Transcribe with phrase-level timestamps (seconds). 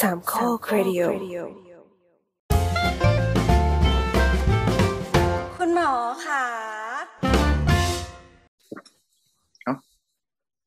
[0.00, 1.02] สามข้อครดิโอ
[5.56, 5.92] คุณหมอ
[6.26, 6.44] ขา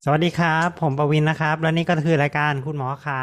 [0.06, 3.22] สวัสดีครับ ผมประวินนะครับ และนี่ก็คือรายการคุณหมอขา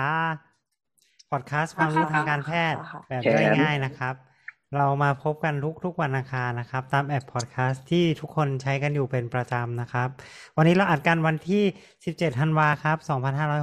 [1.31, 4.15] พอดแคสต์ความรู้ทางการแพทย์ค่ะแบบย่อยง่ายนะครับ
[4.77, 10.09] เรามาพบกันทุกทุกวันอังคารนะครับ ตามแอปพอดแคสต์ที่ทุกคนใช้กันอยู่เป็นประจำนะครับ
[10.57, 11.63] วันนี้เราอัดกันวันที่
[12.01, 12.97] 17ธันวาครับ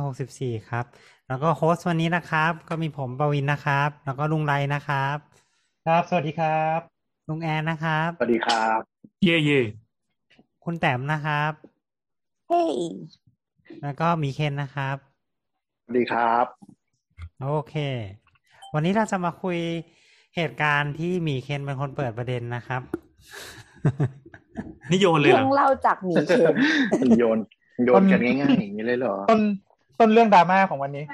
[0.02, 0.86] 2564 ครับ
[1.28, 5.18] แล้วก็โฮสต์วันนี้นะครับ ก็มีผมประวินนะครับ แล้วก็ลุงไรนะครับ
[5.86, 6.80] ครับ สวัสดีครับ
[7.30, 8.80] ลุงแอนนะครับ สวัสดีครับ
[9.24, 9.62] เย่เย่
[10.64, 11.52] คุณแต้มนะครับ
[12.48, 12.74] เฮ้ย
[13.82, 14.98] แล้วก็หมีเคนนะครับ
[15.84, 16.46] สวัสดีครับ
[17.42, 17.76] โอเค
[18.74, 19.58] วันนี้เราจะมาคุย
[20.36, 22.82] เหตุการณ์ที่หมีเคนเป็นคนเปิดประเด็นนะครับ
[24.92, 26.36] นิโยนเลยเรื่เหรองอเล่าจากหมีเค
[27.08, 27.40] นโยน
[27.86, 29.42] โยนกันง่ายๆอย่างนี้เลยเหรอ ต้น
[30.00, 31.06] ต้นเรื่องดราม่าของวันนี้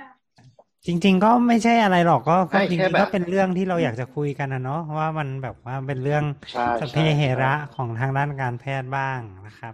[0.86, 9.74] จริง ๆ ก็ไม่ใช่อะไรหรอกก็ก็ไม่จริแค่งแบๆบก็เป็นเรื่องที่เราอยากจะคุยกันนะเนาะว่ามันแบบว่าเป็นเรื่องใช่สพใช่เหระของทางด้านการแพทย์บ้างนะครับ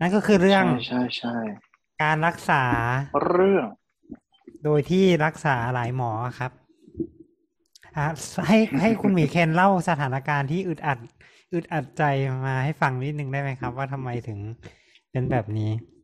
[0.00, 1.34] นั่นก็คือเรื่องใช่ใช่
[2.02, 2.64] การรักษา
[3.26, 3.66] เรื่อง
[4.64, 6.52] โดยที่รักษาหลายหมอครับ
[7.96, 8.06] อะ
[8.48, 10.98] ให้ให้คุณหมีเคนเล่าสถานการณ์ที่อึดอัด
[11.52, 12.02] อึดอัดใจ
[12.46, 14.38] มาให้ฟังนิดนึงได้ไหมครับ ว่าทำไมถึง
[15.10, 15.97] เป็นแบบนี้อืม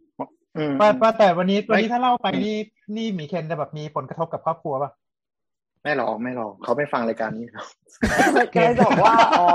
[0.81, 2.57] ว่าว่าแต่วันนี้วันนี้ไม่ถ้าเล่าไปนี่
[2.97, 4.91] นี่หมีเคนจะแบบมีผลกระทบกับครอบครัวป่ะ
[5.83, 7.69] ไม่หรอกไม่หรอกเขาไม่ฟังรายการนี้หรอก
[8.55, 9.47] ก็เลยบอกว่าอ๋อ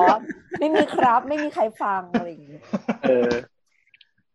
[0.60, 2.60] ไม่มีครับ ไม่มีใครฟังอะไรอย่างงี้
[3.02, 3.32] เออ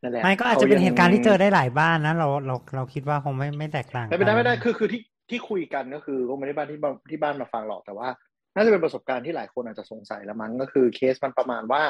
[0.02, 8.08] นั่นแหละไม่ก็อาจจะเป็นขยังเหตุการณ์ที่เจอได้หลายบ้านนะเราเราเราคิดว่าคงไม่ไม่แตกต่างไม่เป็นได้กัไม่ได้คือคือที่ที่คุยกันก็คือก็ไม่ได้บ้านที่บ้านที่บ้านมาฟังหรอกแต่ว่า
[8.54, 11.82] น่าจะเป็นประสบการณ์ที่หลายคนอาจจะสงสัยแล้วมั้งก็คือเคสมันประมาณว่า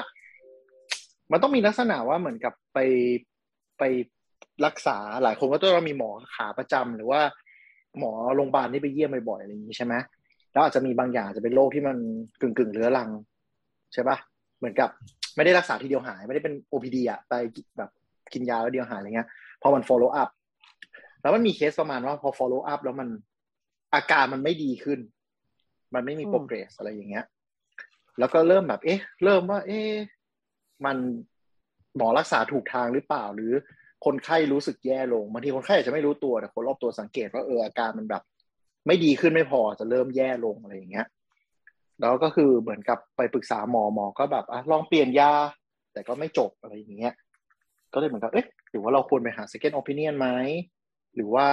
[1.30, 2.78] มันต้องมีลักษณะว่าเหมือนกับไป
[3.78, 3.82] ไป
[4.66, 7.20] รักษาหลายคนก็ต้องมีหมอขาประจำหรือว่า
[7.98, 9.94] หมอโรงพยาบาลที่ไปเยี่ยมบ่อยๆอะไรอย่างนี้ใช่ไหม
[10.52, 11.96] แล้วอาจจะมีบางอย่างจะเป็นโรคที่มัน
[12.40, 13.10] กึ่งกึ่งๆเรื้อรัง
[13.92, 14.16] ใช่ปะ
[14.58, 14.90] เหมือนกับ
[15.36, 17.34] ไม่ได้รักษาทีเดียวหาย ไม่ได้เป็น OPD อะไป
[17.78, 17.90] แบบ
[18.32, 19.28] กินยาแล้วเดียวหายอะไรเงี้ย
[19.62, 20.30] พอมัน follow up
[21.22, 23.08] แล้วมันมีเคสประมาณว่าพอ follow up แล้วมัน
[23.94, 25.00] อาการมันไม่ดีขึ้น
[25.94, 27.24] มันไม่มี progress อะไรอย่างเงี้ย
[28.18, 29.92] แล้วก็เริ่มแบบ เอ๊ะ เริ่มว่า เอ๊ะ
[30.84, 30.96] มัน
[31.96, 33.52] หมอรักษาถูกทางหรือเปล่าหรือ
[34.04, 38.22] คนไข้รู้สึกแย่ลงบางทีคนไข้อาจจะไม่รู้ตัวแต่คนรอบตัวสังเกตว่าเอออาการมันแบบ
[38.86, 41.06] ไม่ดีขึ้นไม่พอจะเริ่มแย่ลงอะไรอย่างเงี้ย
[42.00, 45.32] แล้วก็คือเหมือนกับไปปรึกษาหมอหมอก็แบบอะลองเปลี่ยนยา
[45.92, 47.14] แต่ก็ไม่จบอะไรอย่างเงี้ย
[47.92, 50.28] ก็เลยเหมือนกับเอ๊ะหรือว่าเราควรไปหา second opinion ไหม
[51.14, 51.48] หรือว่า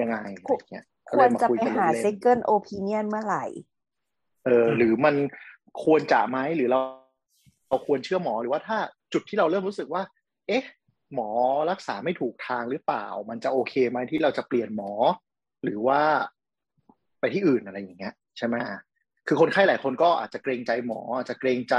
[0.00, 3.44] ยังไงอะไรอย่างเงี้ยคก็วเลรยมาจะคุยไปกันหาเล่นๆ second opinion เมื่อไหร่
[4.44, 5.14] เออ หรือมัน
[5.84, 6.80] ควรจะไหมหรือเรา
[7.68, 8.78] เราควรเชื่อหมอหรือว่าถ้า
[9.12, 10.02] จุดที่เราเริ่มรู้สึกว่า
[10.48, 10.62] เอ๊ะ
[11.14, 11.28] หมอ
[11.70, 14.92] รักษาไม่ถูกทางหรือเปล่า มันจะโอเคไหมที่เราจะเปลี่ยนหมอ
[15.64, 16.00] หรือว่า
[17.20, 18.56] ไปที่อื่นอะไรอย่างเงี้ยใช่ไหม
[19.26, 21.74] คือคนไข้หลายคนก็อาจจะเกรงใจหมอ อาจจะเกรงใจ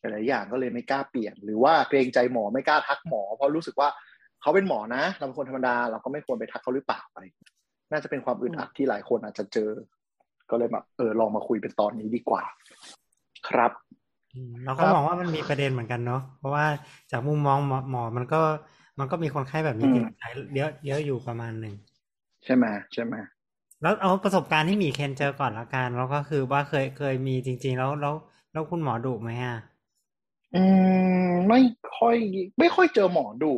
[0.00, 3.88] หลายอย่างก็เลยไม่กล้าเปลี่ยน หรือว่าเกรงใจหมอไม่กล้าทักหมอ เพราะรู้สึกว่า
[4.40, 7.24] เขาเป็นหมอนะ เราเป็นคนธรรมดา เราก็ไม่ควรไปทักเขาหรือเปล่าอะไร
[7.92, 9.70] น่าจะเป็นความอึดอัดที่หลายคนอาจจะเจอ
[10.50, 12.42] ก็เลยแบบเออลองมาคุยเป็นตอนนี้ดีกว่า
[13.48, 13.72] ครับ
[14.64, 16.66] เราก็มองว่ามันมีประเด็นเหมือนกันเนาะเพราะว่า
[17.10, 18.40] จากมุมมองหมอหมอมันก็
[18.98, 21.74] มันก็มีคนไข้แบบนี้อืมที่ใช้เยอะเยอะอยู่ประมาณหนึ่ง
[22.44, 23.14] ใช่ไหมใช่ไหม
[23.82, 28.14] แล้วเอาประสบการณ์ที่หมีเคนเจอก่อนละกันแล้วก็คือว่าเคยเคยมีจริง ๆ แล้วแล้ว
[28.52, 29.58] แล้วคุณหมอดุไหมอะ
[30.54, 30.62] อื
[31.28, 31.60] มไม่
[31.96, 32.16] ค่อย
[32.58, 33.52] ไม่ค่อยเจอหมอดู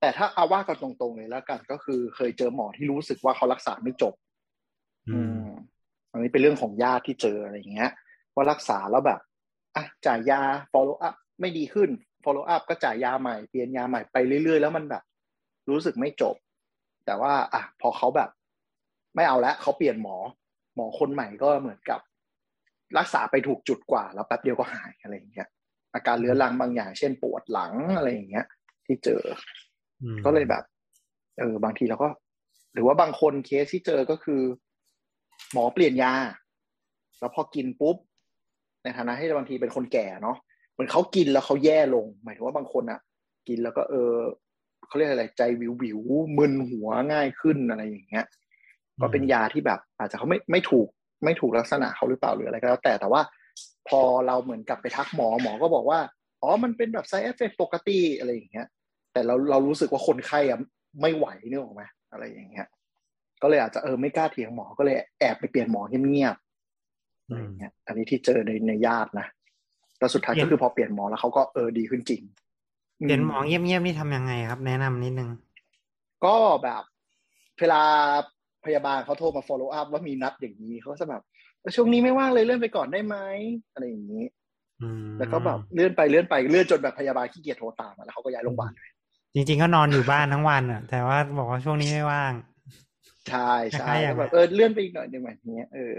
[0.00, 4.14] แต่ถ้าเอาว่ากันตรงๆเลยแล้วกันก็คือเคยเจอหมอที่รู้สึกว่าเขารักษาไม่จบ
[5.08, 5.42] อืม
[6.10, 7.90] อันนี้เป็นเรื่องของญาติที่เจออะไรอย่างเงี้ย
[8.34, 9.20] ว่ารักษาแล้วแบบ
[9.78, 10.40] อะจ่ายยา
[10.72, 11.90] follow up ไม่ดีขึ้น
[12.24, 15.02] follow up ก็จ่ายยาใหม่เปลี่ยนยาใหม่ไปเรื่อยๆ แล้วมันแบบ
[15.70, 16.36] รู้สึกไม่จบ
[17.06, 18.30] แต่ว่า อะ พอเขาแบบ
[19.14, 20.16] ไม่เอาแล้วเขาเปลี่ยนหมอ
[20.74, 22.00] หมอคนใหม่ก็เหมือนกับ
[22.98, 25.48] รักษาไปถูกจุดกว่า แล้วแป๊บเดียวก็หายอะไรอย่างเงี้ย
[25.94, 28.46] อาการเรื้อรังบางอย่าง เช่นปวดหลังอะไรอย่างเงี้ย
[28.86, 29.22] ที่เจอ
[30.02, 30.64] อืมก็เลยแบบ
[31.38, 32.08] เออบางทีเราก็
[32.74, 34.42] หรือว่าบางคนเคสที่เจอก็คือ
[35.52, 36.12] หมอเปลี่ยนยา
[37.18, 37.96] แล้วพอกินปุ๊บ
[38.82, 40.36] ในฐานะที่บางทีเป็นคนแก่เนาะ
[40.72, 43.00] เหมือนเขากินแล้วเขาแย่ลง หมายถึงว่าบางคนอะ
[43.48, 44.14] กินแล้วก็เออ
[44.86, 45.98] เขาเรียกอะไรใจวิววิว
[46.38, 48.26] มึนหัวง่ายขึ้นอะไรอย่างเงี้ย
[49.00, 50.88] ก็เป็นยาที่แบบ อาจจะเขาไม่ไม่ถูก
[51.24, 53.22] ไม่ถูกลักษณะเขาหรือเปล่าหรืออะไรก็แล้วแต่แต่ว่า
[53.88, 56.00] พอเราเหมือนกับไปทักหมอหมอก็บอกว่า
[56.42, 58.66] อ๋อมันเป็นแบบไซเอฟเฟกปกติอะไรอย่างเงี้ย
[59.12, 60.58] แต่เราเรารู้สึกว่าคนไข้อะ
[61.00, 61.82] ไม่ไหวเนึกออกไหม
[62.12, 62.66] อะไรอย่างเงี้ย
[63.42, 66.36] ก็เลยอาจจะเออไม่กล้าเถียงหมอก็เลยแอบไปเปลี่ยนหมอเงียบ
[67.28, 69.26] อะไรอย่างเงี้ยอันนี้ที่เจอในในญาตินะ
[69.98, 72.22] แล้วสุดท้ายก็คือพอเปลี่ยนหมอแล้วเขาก็เออดีขึ้นจริง
[72.96, 75.30] เปลี่ยนหมอเงียบๆนี่ทำยังไงครับ แนะนำนิดนึง
[76.24, 76.82] ก็แบบ
[77.58, 77.82] เวลา
[78.64, 81.22] พยาบาลเขาโทรมา follow up ว่ามีนัดอย่างนี้เขาก็จะแบบ
[81.60, 83.16] เออช่วงนี้ไม่ว่างเลยเลื่อนไปก่อนได้ไหม
[83.72, 84.24] อะไรอย่างนี้
[84.82, 88.90] อืมแล้วก็แบบเลื่อนไปเลื่อนไปเลื่อนจนแบบพยาบาลขี้เกียจโทรตามอะแล้วเขาก็ย้ายโรงพยาบาลเลย
[89.34, 92.32] จริง ๆ ก็นอนอยู่บ้านทั้งวันอะ แต่ว่าบอกว่าช่วงนี้ไม่ว่าง
[93.28, 95.94] ใช่ใช่คล้ายๆอย่างแล้วแบบเออเลื่อนไปอีกหน่อยได้ไหมอย่างเงี้ยเออ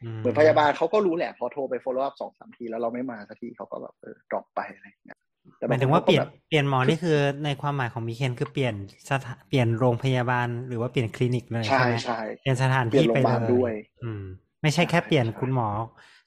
[0.00, 5.18] เหมือนพยาบาลเขาก็รู้แหละพอโทรไป follow up สองสามทีแล้วเราไม่มาสักทีเขาก็แบบเออ drop ไปอะไรอย่างเงี้ย
[5.56, 8.74] แต่หมายถึงว่าเปลี่ยนบงคก็แบบเปลี่ยนหมอนี่คือในความหมายของมิเคนคือเปลี่ยน
[9.08, 13.74] สถาเปลี่ยนโรงพยาบาลหรือว่าเปลี่ยนคลินิกเลยใช่ใช่ไหมใช่เปลี่ยนสถานเปลี่ยที่นโรงไปพยาบาลเลยด้วย
[14.04, 14.22] อืม
[14.62, 15.68] ไม่ใช่แค่เปลี่ยนใช่คุณหมอ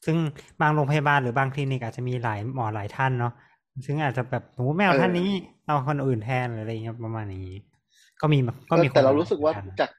[0.06, 0.18] ซึ่ง
[0.62, 3.34] บางโรงพยาบาลหรือบางคลินิกอาจจะมีหลายหมอหลายท่านเนาะ
[3.86, 5.30] ซึ่งอาจจะแบบสมมติไม่เอาท่านนี้
[5.66, 7.58] เอาคนอื่นแทนหรืออะไรเงี้ยประมาณนี้
[8.22, 8.40] ก็มี
[8.72, 9.90] ก็มีแต่แต่เราคนรู้สึกว่าเหมือนนจาก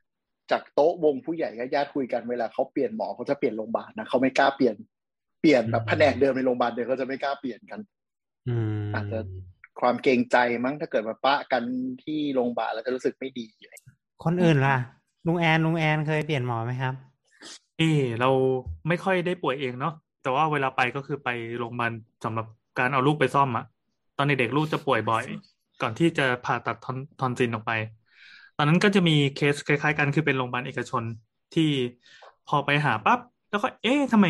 [0.53, 4.77] จากโต๊ะวงผู้ใหญ่ญาติๆคุยกันเวลาเขาเปลี่ยนหมอเขาจะเปลี่ยนโรงพยาบาลนะเขาไม่กล้าเปลี่ยน
[5.41, 7.81] เปลี่ยนแบบแผนกเดิมในโรงพยาบาลเดิมเขาจะไม่กล้าเปลี่ยนกัน
[8.49, 9.19] อืมอาจจะ
[9.81, 11.63] ความเกรงใจมั้งถ้าเกิดมาปะกัน
[12.05, 14.77] ที่โรงพยาบาลแล้วจะรู้สึกไม่ดีอะไรอย่างเงี้ยคนอื่นล่ะ
[15.27, 16.95] ลุงแอนลุงแอนเคยเปลี่ยนหมอไหมครับ
[17.79, 18.31] เออเรา
[18.89, 21.29] ไม่ค่อยได้ป่วยเองเนาะแต่ว่าเวลาไปก็คือไป
[21.59, 21.93] โรงพยาบาล
[22.25, 22.47] สำหรับ
[22.79, 23.65] การเอาลูกไปซ่อมอะ
[24.17, 25.25] ตอนเด็กๆลูกจะป่วยบ่อย
[25.83, 28.02] ก่อนที่จะผ่าตัดทอนทอนซิลออกไปต
[28.63, 31.03] อนนั้นก็จะมีเคสคล้ายๆ กันคือเป็นโรงพยาบาลเอกชน
[31.55, 31.71] ที่
[32.49, 33.19] พอไปหาปั๊บ
[33.51, 34.27] แล้วก็เอ๊ะทำไม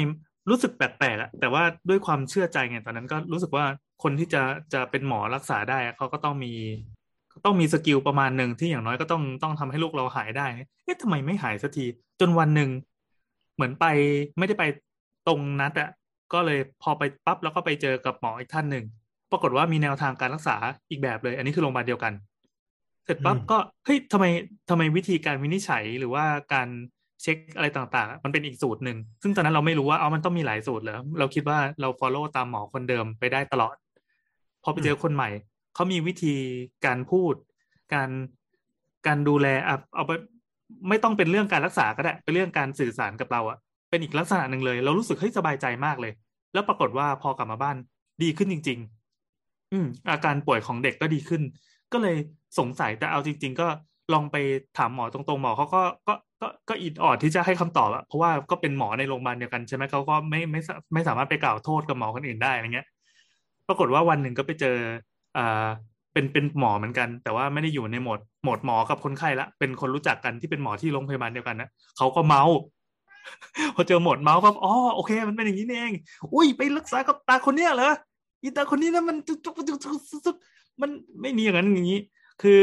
[0.50, 3.64] รู้สึกแปลกๆอะแต่ว่าด้วยความเชื่อใจไงตอนนั้นก็รู้สึกว่า
[4.02, 4.42] คนที่จะ
[4.72, 6.52] จะเป็นหมอรักษาได้เขาก็ต้องมี
[7.44, 10.46] ต้องมี skill ประมาณหนึ่งที่อย่างน้อยก็ต้องต้องทำให้ลูกเราหายได้
[10.84, 11.86] เอ๊ะทำไมไม่หายสักที
[12.20, 12.70] จนวันหนึ่ง
[13.54, 13.84] เหมือนไป
[14.38, 14.64] ไม่ได้ไป
[15.26, 15.90] ตรงนัดอะ
[16.32, 18.84] ก็เลยพอไปปั๊บแล้วก็ไปเจอกับหมออีกท่านหนึ่ง
[19.32, 20.56] ปรากฏว่ามีแนวทางการรักษา
[20.90, 22.12] อีกแบบเลย อันนี้คือโรงพยาบาลเดียวกัน
[23.04, 24.24] เสร็จปั๊บอืมก็เฮ้ยทำไม
[24.70, 26.68] ทำไมวิธีการวินิจฉัยหรือว่าการ
[27.22, 33.76] เช็คอะไรต่างๆ มันเป็นอีกสูตรหนึ่ง ซึ่งตอนนั้นเราไม่รู้ว่าเอามันต้องมีหลายสูตรเหรอเราคิดว่าเรา follow ตามหมอคนเดิมไปได้ตลอด
[34.62, 35.30] พอไปเจอคนใหม่
[35.74, 36.34] เขามีวิธี
[36.86, 37.34] การพูด
[37.94, 38.10] การ
[39.06, 40.10] การดูแลอะเอาไป
[40.88, 43.58] ไม่ต้องเป็นเรื่องการรักษาก็ได้เป็นเรื่องการสื่อสารกับเราอะ
[43.90, 46.12] เป็นอีกลักษณะหนึ่งเลย เรารู้สึกเฮ้ยสบายใจมากเลย
[46.52, 47.76] แล้วปรากฏว่าพอกลับมาบ้าน
[48.22, 48.78] ดีขึ้นจริง
[49.26, 51.42] ๆ อืมอาการป่วยของเด็กก็ดีขึ้น
[51.92, 52.16] ก็เลย
[52.58, 53.66] สงสัยแต่เอาจริง ๆ ก็
[54.12, 54.36] ลองไป
[54.78, 60.60] ถามหมอตรงๆหมอเขาก็ก็ก็ก็อิดออดที่จะให้คำตอบอะเพราะว่าก็เป็นหมอในโรงพยาบาลเดียวกันใช่ไหมเขาก็ไม่ไม่
[60.94, 62.86] ไม่สามารถไปกล่าวโทษกับหมอคนอื่นได้อะไรเงี้ย
[63.68, 64.76] ปรากฏว่าวันหนึ่งก็ไปเจอ
[65.36, 65.66] อ่า
[66.12, 72.42] เป็นเป็นหมอเหมือนกัน แต่ว่าไม่ได้อยู่ในหมดหมดหมอกับคนไข้ละเป็นคนรู้จักกันที่เป็นหมอที่โรงพยาบาลเดียวกันนะเขาก็เมา
[73.74, 75.92] พอเจอหมดเมาปั๊บอ๋อโอเค มันเป็นอย่างนี้เอง
[76.34, 77.92] อุ้ยไปรักษากับตาคนเนี้ยเหรอ
[78.42, 80.36] อีตาคนนี้นะมันจุกจุกจุกจุกจุก
[80.80, 80.90] มัน
[81.20, 82.00] ไม่มีอย่างนั้นอย่างนี้
[82.42, 82.60] คือ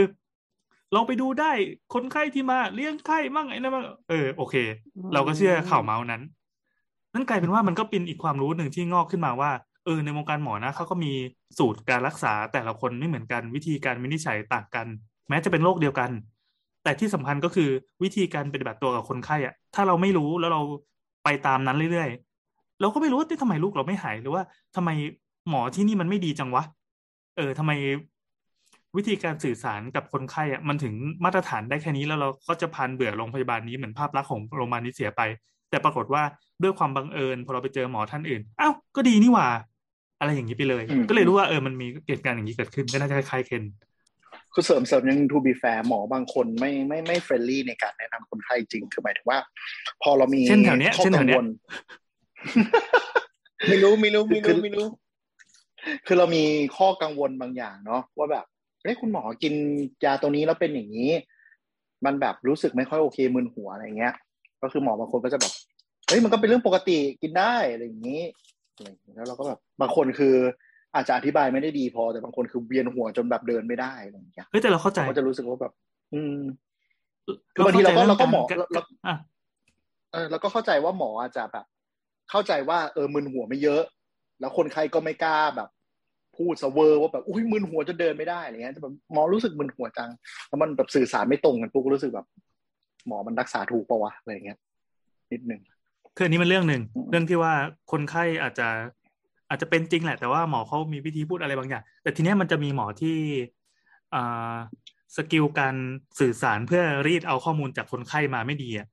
[0.96, 1.52] ลองไปดูได้
[1.94, 4.56] คนไข้ที่มาเลี้ยงไข้มั่งไอ้นั่นมั่งเออโอเค
[5.14, 6.22] เราก็เชื่อข่าวเมาส์นั้น
[7.14, 9.52] นั่นกลายเป็นว่ามันก็เป็นอีกความรู้หนึ่งที่งอกขึ้นมาว่า
[9.86, 11.12] เออในวงการหมอนะเขาก็มี
[11.58, 14.88] สูตรการรักษาแต่ละคนไม่เหมือนกันวิธีการวินิจฉัยต่างกัน
[15.30, 16.12] แม้จะเป็นโรคเดียวกัน
[16.84, 17.70] แต่ที่สำคัญก็คือ
[18.04, 20.62] วิธีการปฏิบัติตัวกับคนไข้อะถ้าเราไม่รู้แล้วเรา
[21.24, 24.44] ไปตามนั้นเรื่อยๆ เราก็ไม่รู้ว่าที่ทำไมลูกเราไม่หายหรือว่า
[24.76, 24.90] ทำไม
[25.50, 26.64] หมอที่นี่มันไม่ดีจังวะ
[27.38, 27.72] เออทำไม
[28.97, 30.94] วิธีการสื่อสารกับคนไข้อะมันถึง
[31.25, 35.21] มาตรฐานได้แค่นี้แล้วเราก็จะพันเบื่อโรงพยาบาลนี้เหมือนภาพลักษณ์ของโรงพยาบาลนี้เสียไป
[35.69, 36.24] แต่ปรากฏว่า
[36.63, 39.47] ด้วยความบังเอิญพอเราไปเจอหมอท่านอื่นอ้าวก็ดีนี่หว่า
[40.19, 43.63] อะไรอย่างนี้ไปเลยอืมก็เลยรู้ว่าเออมันมีเหตุการณ์อย่างนี้เกิดขึ้นก็น่าจะคล้ายๆเคน
[44.53, 49.40] คือเสริมเสริมยัง to be fair หมอบางคนไม่ไม่ไม่เฟรนลี่ในการแนะนำคนไข้จริง คือหมายถึงว่า
[50.02, 51.47] พอเรามีเช่นแถวเนี้ยข้อเช่นแถกัวงเนี้วยล
[53.69, 54.87] ไม่รู้ไม่รู้ไม่คือรู้ไม่รู้
[56.06, 56.44] คือเรามี
[56.78, 59.54] ข้อกังวลบางอย่างเนาะว่าแบบเอ้ยคุณหมอกิน
[60.06, 61.12] ยาตัวนี้แล้วเป็นอย่างนี้
[62.06, 64.14] มันแบบรู้สึกไม่ค่อยโอเคมึนหัวอะไรเงี้ย
[64.62, 65.54] ก็คือหมอบางคนก็จะแบบ
[66.08, 68.22] เฮ้ยมันก็เป็นเรื่องปกติกินได้อะไรอย่างนี้
[68.76, 70.36] อะไรอย่างนี้แล้วเราก็แบบบางคนคือ
[70.96, 75.74] อาจจะอธิบายไม่ได้ดีพอแต่บางคนคือเวียนหัวจนแบบเดินไม่ได้อะไรอย่างเงี้ยเฮ้ยแต่เราเข้าใจเขาก็จะรู้สึกว่าแบบ
[76.14, 76.38] อืม
[77.56, 79.16] คือบางทีเราก็เราก็หมอเราเราอะ
[80.14, 81.66] เออแล้วก็เข้าใจว่าหมออาจจะแบบ
[82.30, 83.84] เข้าใจว่าเออมึนหัวไม่เยอะ
[84.40, 85.69] แล้วคนไข้ก็ไม่กล้าแบบ
[86.40, 90.10] พูดเสเวอร์ว่าแบบอุ้ยมึนหัวจนเดินไม่ได้อะไรเงี้ยแต่แบบหมอรู้สึกมึนหัวจัง
[90.48, 92.28] แล้วมันแบบสื่อสารไม่ตรงกันปุ๊บก็รู้สึกแบบ
[93.08, 94.58] หมอมันรักษาถูกปะวะอะไรเงี้ย
[95.31, 95.62] นิดนึง
[96.16, 97.54] คืออันนี้มันเรื่องหนึ่งอืมเรื่องที่ว่า
[97.92, 98.68] คนไข้อาจจะ
[99.50, 103.18] อาจจะเป็นจริงแหละ แต่ว่าหมอเขามีวิธีพูดอะไรบางอย่าง แต่ทีเนี้ยมันจะมีหมอที่
[104.14, 104.56] อ่า
[105.16, 105.76] สกิลการ
[106.19, 108.88] สื่อสารเพื่อรีดเอาข้อมูลจากคนไข้มาไม่ดีอะ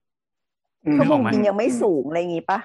[0.84, 2.58] อืมชั่วโมงนึกออกไหมบินยังไม่สูงอะไรอย่างงี้ปะ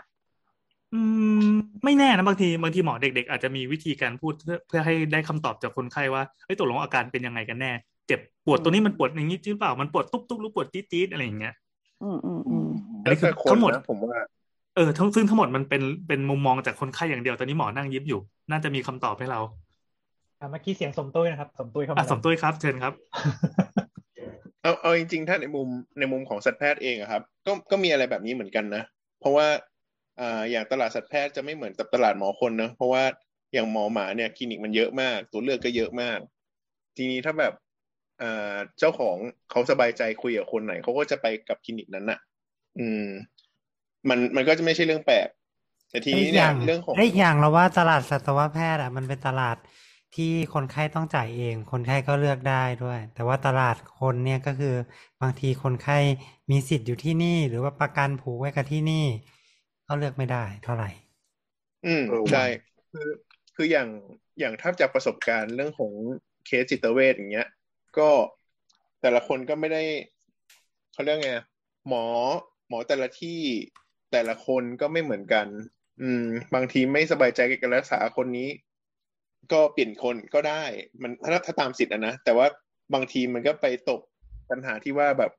[0.94, 1.02] อื
[1.50, 1.52] ม
[1.84, 7.72] ไม่แน่นะบางทีบางทีหมอเด็ก ๆ อาจจะมีวิธีการพูดเพื่อเพื่อให้ได้คำตอบจากคนไข้ว่าเฮ้ยตกลงอาการเป็นยังไงกันแน่
[8.08, 11.54] เจ็บปวดตัวนี้มันปวดอย่างนี้จริงเปล่ามันปวดตุ๊บๆหรือปวดจี๊ดๆอะไรอย่างเงี้ย
[12.04, 12.68] อืมอืมอืม
[13.04, 14.22] อันนี้คือแล้วแต่คนทั้งหมดนะผมว่า
[14.76, 18.20] เออทั้งซึ่งทั้งหมดมันเป็นเป็นมุมมองจากคนไข้อย่างเดียวตอนนี้หมอนั่งยิ้มอยู่
[18.52, 19.40] น่าจะมีคำตอบให้เรา
[20.40, 22.94] อะเมื่อกี้เสียงสมตุ้ยนะครับ สมตุ้ยเข้าอะมาสมตุ้ยครับเชิญครับ
[24.62, 25.68] เอาเอาจริงๆถ้าในมุม
[26.00, 28.84] ในมุมของสัตวแพทย์เองอะครับ ก็ก็มีอะไรแบบนี้เหมือนกันนะ
[29.20, 29.48] เพราะว่า
[30.20, 33.04] อ่าอย่างตลาดสัตวแพทย์จะไม่เหมือนกับตลาดหมอคนเนอะเพราะว่า
[33.54, 36.20] อย่างหมอหมาเนี่ยคลินิกมันเยอะมาก ตัวเลือกก็เยอะมาก
[36.98, 37.54] ทีนี้ถ้าแบบ
[38.22, 39.18] อ่าเจ้าของ
[39.52, 42.20] เขาสบายใจคุยกับคนไหนเขาก็จะไปกับคลินิกนั้นน่ะ
[42.80, 43.06] อืม
[44.10, 45.28] มันมันก็จะไม่ใช่เรื่องแปลก
[45.90, 49.58] แต่ทีนี้อีกอเนี่ยย่างเรื่องของและอีกอย่างเราว่าตลาดสัตวแพทย์อะมันเป็นตลาด
[50.16, 54.76] ที่คนไข้ต้องจ่ายเอง คนไข้ก็เลือกได้ด้วย แต่ว่าตลาดคนเนี่ยก็คือ
[55.22, 55.98] บางทีคนไข้
[56.52, 59.06] มีสิทธิ์อยู่ที่นี่ หรือว่าประกันผูกไว้กับที่นี่
[59.92, 60.90] ก็เลือกไม่ได้เท่าไหร่
[61.86, 62.46] อืมเออว่ะใช่
[62.92, 63.10] คือ
[63.56, 63.90] คืออย่าง
[64.40, 65.92] อย่างถ้าจากประสบการณ์เรื่องของ
[66.46, 67.48] เคสจิตเวชอย่างเงี้ย
[67.98, 68.10] ก็
[69.02, 69.84] แต่ละคนก็ไม่ได้
[70.94, 71.32] เขาเรียกไง
[71.88, 72.06] หมอ
[72.70, 73.40] หมอแต่ละที่
[74.12, 75.48] แต่ละคนก็ไม่เหมือนกัน
[76.02, 78.50] อืม บางทีไม่สบายใจกับการรักษาคนนี้
[79.52, 80.64] ก็เปลี่ยนคนก็ได้
[81.02, 82.48] มันถ้าถ้าตามสิทธิ์อะนะแต่ว่า
[82.94, 84.02] บางทีมันก็ไปตก
[84.50, 85.32] ปัญหาที่ว่าแบบ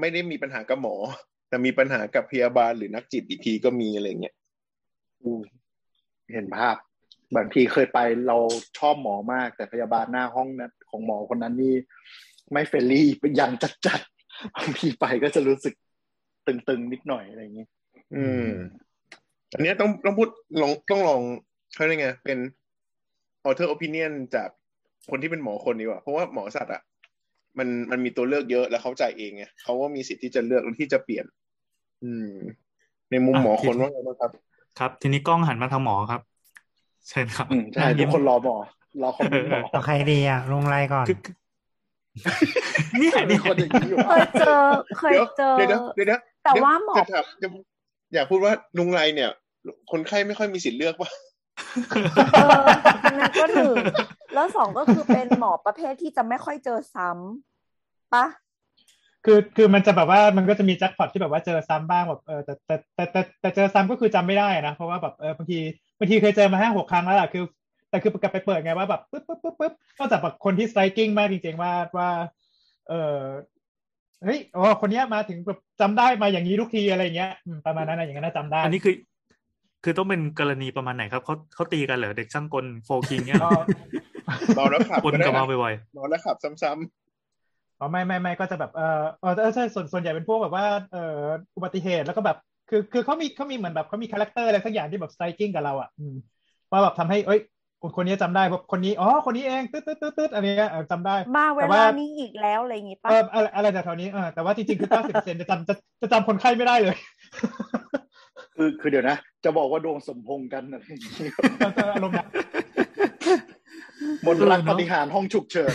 [0.00, 0.94] ไม่ได้มีปัญหากับหมอ
[1.48, 4.34] แต่มีปัญหากับพยาบาลหรือนักจิตอีกทีก็มีอะไรเงี้ย
[6.34, 6.76] เห็นภาพ
[7.36, 7.98] บางทีเคยไป
[8.28, 8.36] เรา
[8.78, 11.74] ชอบหมอมาก แต่พยาบาลหน้าห้องนั้นของหมอคนนั้นนี่
[12.52, 13.52] ไม่เฟรนลี่เป็นอย่าง
[13.86, 15.74] จัดๆบางทีไปก็จะรู้สึก
[16.46, 17.66] ตึงๆนิดหน่อยอะไรอย่างนี้
[18.16, 18.50] อืม
[19.54, 20.28] อันเนี้ยต้องต้องพูด
[20.60, 21.22] ลองต้องลอง
[21.74, 22.38] เขาเรียกไงเป็น
[23.46, 24.48] author opinion จาก
[25.10, 26.82] คนที่เป็นหมอคนดีกว่า เพราะว่าหมอสัตว์อะ
[27.58, 31.26] มันมันมีตัวเลือกเยอะแล้วเขาจ่ายเองไงเขาว่ามีสิทธิ์ที่จะเลือกและที่จะเปลี่ยน
[32.04, 32.30] อืม
[33.10, 34.30] ในมุมหมอคนว่าไงบ้างครับ
[34.78, 36.20] ครับ ทีนี้กล้องหันมาทางหมอครับ
[37.08, 38.56] เชิญครับอืมใช่นั่งทุยิ้กมคนรอหมอ
[39.02, 41.34] รอคอมเมนต์หมอเอาใครดีอะลงไลน์ก่อนคือคือ
[42.98, 44.58] เนี่ยมีเนี่ยคนอย่างนี้อยู่เคยเจอ
[44.98, 47.48] เคยเดี๋ยวเจอเดี๋ยวเดี๋ยวเดี๋ยวแต่ว่าหมอจะถามจะ
[48.14, 49.30] อยากพูดว่าลุงไรเนี่ย
[49.90, 51.10] คนไข้ไม่ค่อยมีสิทธิ์เลือกว่า
[52.34, 52.64] เออ
[53.04, 53.74] อันนั้นก็หนึ่ง
[54.34, 58.24] แล้วสองก็คือเป็นหมอประเภทที่จะไม่ค่อยเจอซ้ำปะ
[59.26, 65.58] คือคือมันจะแบบว่ามันก็จะมีแจ็คพอตที่แบบว่าเจอซ้ำบ้างแบบเออแต่แต่แต่แต่แต่เจอซ้ำก็คือจำไม่ได้นะ เพราะว่าแบบเออบางที
[65.98, 67.44] บางทีเคยเจอมาห้าหกครั้งแล้วล่ะคือ
[67.90, 72.10] แต่คือกลับไปเปิดไงว่าแบบปึ๊บปึ๊บปึ๊บปึ๊บนอกจากแบบคนที่สไตรกิ้งมากจริงๆว่าว่า
[72.88, 73.20] เออ
[74.24, 78.94] เฮ้ยอ๋อคนเนี้ยมาถึงแบบจำได้มาอย่างนี้ทุกทีอะไรเงี้ยอืมประมาณนั้นนะอย่างนั้นนะจำได้ อันนี้คือ
[79.84, 83.50] คือต้องเป็นกรณีประมาณไหนครับเขาเขาตีกันเหรอเด็กช่างกลโฟคิงเนี่ยก็
[84.56, 87.05] เมาแล้วขับกลก็ได้กลับมานะบ่อยเมาแล้วขับซ้ำ
[87.80, 91.22] อ๋อไม่ไม่ไม่ก็จะแบบเออเออเออใช่ส่วนส่วนใหญ่เป็นพวกแบบว่าเอ่อ
[91.56, 92.36] อุบัติเหตุแล้วก็แบบ
[92.70, 96.14] คือคือเขามีเขามีเหมือนแบบเขามีคาแรคเตอร์อะไรสักอย่างที่แบบสไตรกิ้งกับเราอะอืม
[96.70, 97.40] ว่าแบบทำให้เอ้ย
[97.82, 106.96] คนคนนี้จำได้ว่าคนนี้อ๋อคนนี้เองตึ๊ดตึ๊ดตึ๊ดตึ๊ดอะไรเงี้ยเออจำได้มาเวแต่ลาว่านี้อีกแล้วอะไรอย่างงี้ปะเอออะไรอะไรจากแถวนี้เออแต่ว่าจริงๆคือเก้าสิบเปอร์เซ็นต์จะจำจะจะจำคนไข้ไม่ได้เลย
[108.56, 111.28] คือคือเดี๋ยวนะ จะบอกว่าดวงสมพงษ์กันอะไรอย่างนี้
[111.58, 112.28] เราจะอารมณ์นั้น
[114.26, 115.74] มนต์รักปฏิหารย์ห้องฉุกเฉิน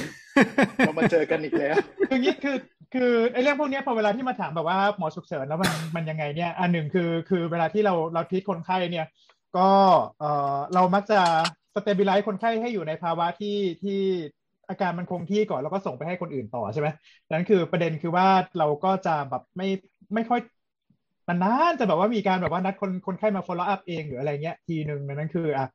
[0.78, 1.76] เรามาเจอกันอีกแล้ว
[2.10, 2.58] คืออย่างนี้คือ
[2.94, 9.08] คือไอ้เรื่องพวกเนี้ยพอเวลาที่มาถามแบบว่าหมอฉุกเฉินแล้วมันมันยังไงเนี่ยอันหนึ่งคือคือเวลาที่เราเราทีคนไข้เนี่ย
[9.58, 9.70] ก็
[10.20, 10.24] เอ
[10.56, 11.22] อเรามักจะ
[11.76, 14.00] สเต b ิ l ไลซ์คนไข้ให้อยู่ในภาวะที่ที่
[14.70, 16.88] อาการมันคงที่ก่อนแล้วก็ส่งไปให้คนอื่นต่อใช่ไหม
[17.28, 19.68] ดังนั้นคือประเด็นคือว่าเราก็จะแบบไม่
[20.14, 20.40] ไม่ค่อย
[21.28, 25.68] นานๆจะแบบว่ามีการแบบว่านัดคนคนไข้มา follow up เองหรืออะไรเงี้ยทีหนึ่งดังนั้นคืออะเอ่อ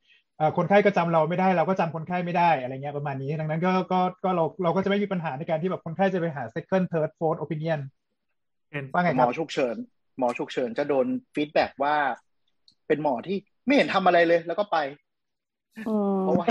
[0.56, 7.80] คนไข้ก็จำเราไม่ได้เราก็จำคนไข้ไม่ได้อะไรเงี้ยประมาณนี้ ดังนั้นก็ก็ก็เราเราก็จะไม่มีปัญหาในการที่แบบคนไข้จะไปหา second third fourth opinion
[8.28, 9.76] ๆเป็นว่าไงหคมรัอบฉุกเฉิน
[10.18, 11.94] หมอฉุกเฉินจะโดนฟีดแบ็กว่า
[12.86, 14.78] เป็นหมอที่ไม่เห็นทำอะไรเลย แล้วก็ไป
[15.88, 16.46] อืมเพราะว่า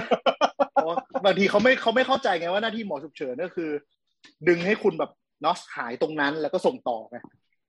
[0.71, 3.69] เพราะว่าบางทีเขาไม่เขาไม่เข้าใจไงว่าหน้าที่หมอฉุกเฉินก็คือ
[4.47, 5.11] ดึงให้คุณแบบ
[5.41, 7.17] เนาะหายตรงนั้นแล้วก็ส่งต่อไง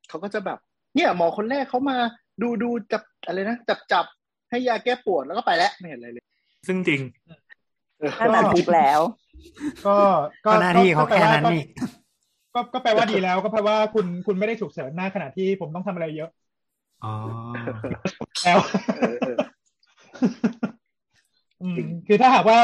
[0.08, 0.58] เขาก็จะแบบ
[0.94, 1.96] เนี่ย หมอคนแรกเขามา
[2.42, 4.06] ดูดูจับอะไรนะจับจับ
[4.50, 6.24] ให้ยาแก้ปวดแล้วก็ไปแล้วไม่เห็นอะไรเลย
[6.66, 7.00] ซึ่งจริง
[7.98, 9.00] เออนั่นแหละถูกแล้ว
[9.86, 9.96] ก็
[10.44, 11.62] ก็หน้าที่เขาแค่นั้นนี่
[12.54, 16.30] ก็ก็แปลว่าดีแล้วก็แปลว่าคุณคุณไม่ได้ฉุกเฉินหน้าขณะที่ผมต้องทำอะไรเยอะ
[17.04, 17.12] อ๋อ
[18.44, 18.58] แล้ว
[18.96, 19.36] เออเออ
[21.62, 22.58] อืมจริงคือถ้าหากว่า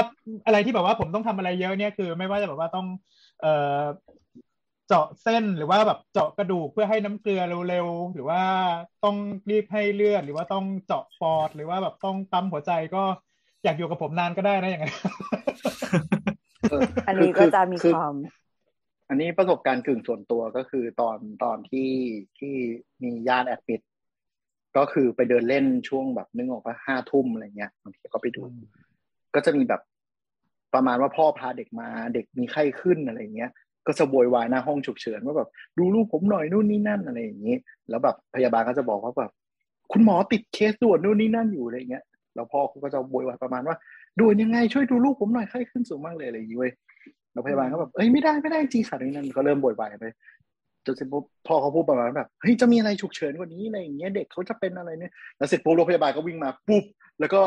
[0.46, 2.86] อะไรที่แบบว่าผมต้องทำอะไรเยอะเนี่ยคือ ไม่ว่าจะแบบว่าต้อง
[3.40, 3.82] เอ่อ
[4.88, 8.42] เจาะเส้นหรือว่าแบบเจาะกระดูกเพื่อให้น้ำเกลือเร็วๆหรือว่า
[9.04, 9.16] ต้อง
[9.50, 13.02] รีบให้เลือดหรือว่าต้องเจาะปอด หรือว่าแบบต้องปั๊มหัวใจก็
[13.64, 14.96] อยากอยู่กับผมนานก็ได้นะอย่างเงี้ย
[16.70, 18.14] เอออันนี้ก็จะมีคือความ
[19.08, 21.90] อันนี้ประสบการณ์กึ่งส่วนตัวก็คือตอนตอนที่
[22.38, 22.54] ที่
[23.02, 23.80] มีญาติแอดมิด
[24.76, 28.42] ก็คือไปเดินเล่นช่วงแบบนึกออกปะห้าทุ่มอะไรเงี้ยบางทีก็ไปดู
[29.34, 29.82] ก็จะมีแบบ
[30.74, 33.50] ประมาณว่าพ่อพาเด็กมาเด็กมีไข้ขึ้นอะไรเงี้ย
[33.86, 35.48] ก็จะโวยวายหน้าห้องฉุกเฉินว่าแบบ
[35.78, 37.56] ดูลูกผมหน่อยนู่นนี่นั่นอะไรอย่างนี้
[37.90, 39.30] แล้วแบบพยาบาลก็จะบอกว่าแบบ
[39.92, 43.76] คุณหมอติดเคสด่วนนู่นนี่นั่นอยู่อะไรเงี้ยแล้วพ่อเขาก็จะโวยวายประมาณว่า
[44.20, 46.72] ด่วนยังไงช่วยดูลูกผมหน่อยไข้ขึ้นสูงมากเลยอะไรอย่างนี้เว้ย
[47.32, 50.06] แล้วพยาบาลก็แบบเอ้ยไม่ได้ไม่ได้จริงค่ะนี่นั่นก็เริ่มบ่นวายไป
[50.86, 56.84] จนเสร็จปุ๊บพอเขาพูดประมาณแบบเฮ้ยจะมีอะไรฉุกเฉินกว่านี้อะไรอย่างเงี้ยเด็กเขาจะเป็นอะไรเนี่ยแล้วเสร็จปุ๊บโรงพยาบาลก็วิ่งมาปุ๊บ
[57.20, 57.40] แล้วก็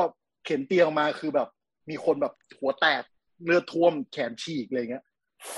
[0.45, 1.47] เข็นเตียงมาคือแบบ
[1.89, 3.03] มีคนแบบหัวแตก
[3.45, 5.03] เลือดท่วมแขนฉีกอะไรเงี้ย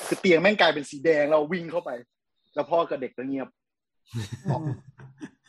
[0.08, 1.90] คือเตียงแม่งกลายเป็นสีแดงเราวิ่งเข้าไป
[2.56, 3.48] แล้วพ่อกับเด็กก็เงียบ
[4.50, 4.62] บอก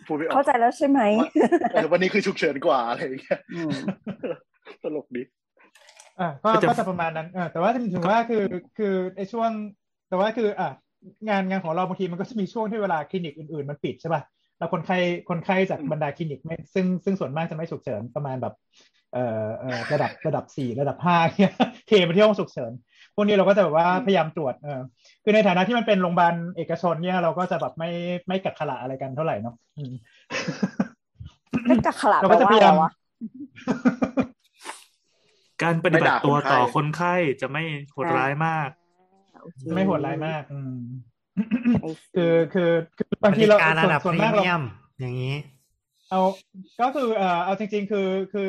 [0.07, 1.01] พูดไม่ออกเข้าใจแล้วใช่ไหม
[1.73, 3.79] เออวันนี้คือฉุกเฉินกว่าอะไรอย่างเงี้ยอืม
[4.83, 5.23] ตลกดี
[6.21, 8.45] อะก็ก็จะก็จะประมาณนั้นเออแต่ว่าถึงว่าคือ
[8.79, 9.51] คือไอ้ช่วง
[10.09, 10.69] แต่ว่าคือ อะ
[11.29, 14.23] งานงานของเราบางทีมันก็จะมีช่วงที่เวลาคลินิกอื่นๆมันปิดใช่ป่ะ
[14.59, 18.55] แล้วคนไข้คนไข้จากอืมบรรดาคลินิกไม่ซึ่งซึ่งส่วนมากจะไม่ฉุกเฉินประมาณแบบ
[19.13, 21.53] เอ่อเอ่อระดับระดับสี่ระดับห้าเนี่ย
[21.87, 22.88] เทไปที่ห้องฉุกเฉินพ
[23.19, 24.81] วกนี้เราก็จะแบบว่าพยายามตรวจเออ
[25.25, 27.91] คือในฐานะที่มันเป็นโรงพยาบาลเอกชนเนี่ยเราก็จะแบบไม่
[28.29, 29.93] ไม่กัดขละอะไรกันเท่าไหร่เนาะอืม
[31.67, 32.91] ไม่กักขลาดเราแปลก็จะว่าพอะยายาไรมวะ
[35.63, 38.69] การปฏิบัติตัวไม่ด่าคนไข้ต่อคนไข้จะไม่โหดร้ายมาก
[39.43, 40.75] โอเคไม่โหดร้ายมาก อืม
[41.81, 44.63] ไอ้สิคือคือคือบางทีเราบริการระดับส่วนพรีมากเราเมียม
[45.01, 45.35] อย่างนี้
[46.11, 46.21] เอา
[46.81, 48.49] ก็คือเอ่อเอาจริง ๆ คือคือ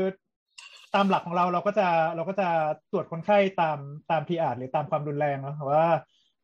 [0.96, 2.48] ตามหลักของเราเราก็จะเราก็จะ
[2.92, 3.78] ตรวจคนไข้ตาม
[4.12, 5.86] ตามพีอาร์หรือตามความรุนแรงเนาะแต่ว่า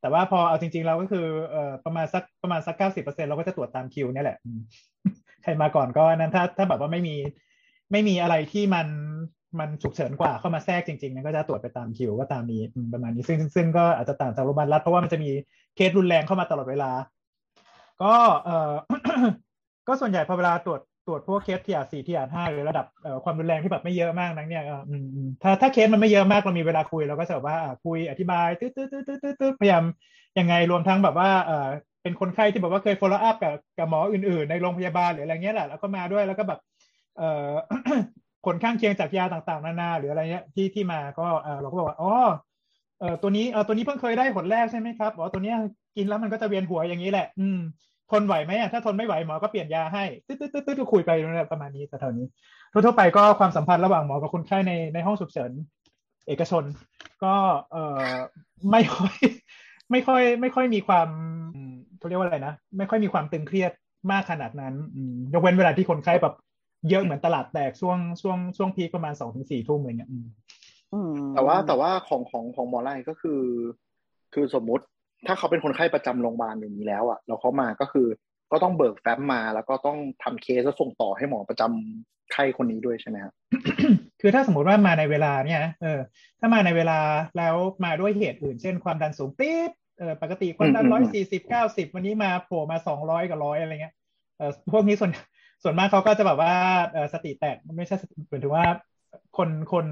[0.01, 4.37] แต่ว่าพอเอาจริง ๆ เราก็คือเอ่อประมาณสักประมาณสักเก้าสิบเปอร์เซ็นเราก็จะตรวจตามคิวนี่แหละ
[5.43, 7.15] ใครมาก่อนก็นั้นถ้าถ้าแบบว่าไม่มี
[7.91, 8.87] ไม่มีอะไรที่มัน
[9.59, 12.61] มันฉุกเฉินกว่าเข้ามาแทรกจริงๆนี่ยก็จะตรวจไปตามคิวก็ตามนี้
[12.93, 15.29] ประมาณนี้ซึ่งซึ่งซึ่งก็อาจจะต่างจากโรงพยาบาลรัฐเพราะว่ามันจะมี
[15.75, 16.91] เคสรุนแรงเข้ามาตลอดเวลา
[18.03, 18.13] ก็
[18.45, 18.73] เอ่อ
[19.87, 22.85] ก็ส่วนใหญ่พอเวลาตรวจ ตรวจพวกเคสที่อาสี่ที่อาห้าหรือระดับ
[23.23, 24.63] ความรุนแรงที่แบบไม่เยอะมากนักเนี่ย
[25.43, 29.83] ถ้าถ้าเคสมันไม่เยอะมากเรามีเวลาคุยเราก็จะแบบว่าคุยอธิบายตืดตืดตืดตืดตืดตืดพยายาม
[30.39, 31.29] ยังไงรวมทั้งแบบว่า
[32.03, 36.59] เป็นคนไข้ที่แบบว่าเคย follow up กับกับหมออื่นๆ ในโรงพยาบาลหรืออะไรเงี้ยแหละแล้วก็มาด้วยแล้วก็แบบ
[37.17, 37.21] เอ
[38.45, 41.27] ผลข้างเคียงจากยาต่างๆ นานาหรืออะไรเงี้ยที่ที่มาก็
[41.61, 42.13] เราก็บอกว่าอ๋อ
[42.99, 45.53] เออตัวนี้เออตัวนี้เพิ่งเคยได้ผลแรกใช่ไหมครับอ๋อตัวนี้
[45.95, 47.59] กินแล้วมันก็จะเวียนหัวอย่างนี้แหละ อืม
[48.11, 51.11] ทนไหวไหมอะถ้าทนไม่ไหวหมอก็เปลี่ยนยาให้ตึ๊ดตึ๊ดตึ๊ดตึ๊ดคุยไป
[51.51, 52.25] ประมาณนี้แต่เท่านี้
[52.71, 55.51] ทั่วๆไปก็ความสัมพันธ์ระหว่างหมอกับคนไข้ในในห้องฉุกเฉิน
[56.27, 56.63] เอกชน
[57.23, 57.33] ก็
[57.71, 58.01] เออ
[58.71, 59.15] ไม่ค่อย
[59.91, 61.07] ไม่ค่อย ไม่ค่อยมีความ
[61.97, 63.71] เขาเรียกว่าอะไรนะไม่ค่อยมีความตึงเครียด
[64.11, 64.73] มากขนาดนั้น
[65.33, 66.35] ยกเว้นเวลาที่คนไข้แบบ
[66.89, 70.09] เยอะเหมือนตลาดแตกช่วงช่วงช่วงพีประมาณสองถึงสี่ทุ่มอะไรเงี้ย
[71.35, 73.41] แต่ว่าแต่ว่าของของของหมอไล่ก็คือ
[74.33, 74.85] คือสมมุติ
[75.27, 78.07] ถ้าเขาเป็นคนไข้ประจำโรงพยาบาลอย่างนี้แล้วอะแล้วเขามาก็คือ
[78.51, 83.33] ก็ต้องเบิกแฟ้มมา แล้วก็ต้องทำเคสแล้วส่งต่อให้หมอประจำไข้คนนี้ด้วยใช่ไหมครับ
[84.21, 85.99] คือถ้าสมมติว่ามาในเวลาเนี่ยนะเออ
[86.39, 86.99] ถ้ามาในเวลา
[87.37, 93.95] แล้วมาด้วยเหตุอื่น เช่นความดันสูงปี๊ดเออปกติความดันอืมร้อือยมสี่สิบเก้าสิบวันนี้มาโผล่มาสองร้อยกับร้อยอะไรเงี้ย
[94.37, 95.11] เออพวกนี้ส่วน
[95.63, 96.53] ส่วนมากเขาก็จะแบบว่า
[96.93, 98.65] เออสติแตกไม่ใช่สติหมายถึงว่า
[99.37, 99.87] คนคน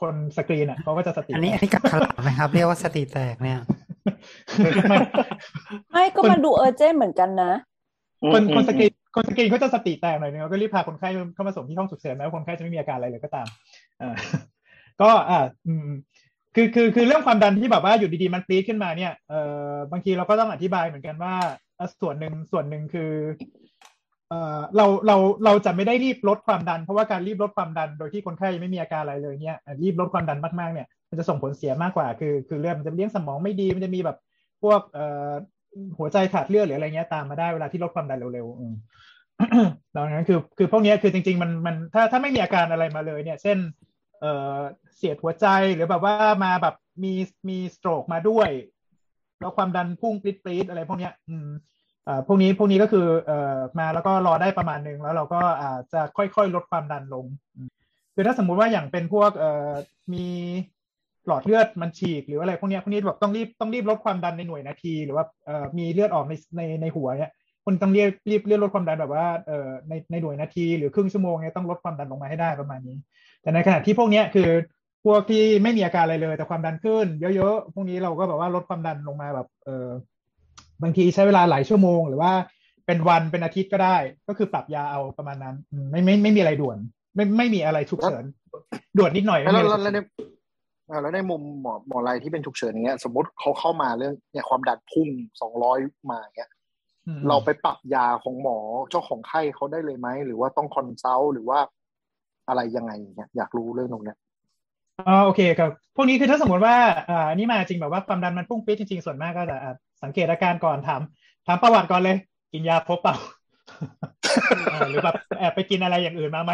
[0.00, 3.58] คนสกรีนอะเขาก็จะสติอันนี้แตอันกนี้กับขลับไหมครับ เรียกว่าสติแตกเนี่ย
[4.88, 4.98] ไม่
[5.92, 7.52] ไม่ก็มาดู urgent เหมือนกันนะ
[8.32, 13.46] คนคนสกรีนคนสกรีนเขาจะสติแตกหน่อยนึงแล้วก็รีบพาคนไข้เข้ามาส่งที่ห้องฉุกเฉินแม้ว่าคนไข้จะไม่มีอาการอะไรเลยก็ตาม
[14.02, 14.14] อ่า
[15.00, 15.88] ก็อ่าอืม
[16.54, 19.40] คือคือคือเรื่องความดันที่แบบว่าอยู่ดีๆมันปี๊ดขึ้นมาเนี่ยเอ่
[19.70, 21.34] อบางทีเราก็ต้องอธิบายเหมือนกันว่า
[21.78, 23.12] อะส่วนหนึ่งส่วนหนึ่งคือ
[24.28, 34.18] เอ่อเราเราเราจะไม่ได้รีบลดความดัน เพราะว่าการรีบลดความดันโดยที่คนไข้ยังไม่มีอาการอะไรเลยเนี่ยอะรีบลดความดันมากๆเนี่ย มันจะส่งผลเสียมากกว่า คือ คือเลือดมันจะเลี้ยงสมองไม่ดี มันจะมีแบบ
[34.62, 35.32] พวกเอ่อ
[35.98, 43.58] หัวใจขาดเลือดหรืออะไรเงี้ยตามมาได้เวลาที่ลดความดันเร็วๆดังนั้นคือคือพวกนี้คือจริง ๆ มันมันถ้าถ้าไม่มีอาการอะไรมาเลย เนี่ย เช่น
[44.20, 44.56] เอ่อ
[44.96, 47.12] เสียดหัวใจหรือแบบว่ามาแบบมี
[47.48, 48.50] มีสโตรกมาด้วย
[49.40, 51.48] แล้วความดันพุ่งปริ๊ดปริ๊ดอะไรพวกเนี้ย อืม
[52.06, 57.26] อ่าพวกนี้พวกนี้ก็คือเอ่อมาแล้วก็รอได้ประมาณหนึ่งแล้วเราก็อาจจะค่อยๆลดความดันลง
[58.14, 59.70] คือถ้าสมมุติว่าอย่างเป็นพวกเอ่อ
[60.12, 60.26] มี
[61.28, 67.32] หลอดเลือดมันฉีกหรืออะไรพวกเนี้ยพวกนี้แบบต้องรีบต้องรีบลดความดันในหน่วยนาที หรือว่าเอ่อมีเลือดออกในในในหัวเนี่ย
[67.64, 72.96] คุณต้องรีบรีบเรียกลดความดันแบบว่าเอ่อในในหน่วยนาที หรือครึ่งชั่วโมงเนี่ยต้องลดความดันลงมาให้ได้ประมาณนี้
[73.42, 74.50] แต่ในขณะที่พวกเนี้ยคือ
[75.04, 79.88] พวกที่ไม่มีอาการอะไรเลย แต่ความดันขึ้นเยอะๆพวกนี้เราก็แบบว่าลดความดันลงมาแบบเออ
[80.82, 82.32] บางทีใช้เวลาหลายชั่วโมง หรือว่า
[82.86, 83.96] เป็นวันเป็นอาทิตย์ก็ได้
[84.28, 86.78] ก็คือปรับยาเอาประมาณนั้นอืมไม่ไม่ไม่มีอะไรด่วน
[87.14, 88.24] ไม่ไม่มีอะไรฉุกเฉิน
[88.98, 90.37] ด่วนนิดหน่อยไม่แล้วมีแล้อะวไรฉุกแล้วเฉิในนอ่า
[91.02, 95.08] แล้วในมุมหมอหมออะไรที่เป็นฉุกเฉินอย่างเงี้ย สมมติเขาเข้ามาเรื่องเนี่ยความดันพุ่ง
[95.40, 95.78] สองร้อย
[96.10, 96.50] มาอย่างเงี้ย
[97.06, 98.58] อืมเราไปปรับยาของหมอ
[98.90, 101.58] เจ้าของไข้เขาได้เลยไหม หรือว่าต้อง consult หรือว่า
[102.48, 104.16] อะไรยังไงอย่างเงี้ยอยากรู้เรื่องตรงเนี้ย
[105.06, 106.76] อ๋อโอเคครับ พวกนี้คือถ้าสมมติว่า
[107.08, 111.00] อ่าอันนี้มาจริงแบบว่าความดันมันพุ่งปี๊ดจริงๆ ส่วนมากก็จะอะสังเกตอาการก่อนถาม
[111.46, 112.16] ถามประวัติก่อนเลย
[112.52, 113.16] กินยาครบเปล่า
[114.72, 116.52] อ่าหรือแบบแอบไปกินอะไรอย่างอื่นมาไหม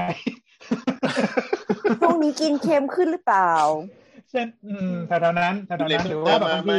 [2.00, 3.50] ช่วงนี้กินเค็มขึ้นหรือเปล่า
[4.30, 6.78] เช่นอืมแถวๆนั้นแถวๆนั้นหรือว่าแบบบางที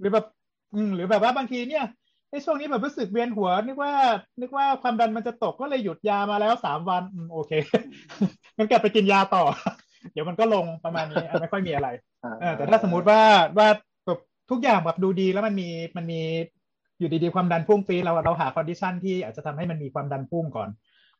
[0.00, 0.26] หรือแบบ
[0.74, 1.84] อืมหรือแบบว่าบางทีเนี่ย
[2.30, 3.92] ในช่วงนี้แบบรู้สึกเวียนหัว นึกว่า
[4.40, 7.52] นึกว่าความดันมันจะตกก็เลยหยุดยามาแล้วสามวันอืมโอเค
[8.58, 9.42] มันกลับไปกินยาต่อ
[10.12, 11.88] เดี๋ยวมันก็ลงประมาณนี้อะไม่ค่อยมีอะไร
[12.40, 13.20] เออแต่ถ้าสมมุติว่า
[13.58, 13.68] ว่า
[14.06, 14.18] แบบ
[14.50, 16.20] ทุกอย่างแบบดูดีแล้วมันมีมันมี
[16.98, 20.68] อยู่ดีๆความดันพุ่งปี๊ดเราเราหา condition ที่อาจจะทำให้มันมีความดันพุ่งก่อน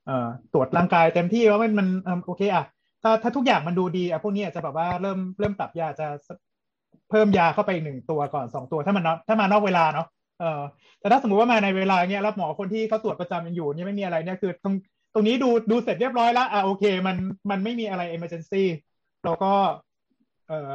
[0.06, 2.64] เอ่อตรวจร่างกายเต็มที่ว่ามันมันเอิ่มโอเคอะ
[3.02, 6.06] ถ้าถ้าทุกอย่างมันดูดีอะพวกนี้อาจจะแบบว่าเริ่มเริ่มปรับยาจะ
[7.10, 10.06] เพิ่มยาเข้าไปอีกหนึ่งตัวก่อนสองตัวถ้ามันเนาะถ้ามานอกเวลาเนาะ
[10.40, 10.60] เออ
[11.00, 14.74] แต่ถ้าสมมติว่ามาในเวลาเนี้ยแล้วหมอคนที่เขาตรวจประจำยังอยู่เนี่ยไม่มีอะไรเนี่ยคือตรง
[15.14, 17.16] ตรงนี้ดูดูเสร็จเรียบร้อยแล้วอะโอเค มัน
[17.50, 18.64] มันไม่มีอะไร emergency
[19.24, 19.52] เราก็
[20.48, 20.72] เอ่อ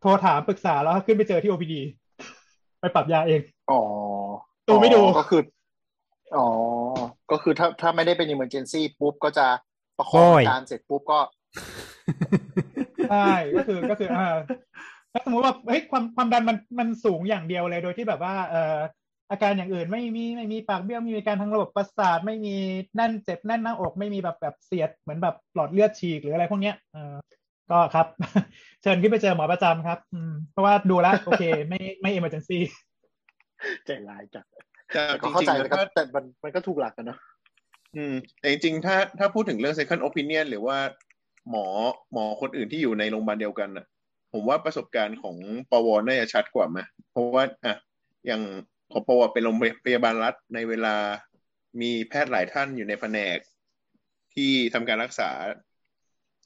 [0.00, 1.74] โทรถามปรึกษาแล้วขึ้นไปเจอที่ OPD
[2.80, 3.80] ไปปรับยาเอง อ๋อ
[4.68, 5.42] ตูไม่ดูก็คือ
[6.36, 6.46] อ๋อ
[7.30, 9.46] ก็คือถ้าถ้าไม่ได้เป็น emergency ปุ๊บก็จะ
[9.98, 11.18] ประคองโอ้ยอาการเสร็จปุ๊บก็
[13.10, 14.36] ใช่ก็คือก็คืออ่า
[15.12, 18.78] ถ้าสมมติว่าเฮ้ยความความดันมันมันสูงอย่างเดียวเลยโดยที่แบบว่าเอ่อ
[19.30, 22.54] อาการอย่างอื่นไม่มีไม่มีปากเบี้ยวไม่มีอาการทางระบบประสาทไม่มี
[22.96, 27.14] แน่นเจ็บแน่นหน้าอกไม่มีแบบแบบเสียดเหมือนแบบหลอดเลือดฉีกหรืออะไรพวกเนี้ยเออ
[27.70, 28.06] ก็ครับ
[28.82, 32.58] เชิญขึ้นไปเจอหมอประจำครับอืมเพราะว่าดูแล้วโอเค ไม่ไม่ emergency
[33.86, 34.46] ใจร้ายจัง
[34.92, 37.18] แต่แต่จก็เข้าริงใจๆนะครับถ้าแต่มันมันก็ถูกหลักกันเนอะ
[37.96, 40.76] อืมแต่จริงๆ ถ้าถ้าพูดถึงเรื่อง second opinion หรือว่า
[41.50, 41.66] หมอ
[42.12, 43.86] หมอคนอื่นที่อยู่ในโรงพยาบาลเดียวกันน่ะ
[44.32, 45.36] ผมว่าประสบการณ์ของ
[45.70, 46.78] ปวน่าจะชัดกว่าไหม
[47.10, 47.74] เพราะว่าอะ
[48.26, 48.42] อย่าง
[48.92, 50.96] ของปวเป็นโรงพยาบาลรัฐในเวลา
[51.80, 53.38] มีแพทย์หลายท่านอยู่ในแผนก
[54.34, 55.30] ที่ทำการรักษา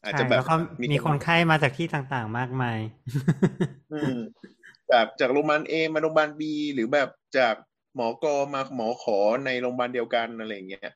[0.04, 0.54] อาจใช่จะแบบแล้วก็
[0.92, 2.78] มีคนไข้มาจากที่ต่างๆมากมาย
[3.92, 4.16] อืม
[4.90, 7.54] จากจากโรงพยาบาลเอมาโรงพยาบาลบีหรือแบบจาก
[7.94, 10.90] หมอกอมาหมอขอในโรงพยาบาลเดียวกันอะไรอย่างเงี้ย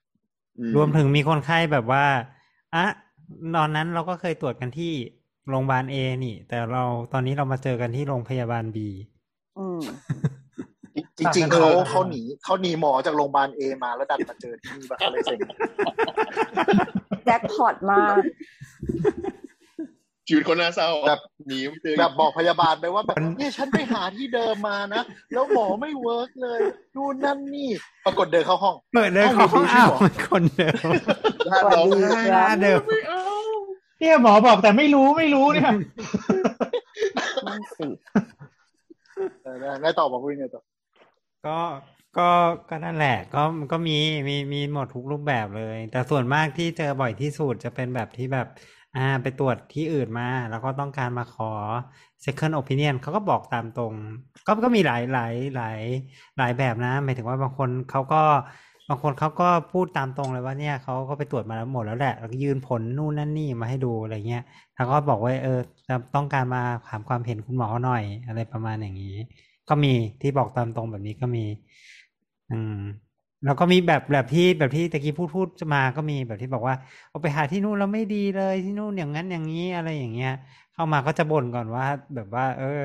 [0.60, 2.04] อืรวมถึงมีคนไข้แบบว่า
[2.74, 2.84] อะ
[3.56, 4.92] ตอนนั้นเราก็เคยตรวจกันที่
[5.48, 6.82] โรงพยาบาลเอนี่ แต่เรา
[7.12, 8.88] ตอนนี้เรามาเจอกันที่โรงพยาบาล B
[9.58, 9.80] อืม
[11.18, 15.38] จริงๆเขาเขาหนีเขาหนีหมอจากโรงพยาบาล A มาแล้วดันมาเจอที่นี่แบบอะไรเซ็ง
[17.24, 18.16] แจ็คพอตมาก
[20.28, 26.60] ชีวิตคนน่าเศร้าแบบหนีไม่เจอแบบบอกพยาบาลไปว่าแบบเนี่ยฉันไปหาที่เดิมมานะ แล้วหมอไม่ work เลย
[26.96, 27.70] ดูนนั่นนี่
[28.06, 30.90] ปรากฏเดินเข้าห้องเปิดเลยเอ้าเขาอยู่ดีอ้าวหมอมันคนเดิม
[31.50, 32.80] ถ้าเราสวัสดีหน้าเดิม
[33.98, 35.70] เนี่ยหมอบอกแต่ไม่รู้ไม่รู้เนี่ย
[37.46, 37.86] นั่นสิ
[39.42, 40.62] เออได้ต่อมาพูดยังไงต่อ
[41.46, 41.58] ก็
[42.18, 42.28] ก็
[42.68, 48.46] ก็นั่นแหละ ก็ก็มีมีมีหมดทุกรูปแบบเลย แต่ส่วนมากที่เจอบ่อยที่สุดจะเป็นแบบที่แบบ
[48.96, 51.50] อ่าไปตรวจที่อื่นมา แล้วก็ต้องการมาขอ
[52.24, 53.94] second opinion เขาก็บอกตามตรง
[54.46, 55.80] ก็ก็มีหลายหลายหลาย
[56.38, 58.22] หลายแบบนะ หมายถึงว่าบางคนเขาก็
[58.88, 64.42] บางคนเขาก็พูดตามตรงเลยว่าเนี่ยเขาก็ไปตรวจมาแล้วหมดแล้วแหละแล้วก็ยื่นผลนู่นนั่นนี่มาให้ดูอะไรเงี้ย
[64.74, 69.16] แล้วก็บอกว่าเออจะต้องการมาถามความเห็นคุณหมอหน่อยอะไรประมาณอย่างนี้
[69.68, 69.88] ก็มี
[70.20, 71.44] ที่บอกตามตรงแบบนี้ก็มี
[72.50, 73.03] อืม
[73.44, 76.74] แล้วก็มีแบบแบบที่แบบที่ตะกี้พูดพูดมาก็มีแบบที่บอกว่า
[77.10, 80.30] เอาไปหาที่นู่นแล้วไม่ดีเลยที่นู่นอย่างนั้นอย่างนี้อะไรอย่างเงี้ย
[80.74, 82.80] เข้ามาก็จะบ่นก่อนว่า แบบว่า เออ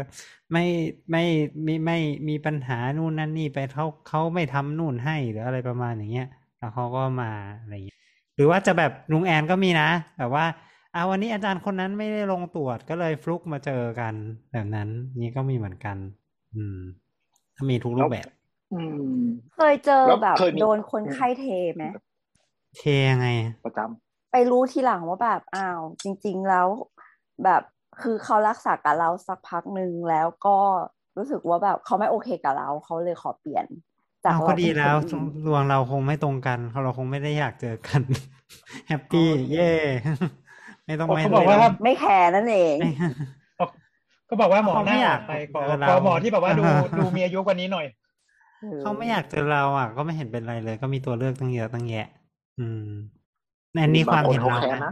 [0.51, 0.63] ไม่
[1.11, 1.23] ไม่
[1.63, 1.97] ไม่ไม่
[2.29, 7.97] มีปัญหานู่นนั่นนี่ไปเขาเขาไม่ทำนู่นให้หรืออะไรประมาณอย่างเงี้ย แล้วเขาก็มาอะไรอย่างเงี้ย
[8.35, 10.45] หรือว่าจะแบบลุงแอนก็มีนะแบบว่า
[10.95, 14.13] อาวันนี้อาจารย์คนนั้นไม่ได้ลงตรวจก็เลยฟลุกมาเจอกัน
[14.51, 14.89] แบบนั้น
[15.21, 15.97] นี่ก็มีเหมือนกัน
[16.55, 16.79] อืม
[17.57, 18.27] ก็มีทุกรูปแบบ
[19.55, 21.85] เคยเจอแล้วแบบเคยมีโดนคนไข้เทไหม
[22.77, 23.27] เทยังไง
[23.65, 23.79] ประจ
[24.31, 26.67] ไปรู้ทีหลังว่าแบบอ้าว จริง ๆแล้ว
[27.43, 27.61] แบบ
[28.01, 30.57] คือเขารักษากับเราสักพักหนึ่งแล้วก็
[31.17, 33.65] รู้สึกว่าแบบเขาไม่โอเคกับเราเขาเลยขอเปลี่ยน
[34.23, 38.01] จากเอาเราก็ดีเป็นแล้วคนอื่นดวงเราคงไม่ตรงกันเราคงไม่ได้อยากเจอกัน
[38.87, 39.71] happy เย่
[40.85, 42.91] ไม่ต้องไม่เขาบอกว่าไม่ต้งไม่ care นั่นเองไม่
[44.29, 46.63] ก็บอกว่าหมอเขาหไม่น้าอยากไปขอเจอเราขอหมอที่แบบว่าดู
[46.97, 47.85] ดูมีอายุกว่านี้หน่อย
[48.79, 51.99] เขาไม่อยากเจอเราอะ ก็ไม่เห็นเป็นไรเลย ก็มีตัวเลือกตั้งเยอะตั้งแยะ
[52.57, 52.79] อืม
[53.73, 54.91] ในำนี้ความบางคนเห็นเขาเราแค้นนะนะ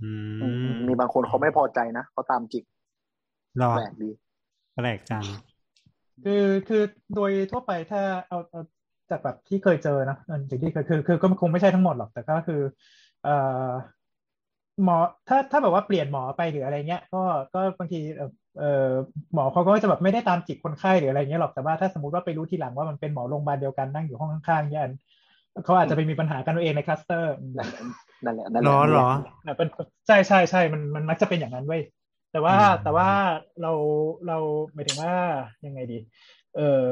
[0.00, 0.04] อื
[0.40, 2.64] อืมมมีบางคนเขาไม่พอใจนะเขาตามจิก
[3.60, 4.10] รอแปลกดี
[4.74, 5.26] แปลกจัง
[6.22, 6.32] คือ
[6.66, 6.78] คือ
[7.14, 8.60] โดยทั่วไปถ้าเอาเอา
[9.10, 12.56] จากแบบที่เคยเจอนะเออสิ่งที่เคยคือคือก็คงไม่ใช่ทั้งหมดหรอกแต่ก็คือ
[13.20, 13.30] เอ่อ
[14.82, 14.96] หมอ
[15.28, 17.18] ถ้าถ้าแบบว่าเปลี่ยนหมอไปหรืออะไรเงี้ย ก็
[17.52, 17.98] ก็บางที
[18.58, 18.90] เออ
[19.34, 24.88] หมอเขาก็จะแบบไม่ได้ตามจิกคนไข้หรืออะไรเงี้ยหรอกแต่ว่าถ้าสมมติว่าไปรู้ทีหลังว่ามันเป็นหมอโรงพยาบาลเดียวกันนั่งอยู่ห้องข้างๆเนี่ย
[25.64, 27.34] เขาอาจจะไปมีปัญหากันเอาเองในคลัสเตอร์
[28.24, 29.10] นั่นแหละนั่นแหละอหรอ
[29.46, 29.68] อะเป็น
[30.06, 31.82] ใช่ใช่ใช่มันมันมักจะเป็นอย่างนั้นเว้ย
[32.32, 33.08] แต่ว่าแต่ว่า
[33.62, 33.72] เรา
[34.26, 34.38] เรา
[34.74, 35.14] หมายถึงว่า
[35.66, 35.98] ยังไงดี
[36.56, 36.82] เออ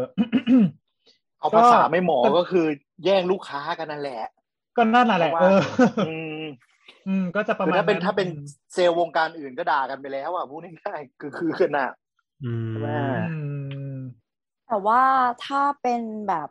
[1.40, 2.66] เอาภาษาไม่หมอก็คือ
[3.04, 4.22] แย่งลูกค้ากันนั่นแหละ
[4.76, 5.42] ก็นั่นแหละเอว่า
[6.06, 6.29] อ
[7.10, 8.28] อืมอืมก็จะประคือมาณถ้าเป็นนั้นถ้าเป็น
[8.72, 11.92] เซลล์วงการอื่นก็ด่ากันไปแล้วอะพูดง่ายๆคือคือขนาด
[12.42, 12.90] อืมใช่ไหม
[13.30, 13.36] อื
[13.92, 13.96] ม
[14.66, 15.02] แต่ว่า
[15.44, 16.48] ถ้าเป็นแบบ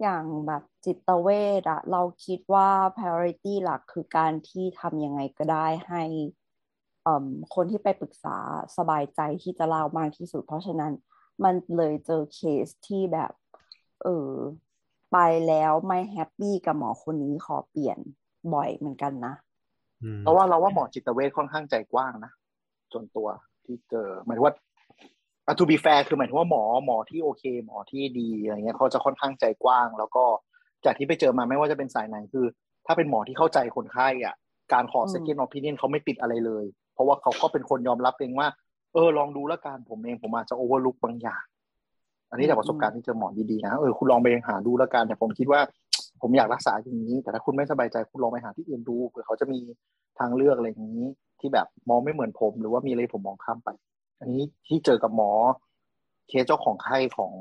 [0.00, 1.28] อย่างแบบจิตเว
[1.60, 6.02] ชอะเราคิดว่า priority หลักคือการที่ทำยังไงก็ได้ให้
[7.02, 8.36] เอ่มคนที่ไปปรึกษา
[8.76, 10.92] สบายใจที่จะเล่ามากที่สุด เพราะฉะนั้น
[11.44, 13.32] มันเลยเจอเคสที่แบบ
[14.02, 14.32] เออ
[15.12, 17.98] ไปแล้วไม่แฮปปี้กับหมอคนนี้ขอเปลี่ยน
[18.54, 19.45] บ่อยเหมือนกันนะอืม
[20.20, 22.32] เพราะว่าเราว่าหมอจิตเวชค่อนข้างใจกว้างนะ
[22.92, 23.28] ส่วนตัว
[23.64, 24.54] ที่เจอหมายถึงว่า
[25.48, 30.24] อะทูบีแฟร์คือหมายถึงว่าหมอหมอที่โอเค หมอที่ดีอะไรเงี้ยเขาจะค่อนข้างใจกว้าง แล้วก็
[30.84, 32.46] จากที่ไปเจอมาไม่ว่าจะเป็นสายไหนคือ
[32.86, 34.34] ถ้าเป็นหมอที่เข้าใจคนไข้อะ
[34.72, 38.48] การขออืม second opinion เขาไม่ติดอะไรเลย เพราะว่าเขาก็เป็นคนยอมรับเองว่า
[38.94, 41.42] เออลองดูแล้วกันผมเองผมอาจจะ overlook บางอย่าง
[42.30, 45.60] อันนี้จากประสบการณ์ที่เจอหมอดีๆนะเออคุณลองไปหาดูแล้วกันแต่ผมคิดว่า
[46.22, 49.60] ผมอยากรักษาอย่างนี้ แต่ถ้าคุณไม่สบายใจคุณลองไปหาที่อื่นดูเผื่อเขาจะมี
[50.18, 51.06] ทางเลือกอะไรอย่างนี้
[51.40, 53.68] ที่แบบมองไม่เหมือนผม หรือว่ามีอะไรผมมองข้ามไป
[54.20, 55.30] อันนี้ที่เจอกับหมอ
[56.28, 57.32] เคสเจ้าของไข้ของ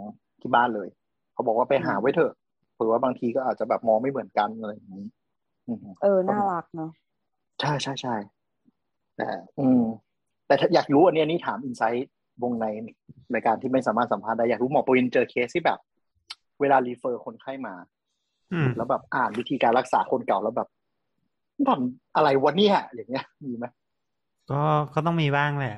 [0.41, 0.89] ที่บ้านเลย
[1.33, 2.33] เขาบอกว่าไปหาไว้เถอะ
[2.73, 5.05] เผื่อว่าบางทีก็อาจจะแบบมองไม่เหมือนกันอะไรอย่างนี้
[5.67, 6.91] อืมเออน่ารักเนาะ
[7.61, 8.15] ใช่ใช่ใช่
[9.17, 9.27] แต่
[9.59, 9.83] อืม
[10.47, 12.09] แต่ถ้าอยากรู้อันนี้อันนี้ถามอินไซต์
[12.43, 12.65] วงใน
[13.31, 15.79] ในการที่ไม่สามารถสัมภาษณ์ได้อยากรู้หมอปวินเจอเคสที่แบบ
[16.59, 17.94] เวลารีเฟอร์คนไข้มาอืม
[18.75, 20.67] แล้วแบบอ่านวิธีการรักษาคนเก่าแล้วแบบ
[21.69, 23.65] ทำอะไรวะเนี่ยอย่างเงี้ย มีไหม
[24.49, 24.55] ก็
[24.93, 25.73] ก็ต้องมีบ้างแหละ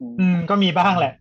[0.00, 1.12] อืมอืมก็มีบ้างแหละ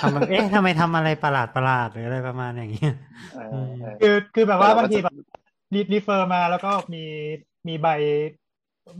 [0.08, 2.90] ำแบบเอ๊ะทำไมทำอะไรประหลาดประหลาดหรืออะไรประมาณอย่างเงี้ย
[3.30, 3.52] เออเอ
[3.86, 5.14] อคือคือแบบว่าแต่เราก็บางทีจะแบบ
[5.74, 6.98] รีรีเฟอร์มาแล้วก็มี
[7.68, 7.88] มีใบ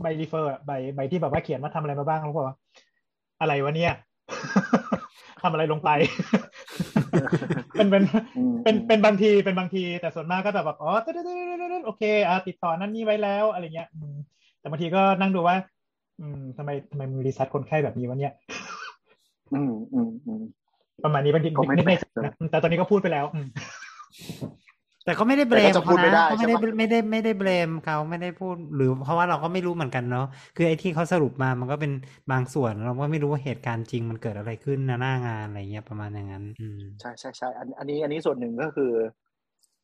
[0.01, 2.57] ใบรีเฟอร์ใบใบที่แบบว่าเขียนว่าทำอะไรมาบ้างแล้วก็บอกว่า
[3.39, 3.93] อะไรวะเนี่ย
[5.41, 5.89] ทำอะไรลงไป
[7.77, 8.03] เป็นเป็น
[8.37, 14.15] อืมเป็นเป็นบางทีเป็นบางที แต่ส่วนมากก็จะแบบอ๋อตึ๊ดตึ๊ดตึ๊ดตึ๊ดตึ๊ดโอเคอ่าติดต่อนั่นนี่ไว้แล้วอะไรเงี้ยอืม
[14.59, 15.57] แต่บางทีก็นั่งดูว่า
[16.19, 18.33] อืมทำไมทำไมมึงรีซัตคนไข้แบบนี้วะเนี่ย
[19.53, 20.43] อืมอืมอืม
[21.03, 23.47] ประมาณนี้บางทีก็ไม่นึกในใจแปลกนะแต่ตอนนี้ก็พูดไปแล้วอืม
[25.05, 31.91] แต่ก็ไม่ได้เบลแต่มก็จะพูเขาดไม่ได้นะก็ไม่ได้ใช่ปะไม่ได้ไม่ได้เบลมเขาไม่ได้พูด หรือเพราะว่าเราก็ไม่รู้เหมือนกันเนาะคือไอ้ที่เขาสรุปมามันก็เป็น
[32.31, 38.91] บางส่วนเราก็ไม่รู้ว่าเหตุการณ์จริงมันเกิดอะไรขึ้นนะหน้างานอะไรเงี้ยประมาณอย่างนั้นอืมใช่ใช่ใช่อันอันนี้อันนี้ส่วนหนึ่งก็คือ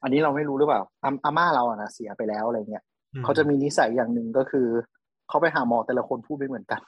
[0.03, 2.83] อันนี้เราไม่รู้หรือเปล่าอาอาม่าเราอะนะเสียไปแล้วอะไรเงี้ย
[3.15, 4.67] อืมเขาจะมีนิสัยอย่างหนึ่งก็คือ
[5.29, 6.81] เขาไปหาหมอแต่ละคนพูดไม่เหมือนกัน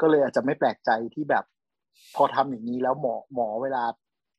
[0.00, 1.44] ก็เลยอาจจะไม่แปลกใจที่แบบ
[2.16, 3.82] พอทำอย่างนี้แล้วหมอหมอเวลา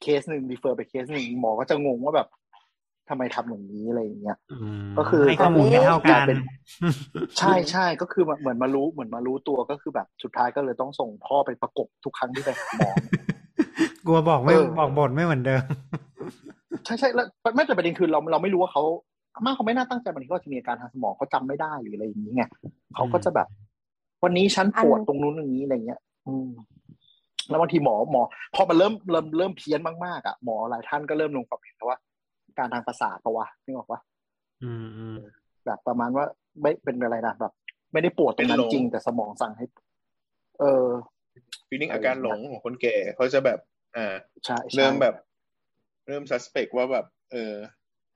[0.02, 2.28] เคสหนึ่ง refer ไปเคสหนึ่งหมอก็จะงงว่าแบบ
[3.10, 6.40] ทำไมทำอย่างนี้อะไรอย่างเงี้ยอืมก็คือให้ข้อมูลไม่เท่ากันเป็น
[7.40, 12.90] ใช่ใช่ก็คือเหมือนมารู้เหมือนมารู้ตัวก็คือแบบสุดท้ายก็เลยต้องส่งพ่อไปประกบทุกครั้งที่ไปหาหมอ
[14.08, 15.62] กลัวบอกไม่เออบอกบทไม่เหมือนเดิม
[16.86, 18.84] ใช่ใช่แล้วไม่แต่ประเด็นคือเราเราไม่รู้ว่าเขา
[19.34, 22.44] อาม่าเขาไม่น่าตั้งใจบางทีก็จะมีอาการทางสมองเขาจำไม่ได้หรืออะไรอย่างนี้ไง
[22.96, 23.48] เขาก็จะแบบ
[24.24, 26.50] วันนี้ฉันปวดอันตรงนู้นตรงนี้อะไรเงี้ย อืม
[27.50, 28.22] แล้วบางทีหมอหมอ
[28.56, 31.98] พอมันเริ่มเริ่มเริ่มเพี้ยนมากๆอะหมอหลายท่านก็เริ่มลงความเห็นแล้วว่า
[32.58, 34.00] การทางประสาทปะวะนึกออกปะ
[34.64, 35.16] อืมอืม
[35.66, 36.26] แบบประมาณว่า
[36.62, 37.54] ไม่เป็นอะไรนะแบบ
[37.94, 39.66] ไม่ได้ปวดตรงนั้นจริง แต่สมองสั่งให้
[40.60, 40.86] เออ
[41.68, 43.60] ฟีลิ่งอาการหลงของคนแก่เขาจะแบบ
[43.98, 44.16] อ่า
[44.46, 45.16] ใช่ใช่เริ่มแบบ
[46.08, 47.54] เริ่มซัสเปกว่าแบบ เออ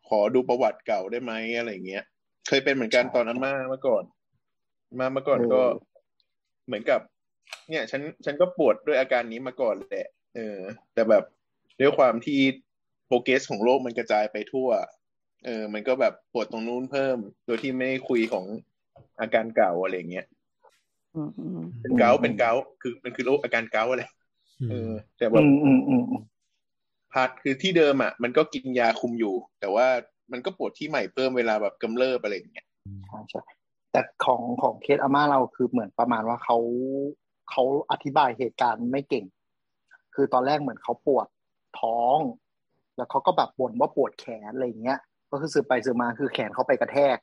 [0.09, 2.03] ขอดูประวัติเก่าได้ไหมอะไรเงี้ย
[2.47, 4.03] เคยเป็นเหมือนกันตอนอาม่าเมื่อก่อน
[4.99, 5.61] มาเมื่อก่อนก็
[6.67, 7.01] เหมือนกับ
[7.69, 10.59] เนี่ย ฉันฉันก็ปวดด้วยอาการนี้มาก่อนแหละเออ
[10.93, 11.23] แต่แบบ
[11.79, 12.39] ด้วยความที่
[13.11, 14.69] โปรเกรสของโรคมันกระจายไปทั่ว
[15.45, 18.45] เออ มันก็แบบปวดตรงนู้นเพิ่ม โดยที่ไม่ได้คุยของ
[19.19, 20.25] อาการเก่าอะไรเงี้ย
[21.15, 24.03] อืมอืมเป็นเกาต์เป็นเกาต์คือมันคือโรคอาการเกาต์อะไร
[24.69, 26.23] เออ แต่แบอืบมอืมอืมอืม
[27.13, 29.87] part คือที่เดิมอะ มันก็กินยาคุมอยู่ แต่ว่า
[30.31, 32.65] มันก็ปวดที่ใหม่เพิ่มเวลาแบบกำเริบอะไรอย่างเงี้ย
[33.07, 33.41] ใช่ใช่
[33.91, 36.57] แต่ของของเคสอาม่าเราคือเหมือนประมาณว่าเขา
[37.51, 39.25] เขาอธิบายเหตุการณ์ไม่เก่ง
[40.15, 41.27] คือตอนแรกเหมือนเขาปวด
[41.79, 42.17] ท้อง
[43.01, 44.99] แล้วเขาก็แบบบ่นว่าปวดแขนอะไรอย่างเงี้ย
[45.31, 47.17] ก็คือสืบไปสืบมาคือแขนเขาไปกระแทก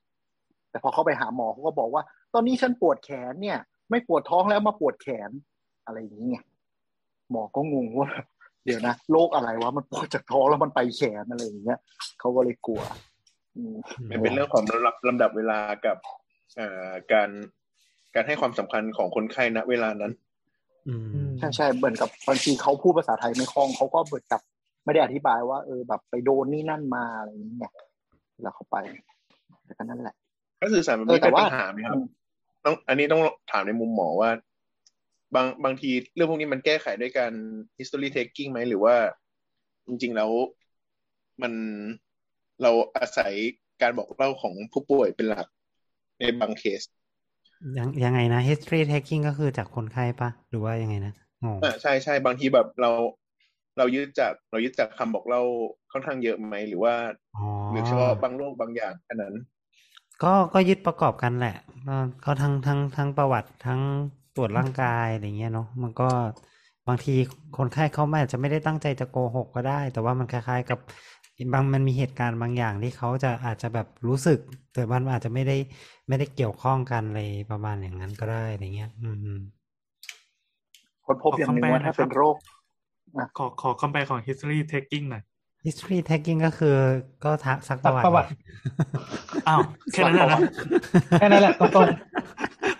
[0.70, 2.02] แต่พอเขาไปหาหมอเขาก็บอกว่า
[2.34, 3.58] ตอนนี้ฉันปวดแขนเนี่ย
[3.90, 5.30] ไม่ปวดท้องแล้วมาปวดแขน
[5.86, 6.42] อะไรอย่างเงี้ย
[7.30, 8.10] หมอก็งงว่า
[8.64, 11.78] เดี๋ยวนะโรคอะไรวะมันปวดจากท้องแล้วมันไปแขนอะไรอย่างเงี้ย
[12.20, 12.82] เขาก็เลยกลัว
[13.56, 13.74] อืม
[14.10, 15.98] มันเป็นเรื่องของลำดับลำดับเวลากับ
[16.58, 17.30] อ่าการ
[18.14, 20.12] การให้ความสำคัญของคนไข้ณเวลานั้น
[20.88, 20.94] อื
[21.26, 24.40] มใช่ใช่เหมือนกับบางทีเขาพูดภาษาไทยไม่คล่องเขาก็เหมือนกับ
[24.88, 27.72] ไม่ได้อธิบายว่าเออแบบไปโดนนี่นั่นมาอะไรอย่างเงี้ย
[28.42, 28.76] แล้วเขาไป
[29.64, 30.14] แต่ก็นั่นแหละ
[30.60, 31.98] ถ้าสื่อสารมันเออไม่แต่เป็นว่าปัญหาไหมครับ
[32.64, 34.30] ต้องอันนี้ต้องถามในมุมหมอว่า
[35.34, 37.32] บางบางทีเรื่องพวกนี้มันแก้ไขด้วยการ
[37.78, 38.96] history taking ไหมหรือว่า
[39.88, 40.30] จริง ๆ แล้ว
[41.42, 41.52] มัน
[42.62, 43.32] เราอาศัย
[43.82, 45.46] การบอกเล่าของผู้ป่วยเป็นหลัก
[46.18, 46.82] ในบางเคส
[47.78, 51.12] ยังยังไงนะ history taking ก็คือจากคนไข้ปะหรือว่ายังไงนะ
[51.44, 52.90] งงอ่าใช่ใช่บางทีแบบเรา
[53.78, 55.42] เรายึดจากเรายึดจากคำบอกเล่า
[55.92, 56.94] ค่อนข้างเยอะไหมหรือว่า
[57.36, 59.34] อ๋อหรือเฉพาะบางโรคบางอย่างแค่นั้น
[60.22, 63.80] ก็ก็ยึดประกอบกันแหละก็ก็ทั้งทั้งทั้งประวัติทั้ง
[64.36, 66.10] ตรวจร่างกายอะไรเงี้ยเนาะมันก็
[66.88, 67.14] บางที
[67.58, 70.78] คนไข้เขาอาจจะไม่ได้ตั้งใจจะโกหกก็ได้ แต่ว่ามันคล้าย ๆ กับ
[71.52, 74.38] บางมันมีเหตุการณ์บางอย่างที่เขาจะอาจจะแบบรู้สึก
[74.74, 75.56] แต่มันอาจจะไม่ได้
[76.08, 79.40] ไม่ได้เกี่ยวข้องกันเลยประมาณอย่างนั้นก็ได้อะไรเงี้ย อืมอืม
[81.06, 82.36] คนพบอย่างหนึ่งว่าถ้าเป็นโรค
[83.38, 85.22] ขอขอคำแปลของ history taking หน่อย
[85.66, 86.76] history taking ก็คือ
[87.24, 88.28] ก็ทักซักปสักระวัติประวัติ
[89.48, 89.60] อ้าว
[89.92, 90.40] แค่นั้นนะนะ
[91.18, 91.86] แค่นั้นแหละตรง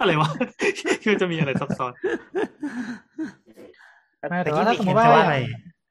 [0.01, 0.31] อะไรวะ
[1.05, 5.39] คือจะมีอะไรซับซ้อนๆไม่แต่แต่กี้ว่ามีถ้าสมมเขียนติว่าจะว่าอะไร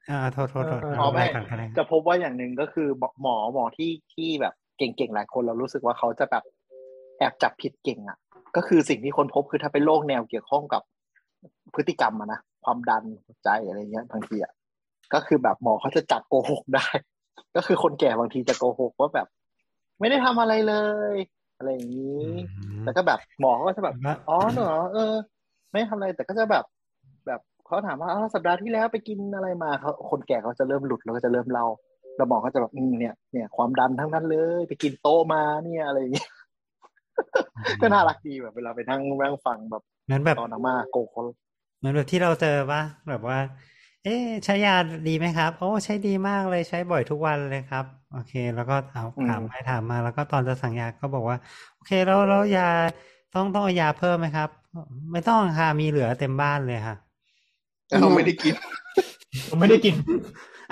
[0.09, 2.87] อ่าโทษโทษโทษเออเอาไปไม่ก่อนก็ได้จะพบว่าอย่างหนึ่งก็คือ
[3.21, 6.43] หมอหมอที่ที่แบบเก่งๆหลายคนเรารู้สึกว่าเขาจะแบบ
[7.17, 8.17] แอบจับผิดเก่งอะ
[8.55, 10.81] ก็คือสิ่งที่คนพบคือถ้าเป็นโรคแนวเกี่ยวข้องกับ
[11.75, 14.53] พฤติกรรมอะนะ ความดันหัวใจอะไรเงี้ยบางทีอะ
[15.13, 16.87] ก็คือแบบหมอเขาจะจับโกหกได้
[17.55, 19.27] ก็คือคนแก่บางทีจะโกหกว่าแบบ
[19.99, 20.75] ไม่ได้ทำอะไรเล
[21.13, 21.15] ย
[21.57, 25.13] อะไรอย่างนี้อืมแล้วก็แบบหมอเขาก็จะแบบว่าอ๋อเหรอเออ
[25.71, 26.65] ไม่ทำอะไรแต่ก็จะแบบ
[27.27, 31.65] แบบเขาถามว่าอ้าวสัปดาห์ที่แล้วไปกินอะไรมาเขาคนแก่เขาจะเริ่มหลุดแล้วก็จะเริ่มเล่า
[32.17, 36.29] แล้วหมอเขาจะแบบอืมเนี่ยเนี่ยความดันทั้งนั้นเลย ไปกินโต๊ะมาเนี่ยอะไรอย่างเงี้ย
[37.81, 41.23] ก็น่ารักดีแบบเวลาไปนั่งนั่งฟังแบบเหมือนแบบตอนอาม่าโกเขา
[41.77, 43.39] เหมือนแบบที่เราเจอปะแบบว่า
[44.03, 44.75] เอ๊ะใช้ยา
[45.07, 51.37] ดีไหมครับ โอ้ใช้ดีมากเลยใช้บ่อยทุกวันเลยครับ โอเค แล้วก็เอาถามไปถามมา แล้วก็ตอนจะสั่งยาก็บอกว่า
[51.75, 52.69] โอเคแล้วแล้วยา
[53.33, 54.49] ต้องต้องเอายาเพิ่มไหมครับ
[55.11, 56.95] ไม่ต้องค่ะมีเหลือเต็มบ้านเลยค่ะ
[57.99, 58.53] เราไม่ได้กิน
[59.49, 59.95] ผมไม่ได้กิน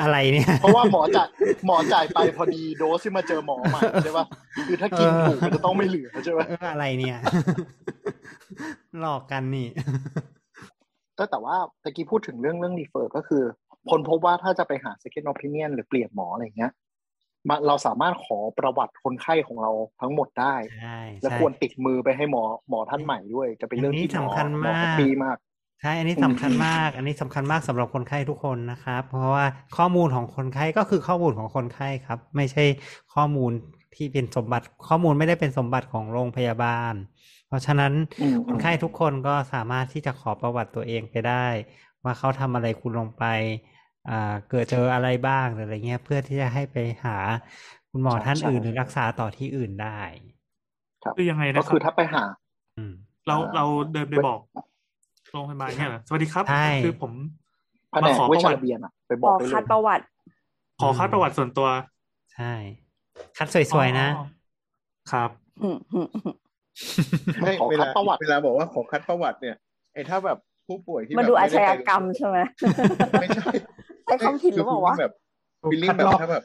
[0.02, 1.28] อะไรเนี่ย เพราะว่าหมอจ่าย
[1.66, 4.26] หมอจ่ายไปพอดีโดสที่มาเจอหมอใหม่ใช่ป่ะ
[4.68, 7.18] คือถ้ากินถูกมันจะต้องไม่เหลือใช่ไหมเอออะไรเนี่ย
[9.00, 9.68] หลอกกันนี่
[11.20, 13.44] ก็แต่ว่าตะกี้พูดถึงเรื่องเรื่องรีเฟอร์ก็คือ
[13.90, 16.72] คนพบว่าถ้าจะไปหา second opinion หรือเปลี่ยนหมออะไรเงี้ย
[17.50, 25.38] มาเราสามารถขอประวัติคนไข้ของเราทั้งหมดได้ใช่และใช่ควรติดมือไปให้หมอหมอท่านใหม่ด้วย จะเป็นเรื่องที่หมออันนี้สำคัญหมอมากแฮปปี้มาก
[25.82, 29.46] ใช่ อันนี้สำคัญมาก อันนี้สำคัญมากสำหรับคนไข้ทุกคนนะครับ เพราะว่า
[29.78, 32.64] ข้อมูลของคนไข้ก็คือข้อมูลของคนไข้ครับ ไม่ใช่
[33.16, 33.52] ข้อมูล
[33.96, 36.94] ที่เป็นสมบัติข้อมูลไม่ได้เป็นสมบัติของโรงพยาบาล
[37.46, 41.34] เพราะฉะนั้นอืมคนไข้ทุกคนก็สามารถที่จะขอประวัติตัวเองไปได้
[42.04, 43.24] ว่าเขาทำอะไรคุณลงไป
[44.06, 44.14] อ่า
[44.48, 47.12] เกิดเจออะไรบ้างหรืออะไรเงี้ยเพื่อที่จะให้ไปหา
[47.90, 49.88] คุณหมอท่านอื่นหรือรักษาต่อที่อื่นได้
[51.04, 52.24] ครับคือยังไงนะก็คคือรับถ้าไปหา
[52.76, 52.92] อืม
[53.28, 54.40] เราอ่าเราเดินไปบอก
[55.32, 57.14] โรงพยาบาลเนี่ยเหรอสวัสดีครับใช่คือผม
[57.90, 60.06] แผนมากขอเวประชวัติระเบียนอะไปบบอกอกได้เลคัดยประวัติ
[60.80, 61.68] ขอคัดประวัติส่วนตัว
[62.34, 62.46] ใช่
[63.38, 64.46] คัดสวยๆนะอ๋อ
[65.12, 65.30] ครับ
[65.62, 66.36] อืมอืมอืม
[67.42, 69.56] ไม่ขอเวคัลาดประวัติเวลาบอกว่าขอคัดประวัติเนี่ย
[69.94, 72.38] ไอ้ถ้าแบบผู้ป่วยที่มาแบบดูอาไได้ชญาไปกรรมใช่ไหม
[73.22, 73.44] ไม่ใช่
[74.06, 75.14] ใช้คำผิดหรือเปล่าวะแบบ
[75.72, 76.44] ฟีลลิ่คังดแบบลอกถ้าแบบ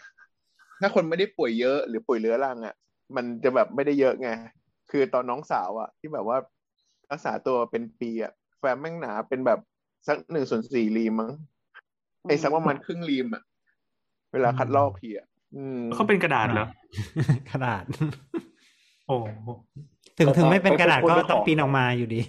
[0.81, 2.75] ถ้าคนไม่ได้ป่วยเยอะหรือป่วยเรื้อรังอะ
[3.17, 4.29] มันจะแบบไม่ได้เยอะไง
[4.91, 6.39] คือตอนน้องสาวอะ ที่แบบว่า
[7.11, 9.59] รักษาตัวเป็นปีอะแฟ้มแม่งหนาเป็นแบบ
[10.09, 11.33] สักหนึ่งส่วนสี่รีมมั้ง
[12.23, 13.43] ไอ้สักประมาณครึ่งรีมอะ
[14.33, 16.67] เวลาคัดลอกทีอะอืมเขาเป็นกระดาษเหรอ
[17.51, 17.85] กระดาษ
[19.07, 19.49] โอ้โห
[20.21, 22.21] ถึงถึงไม่เป็นไปกระดาษไปก็ไปต้องขอปีนออกมาอยู่ดี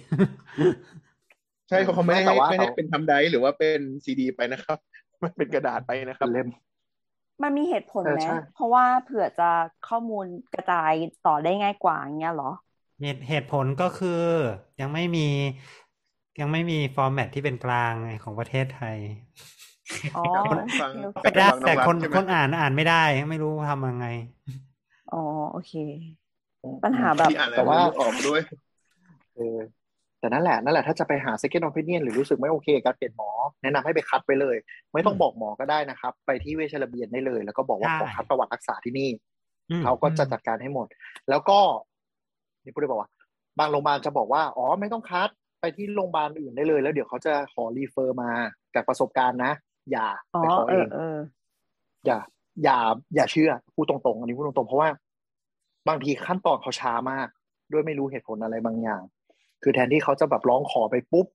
[1.68, 4.78] ใช่เขาเขาไม่ได้แต่ให้ว่าไม่ได้เขาเป็นทำไดร์หรือว่าเป็นซีดีไปนะครับ
[5.22, 6.48] มันเป็นกระดาษไปนะครับเล่ม
[7.42, 9.44] มันมีเหตุผลเออไหมใช่เพราะว่าเผื่อจะ
[9.82, 12.50] ข้อมูลกระจายต่อได้ง่ายกว่าอย่างเงี้ยเหรอ
[13.00, 14.08] เหตุเหตุผลก็คือ
[14.80, 15.20] ยังไม่มี
[16.40, 18.98] ยังไม่มีฟอร์แมตที่เป็นกลางไงของประเทศไทย
[20.14, 20.20] อ๋อ
[20.78, 22.94] ฟังไปได้ฟังน้องแต่คนรักใช่ไหมคนอ่านอ่านไม่ได้
[23.28, 24.06] ไม่รู้ทำยังไง
[25.10, 25.16] อ๋อ
[25.50, 25.72] โอเค
[26.84, 28.40] ปัญหาแบบที่อ่านอะไรแต่ว่าไม่ออกด้วย
[29.36, 29.58] เออ
[30.20, 33.30] แต่นั่นแหละนั่นแหละถ้าจะไปหา second opinion หรือรู้สึกไม่โอเคกับการเปลี่ยนหมอ
[33.62, 34.56] แนะนำให้ไปคัดไปเลย
[34.92, 39.10] ไม่ต้องอืมบอกหมอก็ได้นะครับ ไปที่เวชระเบียนได้เลย แล้วก็บอกว่าใช่ขอคัดประวัติรักษาที่นี่
[39.70, 40.86] อืมเขาก็จะจัดการให้หมด
[41.30, 41.58] แล้วก็
[42.64, 43.10] นี่พูดได้บอกว่า
[43.58, 45.28] บางโรงพยาบาลจะบอกว่าอ๋อไม่ต้องคัด
[45.60, 48.30] ไปที่โรงพยาบาลอื่นได้เลย แล้วเดี๋ยวเขาจะขอรีเฟอร์มา
[48.74, 49.52] จากประสบการณ์นะ
[49.90, 51.16] อย่าอ๋อไปขอเอเอองเออ
[52.06, 52.18] อย่า
[52.62, 52.78] อย่า
[53.14, 54.88] อย่าเชื่อพูดตรงๆ อันนี้พูดตรงๆ เพราะว่า
[55.88, 57.28] บางทีขั้นตอนเขาช้ามาก
[57.72, 59.02] ด้วยไม่รู้เหตุผลอะไรบางอย่าง
[59.62, 61.26] คือแทนที่เขาจะแบบร้องขอไปปุ๊บ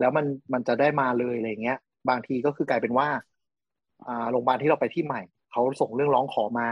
[0.00, 1.78] แล้วมันมันจะได้มาเลยอะไรเงี้ย
[2.08, 3.08] บางทีก็คือกลายเป็นว่า
[4.06, 5.22] อ่าโรงพยาบาลที่เราไปที่ใหม่
[5.52, 6.68] เขาส่งเรื่องร้องขอมา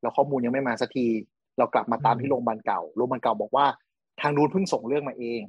[0.00, 1.06] แล้วข้อมูลยังไม่มาสักที
[1.58, 3.66] เรากลับมาตามที่โรงพยาบาลเก่าโรงพยาบาลเก่าบอกว่า
[4.20, 5.40] ทางนู้นเพิ่งส่งเรื่องมาเอง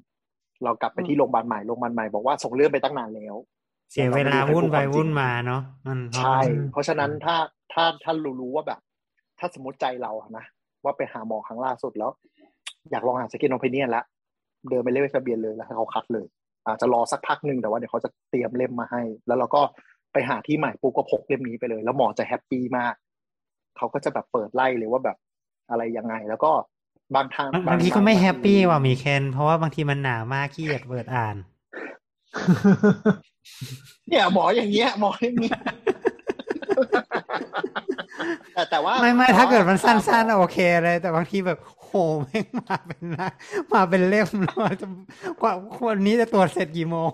[0.64, 3.36] เรากลับไปที่โรงพยาบาลใหม่โรงพยาบาลใหม่บอกว่าส่งเรื่องไปตั้งนานแล้ว
[3.92, 6.40] เสียเวลาวุ่นไปวุ่นมาเนาะมันใช่
[6.72, 7.36] เพราะฉะนั้นถ้า
[7.74, 8.80] ถ้าถ้ารู้รู้ว่าแบบ
[9.40, 10.46] ถ้าสมมติใจเราอะนะ
[10.84, 12.12] ว่าไปหาหมอครั้งล่าสุดแล้ว
[12.92, 14.06] อยากลองอ่าน second opinion แล้ว
[14.70, 16.26] เดินไปเล่มทะเบียนเลยแล้วให้เขาคัดเลย
[16.66, 19.62] อาจจะรอสักพักหนึ่งแต่ว่าเดี๋ยวเขาจะเตรียมเล่มมาให้ แล้วเราก็
[20.14, 22.94] ไปหาที่ใหม่ปุ๊บก็พกเล่มนี้ไปเลย แล้วหมอจะแฮปปี้มาก
[23.78, 25.18] เขาก็จะแบบเปิดไล่เลยว่าแบบ
[25.70, 26.52] อะไรยังไง แล้วก็
[27.16, 31.36] บางทางบางบางทีก็ไม่ happy ว่ะมีเคน เพราะว่าบางทีมันหนามากขี้เกียจเปิดอ่าน
[34.08, 35.60] เนี่ยหมออย่างเงี้ยหมออย่างเงี้ย
[38.54, 43.30] แต่แต่ว่าไม่ไม่ถ้าเกิดมันสั้นๆอะโอเคเลย แต่บางทีแบบโหแม่งมาเป็นนะ
[43.74, 44.88] มาเป็นเล่มแล้วจะ
[45.42, 47.12] กว่าคนนี้จะตรวจเสร็จกี่โมง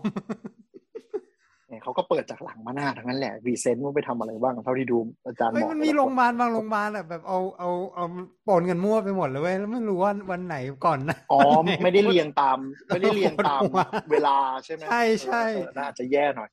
[1.70, 8.05] เนี่ยเขาก็เปิดจากหลังมาหน้าทั้งนั้นแหละ recent ว่าไปทำอะไรบ้างเท่าที่ดูอาจารย์หเฮ้ยมอมันมีโรงพยาบาลบางโรงพยาบาลอะแบบเอาเอาเอา
[8.47, 10.55] ปนกันมั่วไปหมดเลยเว้ยแล้วไม่รู้ว่าวันไหน
[10.86, 11.39] ก่อนนะอ๋อ
[11.84, 12.57] ไม่ได้เรียงตาม
[12.88, 16.49] ไม่ได้เรียงตามปวดหัวเวลาใช่ไหมใช่ใช่เออเออน่าจะแย่หน่อย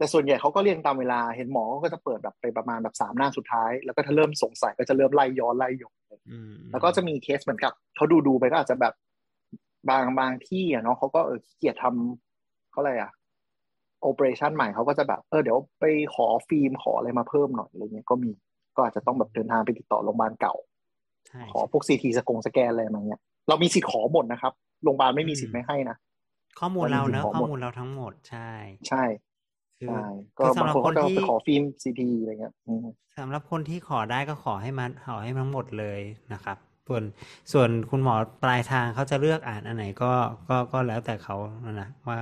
[0.00, 5.96] แต่ส่วนใหญ่เขาก็เรียงตามเวลาเห็นหมอก็จะเปิดแบบไปประมาณแบบสามหน้าสุดท้าย แล้วก็ถ้าเริ่มสงสัยก็จะเริ่มไล่ย้อนไล่ย้อน
[6.30, 8.94] อืมแล้วก็จะมีเคสเหมือนกับเขาดูดูๆไปก็อาจจะแบบ
[9.90, 13.10] บางบางที่อะเนาะเขาก็เออขี้เกียจทำเขาอะไรอะ
[14.02, 15.84] operation ใหม่เขาก็จะแบบเออเดี๋ยวไป
[16.14, 18.30] ขอฟิล์มขออะไรมาเพิ่มหน่อยอะไรเงี้ยก็มี
[18.76, 20.54] ก็อาจจะต้องแบบเดินทางไปติดต่อโรงพยาบาลเก่า
[21.28, 24.52] ใช่ขอพวก CT สกงสแกนอะไรมาเงี้ยเรามีสิทธิ์ขอหมดนะครับ
[24.84, 25.96] โรงพยาบาลไม่มีสิทธิ์ไม่ให้นะ
[26.60, 28.50] ข้อมูลเราเนอะข้อมูลข้อมูลเราทั้งหมดใช่
[28.88, 29.02] ใช่
[29.80, 30.04] คือใช่
[30.38, 32.86] ก็คือสำบางหรับคนคก็นจะที่ไปขอฟิล์ม CT อะไรเงี้ยอืม
[33.18, 36.00] สำหรับคนที่ขอได้ก็ขอให้มันขอให้ทั้งหมดเลย
[36.32, 36.56] นะครับ
[36.88, 37.02] ส่วน
[37.52, 40.12] ส่วนคุณหมอปลายทางเขาจะเลือกอ่านอันไหนก็
[40.48, 41.36] ก็ก็แล้วแต่เขา
[41.80, 42.18] นะว่า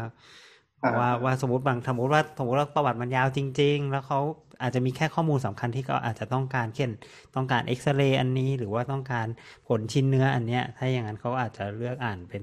[0.99, 4.21] ว่าว่าสมมติบางสมมติว่าสมมติว่าประวัติมันยาวจริง ๆ แล้วเขา
[4.63, 6.91] อาจจะมีแค่ข้อมูลสำคัญที่ก็อาจจะต้องการเช่น
[7.35, 9.27] ต้องการเอ็กซเรย์อันนี้หรือว่าต้องการ
[9.69, 12.43] ผลชิ้นเนื้ออันเนี้ย ถ้าอย่างนั้นเขาอาจจะเลือกอ่านเป็น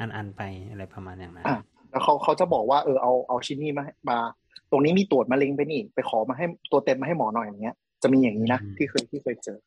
[0.00, 4.45] อันๆไปอะไรประมาณอย่างนั้นอะแล้วเขาเขาจะบอกว่าเออเอาเอาชิ้นนี้มาให้มาต
[4.76, 9.58] รงนี้มีตรวจมะเร็งไปนี่ ไปขอมาให้ตัวเต็มมาให้หมอหน่อยอย่างเงี้ย จะมีอย่างนี้นะอืมที่เคยที่เคยเจอ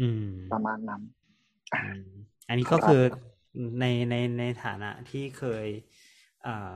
[0.00, 1.02] อืม ประมาณนั้น
[1.74, 2.08] อืม
[2.48, 3.02] อันนี้ก็คือ
[3.80, 5.66] ในในในฐานะที่เคย
[6.46, 6.74] อ่า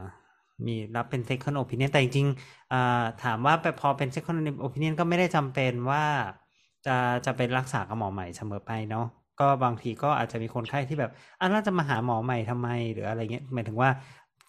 [0.66, 6.05] มีรับเป็น second opinion แต่จริงๆอ่าถามว่าไปพอเป็น second opinion ก็ไม่ได้จำเป็นว่า
[6.87, 9.07] จะจะเป็นรักษากับหมอใหม่เสมอไปเนาะ
[9.41, 13.91] ก็บางทีก็อาจจะมีคนไข้ที่แบบอะแล้วจะมาหาหมอใหม่ทำไมหรืออะไรเงี้ยหมายถึงว่า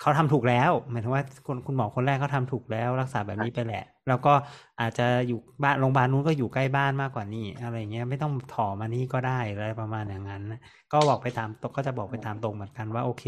[0.01, 4.33] เขาทำถูกแล้ว หมายถึงว่าคุณคุณหมอคนแรกเขาทำถูกแล้ว รักษาแบบนี้ไปแหละ แล้วก็
[4.81, 10.59] อาจจะอยู่บ้านโรงพยาบาลนู้นก็อยู่ใกล้บ้านมากกว่านี่อะไรเงี้ยไม่ต้องถอมานี่ก็ได้อะไรประมาณอย่างนั้นนะ
[10.91, 13.23] ก็บอกไปตามตรงก็จะบอกไปตามตรงเหมือนกันว่าโอเค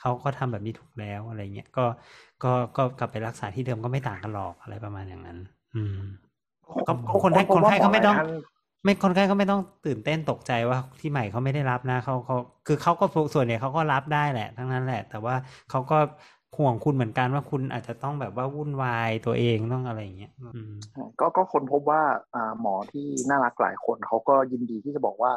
[0.00, 1.84] เขาก็ทำแบบนี้ถูกแล้วอะไรเงี้ยก็
[2.42, 5.38] ก็ก็กลับไปรักษาที่เดิมก็ไม่ต่างกันหรอกอะไรประมาณอย่างนั้น
[5.74, 5.98] อืม
[6.86, 6.92] ก็
[7.24, 8.16] คนไข้คนไข้ก็ไม่ต้อง
[8.86, 15.34] ไม่คนไข้ก็ไม่ต้องตื่นเต้นตกใจว่าที่ใหม่เขาไม่ได้รับนะเขาเขาคือเขาก็ส่วนใหญ่เขาก็รับได้แหละ ทั้งนั้นแหละ แต่ว่า
[15.70, 15.98] เขาก็
[16.58, 20.32] ห่วงคุณเหมือนกันว่าคุณอาจจะต้องแบบว่าวุ่นวายตัวเองต้องอะไรอย่างเงี้ย
[21.20, 22.02] ก็ก็คนพบว่า
[22.60, 25.32] หมอที่น่ารักหลายคนเขาก็ยินดีที่จะบอกว่า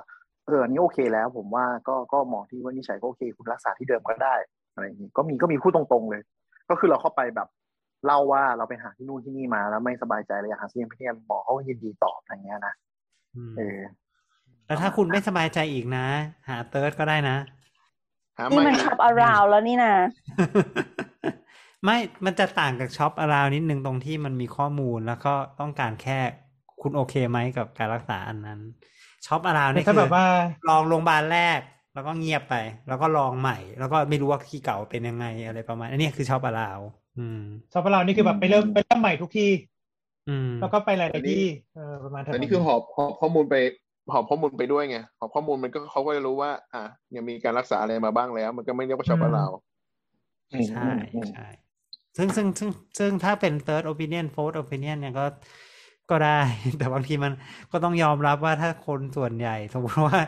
[0.46, 4.36] เออนนี้โอเคแล้ว ผมว่าก็ก็หมอที่วินิจฉัยก็โอเค คุณรักษาที่เดิมก็ได้
[4.74, 6.22] อะไรอย่างนี้ก็มีก็มีพูดตรงๆเลย
[6.70, 7.48] ก็คือเราเข้าไปแบบ
[8.06, 12.74] เล่าว่าเราไปหาที่นู่นที่นี่มาแล้วไม่สบายใจเลยอยากหาซีเอ็มพีหมอเขาก็ยินดีตอบอะไรเงี้ยนะ
[13.58, 13.80] เออ
[14.66, 16.06] แล้วถ้าคุณไม่สบายใจอีกนะ
[16.50, 17.38] หาเติร์ดก็ได้นะ
[18.38, 19.94] หานี่ใหมันช็อปอาราวแล้วนี่นะ
[21.84, 26.20] ไม่ มันจะต่างกับช็อปอาราวนิดนึงตรงที่มันมีข้อมูลแล้วก็ต้องการแค่
[26.82, 28.60] คุณโอเคไหมกับการรักษาอันนั้น
[29.26, 30.26] ช็อปอาราวแต่นี่ถ้าคือแบบว่า
[30.70, 31.60] ลองโรงพยาบาลแรก
[31.94, 32.56] แล้วก็เงียบไป
[32.88, 36.80] แล้วก็ลองใหม่ แล้วก็ไม่รู้ว่าที่เก่าเป็นยังไงอะไรประมาณอันนี้คือช็อปอาราว
[37.18, 37.40] อืม
[37.74, 39.79] ชอปเรานี่คือแบบไปเริ่มไปเริ่มใหม่ทุกที่อืม
[40.62, 41.44] แล้วก็ไปหลายๆที่
[41.76, 43.56] เออประมาณเท่าแต่นี่คือหอบหอบข้อมูลไป
[44.14, 46.84] หอบข้อมูลไปด้วยไงหอบข้อมูลมันก็เขาก็จะรู้ว่า อะ
[47.16, 49.48] ยังมีการรักษาอะไรมาบ้างแล้ว มันก็ไม่เรียกว่าช็อปเรา
[50.70, 50.90] ใช่
[51.32, 51.48] ใช่
[52.18, 52.70] ซึ่งซึ่งซึ่ง
[53.00, 55.26] ซึ่งถ้าเป็น third opinion fourth opinion เนี่ยก็
[56.12, 56.40] ก็ได้
[56.78, 57.32] แต่บางทีมัน
[57.72, 60.20] ก็ต้องยอมรับว่าถ้าคนส่วนใหญ่ สมมติว่า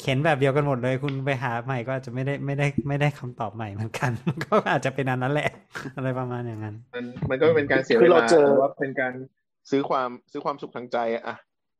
[0.00, 4.10] เขียนแบบเดียวกันหมดเลย คุณไปหาใหม่ก็อาจจะไม่ได้ไม่ได้ไม่ได้คำตอบใหม่เหมือนกัน
[4.44, 5.48] ก็อาจจะเป็นอันนั้นแหละ
[5.96, 9.12] อะไรประมาณอย่างนั้น มันมันก็เป็นการเสียคืเวอเราลาเจอแต่ว่าเป็นการ
[9.70, 11.36] ซื้อความซื้อความสุขทางใจอะอะ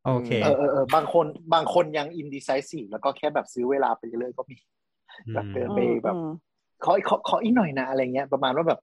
[0.07, 4.57] โอเคเออเออเออบางคนบางคนยังอินดีไซซีแล้วก็แค่แบบซื้อเวลาไปเรื่อยๆก็มี
[5.35, 6.31] แบบเดินไปแบบอืม
[6.85, 8.81] ขอขอขออีกหน่อยนะอะไรเงี้ย ประมาณว่าแบบ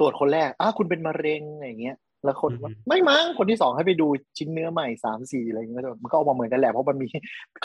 [0.00, 1.96] ตรวจคนแรกอ้าคุณเป็นมะเร็งอะไรเงี้ย
[2.28, 4.06] แล้วคนว่าอืมไม่มั้งคนที่สองให้ไปดู
[4.38, 7.06] ชิ้นเนื้อใหม่สามสี่อะไรเงี้ยมันก็ออกมาเหมือนกันแหละเพราะมันมี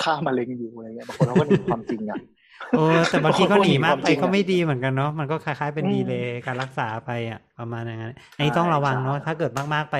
[0.01, 2.19] ค่ามะเร็งอยู่อะไรเงี้ยบางคนเขาก็หนีความจริงอะ
[2.71, 9.95] โอ้แต่บางทีก็หนีมากไปความจริงอะก็ไม่ดีเหมือนกันเนาะมันก็คล้ายๆเป็นอืมดีเลยการรักษาไปอะประมาณอย่างนั้นอันนี้ต้องระวังเนาะใช่ถ้าเกิดมากๆไป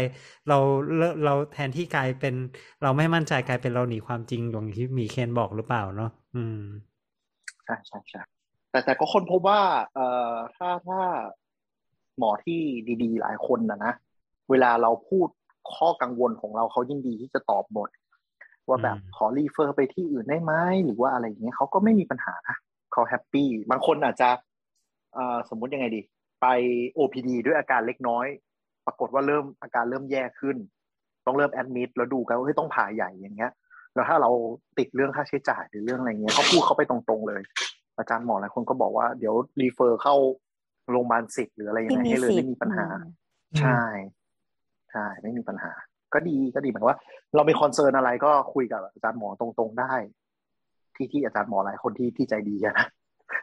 [0.47, 0.55] เรา
[0.97, 2.33] เราเราแทนที่กลายเป็น
[2.81, 6.55] เราไม่มั่นใจกลายเป็นเราหนีความจริงอย่างที่มีเคนบอกหรือเปล่าเนาะอืม
[7.65, 8.21] ใช่ใช่ใช่
[8.69, 9.61] แต่แต่ก็คนพบว่า
[9.93, 10.99] เอ่อถ้าถ้า
[12.17, 12.59] หมอที่
[13.03, 13.93] ดี ๆ หลายคนนะนะ
[14.49, 15.27] เวลาเราพูด
[15.75, 17.89] ข้อกังวลของเราเขายินดีที่จะตอบหมด
[18.67, 20.53] ว่าแบบอืมขอ refer ไปที่อื่นได้ไหม
[20.85, 22.55] หรือว่าอะไรอย่างเงี้ยเขาก็ไม่มีปัญหานะ
[22.91, 24.29] เขา happy บางคนอาจจะ
[25.13, 26.01] เอ่อสมมุติยังไงดี
[26.41, 26.47] ไป
[26.97, 28.27] OPD ด้วยอาการเล็กน้อย
[28.85, 30.57] ปรากฏว่าเริ่มอาการเริ่มแย่ขึ้น
[31.25, 33.51] ต้องเริ่ม admit แล้วดูกันว่าเฮ้ยต้องผ่าใหญ่อย่างเงี้ย
[33.93, 34.29] แล้วถ้าเรา
[34.77, 37.41] ติดเรื่องค่าใช้จ่ายหรือเรื่องอะไรเงี้ยเขาพูดเขาไปตรงๆเลย
[37.97, 40.15] อาจารย์หมอหลายคนก็บอกว่าเดี๋ยว refer เข้า
[40.91, 42.87] โรงพยาบาลสิทธิ์หรืออะไรยังไงให้เลยไม่มีปัญหา
[43.59, 43.81] ใช่
[44.93, 45.71] ใช่ไม่มีปัญหา
[46.13, 46.97] ก็ดีก็ดีหมายว่า
[47.35, 49.93] เรามี concern อะไรก็คุยกับอาจารย์หมอตรงๆได้
[50.95, 52.87] ที่ที่อาจารย์หมอหลายคนที่ที่ใจดีอะนะ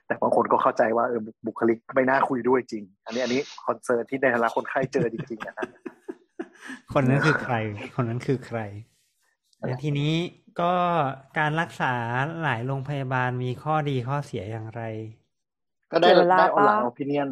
[0.07, 5.67] แต่บางคนก็เข้าใจว่าเออบุคลิกไม่น่าคุยด้วยจริง อันนี้อันนี้ concern ที่ในฐานะคนไข้เจอจริงๆอะนะ
[6.93, 7.55] คนนั้นคือใคร
[7.97, 8.61] คนนั้นคือใคร
[9.59, 10.13] แต่ทีนี้
[10.61, 10.73] ก็
[11.39, 11.93] การรักษา
[12.43, 14.83] หลายโรงพยาบาลมีข้อดีข้อเสียอย่างไร
[15.93, 17.29] ก็ได้เสียเวลาได้ออนไลน์ปะโอปิเนียน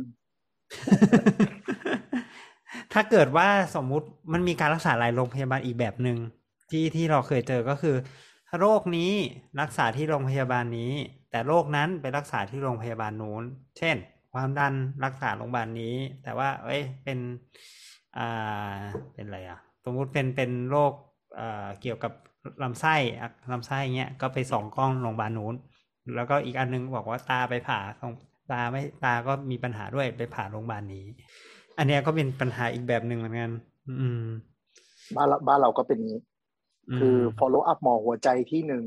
[2.93, 6.19] ถ้าเกิดว่าสมมุติมันมีการรักษาหลายโรงพยาบาลอีกแบบหนึ่ง
[6.71, 7.97] ที่ที่เราเคยเจอก็คือ
[8.59, 9.13] โรคนี้
[9.61, 10.93] รักษาที่โรงพยาบาลนี้
[11.31, 13.43] แต่โรคนั้นไปรักษาที่โรงพยาบาลนู้น
[13.79, 13.97] เช่น
[14.35, 17.19] ความดันรักษาโรงพยาบาลนี้ แต่ว่า เอ้ยเป็น
[18.19, 18.75] อ่า
[19.15, 20.93] เป็นอะไรอะสมมุติเป็นเป็นโรค
[21.37, 22.13] เอ่อเกี่ยวกับ
[22.63, 22.95] ลำไส้
[23.53, 25.55] ลำไส้เงี้ยก็ไปส่องกล้องโรงพยาบาลนู้น
[26.15, 27.81] แล้วก็อีกอันนึงบอกว่าตาไปผ่า
[28.53, 31.07] ตาไม่ตาก็มีปัญหาด้วยไปผ่าโรงพยาบาลนี้
[31.79, 33.53] อันเนี้ยก็เป็นปัญหาอีกแบบหนึ่งเหมือนกัน
[34.01, 34.23] อืม
[35.17, 36.21] บ้านเราบ้านเราก็เป็นอย่างนี้
[37.01, 38.85] คือ follow up หมอหัวใจที่หนึ่ง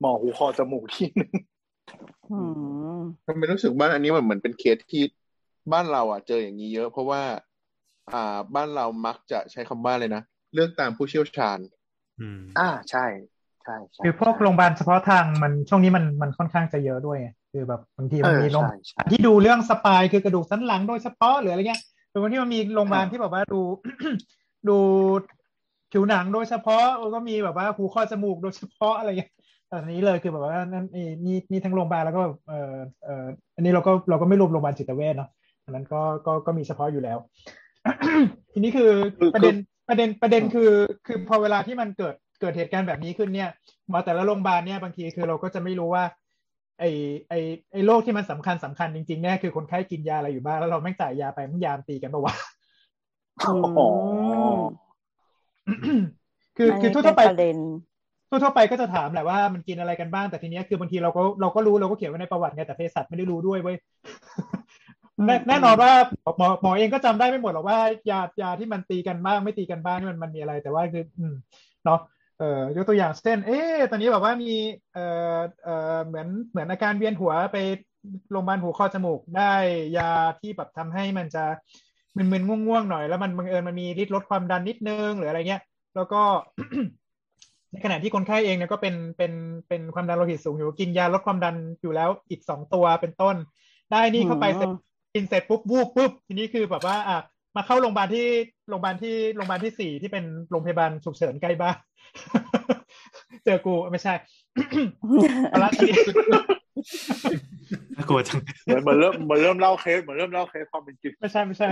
[0.00, 1.32] หมอหูคอจมูกที่หนึ่ง
[2.30, 2.38] อื
[2.96, 5.02] มทำไมรู้สึกว่าอันนี้มันเหมือนเป็นเคสที่
[5.72, 7.22] บ้านเราอะเจออย่างนี้เยอะ เพราะว่า
[8.12, 10.22] อ่า บ้านเรามักจะใช้คำว่าเลยนะ
[10.54, 11.58] เลือกตามผู้เชี่ยวชาญ
[12.20, 13.06] อืม อ่าใช่
[13.62, 23.60] ใช่ใช่คือพวกโรงพยาบาลเฉพาะทางมันช่วงนี้มันมันค่อนข้างจะเยอะด้วยไงคือแบบบางทีเอมันอมีโรงใช่ใช่ที่ดูเรื่องสปายคือกระดูกสันหลังโดยเฉพาะหรืออะไรเงี้ยห รือบางที่มันมีโรงพยาบาลที่แบบว่าดู
[24.68, 24.78] ดู
[25.92, 29.32] ผิวหนังโดยเฉพาะแล้วก็มีแบบว่าหูคอจมูกโดยเฉพาะอะไรเงี้ย
[29.68, 35.30] แต่อันนี้เลยคือแบบว่านั่นเองนี่นี่ทั้งโรงพยาบาลแล้วก็แบบเออเอออันนี้เราก็เราก็ไม่รวมโรงพยาบาลจิตเวชเนาะ
[35.64, 37.18] อันนั้นก็ก็ก็มีเฉพาะอยู่แล้ว
[38.52, 40.72] ทีนี้คือคือประเด็นคือประเด็นประเด็นคือ
[41.06, 43.50] คือพอเวลาที่มันเกิดเกิดเหตุการณ์แบบนี้ขึ้นเนี่ย
[43.88, 46.04] หมอแต่ละโรงพยาบาลเนี่ยบางทีคือเราก็จะไม่รู้ว่า
[46.78, 46.84] ไอ
[47.28, 47.34] ไอ
[47.72, 52.34] ไอโรคที่มันสำคัญสำคัญจริงๆเนี่ยคือคนไข้กินยาอะไรอยู่บ้างแล้วเราไม่จ่ายยาไปมันยามตีกันปะวะ
[53.46, 53.88] อ๋อ
[56.56, 57.56] คืออันคือนี้ทั่วๆไปเป็นประเด็น
[58.28, 63.76] ทั่วๆไปก็จะถามแหละว่ามันกินอะไรกันบ้างแต่ทีเนี้ยคือบางทีเราก็เราก็รู้เราก็เขียนไว้ในประวัติไงแต่เภสัชไม่ได้รู้ด้วยเว้ย
[65.26, 65.92] แน่แน่นอนว่า
[66.38, 67.78] หมอหมอเองก็จำได้ไม่หมดหรอกว่า
[68.10, 71.34] ยายาที่มันตีกันบ้างไม่ตีกันบ้างนี่มันมันมีอะไร แต่ว่าคือ อืม
[71.84, 72.00] เนาะ
[72.38, 74.52] เอ่อยกตัวอย่างเช่น เอ๊ะตอนนี้แบบว่ามี
[74.92, 75.00] เอ่อ
[75.62, 77.56] เอ่อเหมือนเหมือนอาการเวียนหัวไป
[78.30, 79.52] โรงพยาบาลหูคอจมูกได้
[79.96, 80.10] ยา
[80.40, 81.44] ที่แบบทำให้มันจะ
[82.16, 85.62] มึนๆง่วงๆหน่อย แล้วมันบังเอิญมันมีฤทธิ์ลดความดันนิดนึงหรืออะไรเงี้ย
[85.94, 86.22] แล้วก็
[87.72, 89.32] ในขณะที่คนไข้เองเนี่ยก็เป็นเป็น
[89.68, 93.36] เป็นความดันโลหิตสูงอยู่กินยาลดความดันอยู่แล้วอีกสองตัวเป็นต้น
[93.92, 94.78] ได้นี่เข้าไปเสร็จอืม
[95.14, 97.18] กินเสร็จปุ๊บวูบปุ๊บทีนี้คือแบบว่าอะ
[97.58, 98.26] มาเข้าโรงพยาบาลที่
[98.68, 101.76] โรงพยาบาลที่โรงพยาบาลที่สี่ที่เป็นโรงพยาบาลฉุกเฉินใกล้บ้าน
[103.44, 104.14] เจอกูไม่ใช่
[105.50, 105.96] เอาละทีนี้
[107.96, 111.68] น่ากลัวจังเหมือนเหมือนเริ่มเหมือนเริ่มเล่าเคสเหมือนเริ่มเล่าเคสความเป็นจริงไม่ใช่ไม่ใช่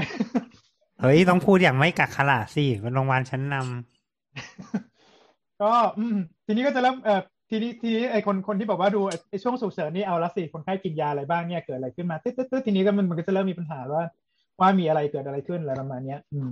[1.00, 6.16] เฮ้ยต้องพูดอย่างไม่กักขลาดสิเป็นโรงพยาบาลชั้นนำก็อืม
[6.46, 7.20] ทีนี้ก็จะเริ่มเอ่อ
[7.50, 14.04] ทีนี้ทีนี้ไอคนคนที่บอกว่าดูไอ้ไอช่วงฉุกเฉินนี่เอาละสิคนไข้กินยาอะไรบ้างเนี่ยเกิดอะไรขึ้นมาตึ๊ดตึ๊ดตึ๊ดทีนี้ก็มันมันก็จะเริ่มมีปัญหาว่า
[14.60, 16.50] ว่ามีอะไรเกิดอะไรขึ้นอะไรประมาณเนี้ย อืม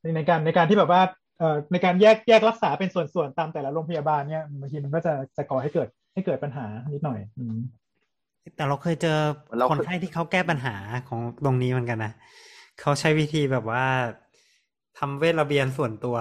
[0.00, 1.02] ในในการในการที่แบบว่า
[1.38, 7.56] เอ่อในการแยกแยกรักษาเป็นส่วนๆตามแต่ละโรงพยาบาลเนี่ยบางทีมันก็จะจะก่อให้เกิดให้เกิดปัญหานิดหน่อย อืม
[8.56, 9.18] แต่เราเคยเจอ
[9.58, 10.76] เราคนไข้ที่เขาแก้ปัญหา
[11.08, 12.12] ของตรงนี้เหมือนกันนะ
[12.80, 13.84] เขาใช้วิธีแบบว่า
[14.98, 16.16] ทำเวทระเบียนส่วนตัว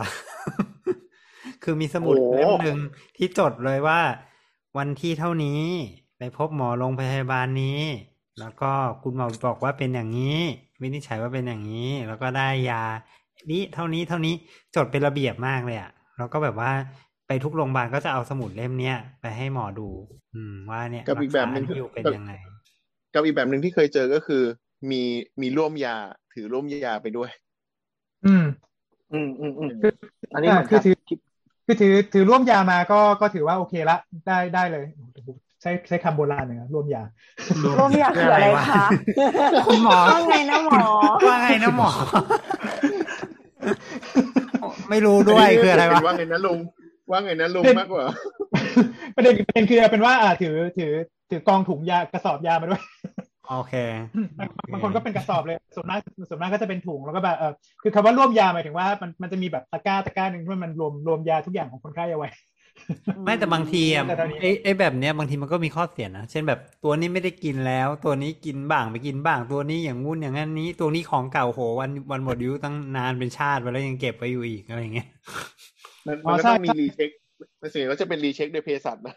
[1.63, 2.77] คือมีสมุดโอ้เล่มหนึ่ง
[3.17, 3.99] ที่จดเลยว่า
[4.77, 5.61] วันที่เท่านี้
[6.17, 7.79] ไปพบหมอโรงพยาบาลนี้
[8.39, 8.71] แล้วก็
[9.03, 10.39] คุณหมอบอกว่าเป็นอย่างนี้
[10.81, 12.83] วินิจฉัยว่าเป็นอย่างนี้ แล้วก็ได้ยา
[13.51, 14.33] นี้เท่านี้เท่านี้
[14.75, 16.71] จดเป็นระเบียบมากเลยอะแล้วก็แบบว่า
[17.27, 19.87] ไปทุกโรงพยาบาลก็จะเอาสมุดเล่มเนี้ยไปให้หมอดู
[20.33, 22.31] อืมว่าเนี่ยกับอีกแบบหนึ่งรัษาอยู่เป็นยังไง
[23.13, 24.43] กับอีกแบบหนึ่งที่เคยเจอก็คือ
[24.91, 25.01] มี
[25.41, 25.95] มีร่วมยา
[26.33, 27.29] ถือร่วมยาไปด้วย
[28.25, 28.43] อืม
[29.13, 29.91] อืมอืมอืมคือ
[30.33, 30.95] อันนี้เหมือนคือกันถือ
[31.65, 33.97] คือถือถือร่วมยามาก็ก็ถือว่าโอเคละ
[34.27, 34.85] ได้ได้เลย
[35.44, 37.03] ใช้ใช้คำโบราณหนึ่งนะร่วมยา
[37.79, 38.85] ร่วมอยากคืออะไรคะ
[39.67, 40.91] คุณหมอว่าไงนะหมอ
[41.27, 41.89] ว่าไงนะหมอ
[44.89, 46.59] ไม่รู้ด้วยคืออะไรวะว่าไงนะลุง
[47.11, 48.05] ว่าไงนะลุงเป็นมากกว่า
[49.15, 50.91] ประเด็นประเด็นคือเอาเป็นว่าอ่าถือถือ
[51.29, 52.83] ถือกองถุงยากระสอบยามาด้วย
[53.49, 53.73] โอเค
[54.37, 55.99] บางบางคนก็เป็นกระสอบเลยส่วนมาก
[56.29, 57.53] ส่วนมากก็จะเป็นถุงแล้วก็แบบเออ
[57.83, 62.29] คือคำว่าร่วมยาหมายถึงว่ามันมันจะมีแบบตะกร้าตะกร้าหนึ่งที่มันรวมรวมยาทุกอย่างของคนไข้เอาไว้
[63.23, 75.07] ไม่แต่บางทีอะแต่ตอนนี้ไอ้ไอ้แบบเนี้ยบางทีมันก็มีข้อเสียนะ เช่นแบบตัวนี้ไม่ได้กินแล้ว ตัวนี้กินบ้างไม่กินบ้าง ตัวนี้อย่างงู้นอย่างนั้นนี้ ตัวนี้ของเก่าโหวันวันหมดอายุตั้งนานเป็นชาติไปแล้วยังเก็บไว้อยู่อีกอะไรอย่างเงี้ย
[76.07, 77.09] มันอ๋มัอนก็ใช่ต้องมีรีเช็ค
[77.61, 79.15] มันส่วนใหญ่ก็จะเป็นรีเช็คโดยเภสัชนะ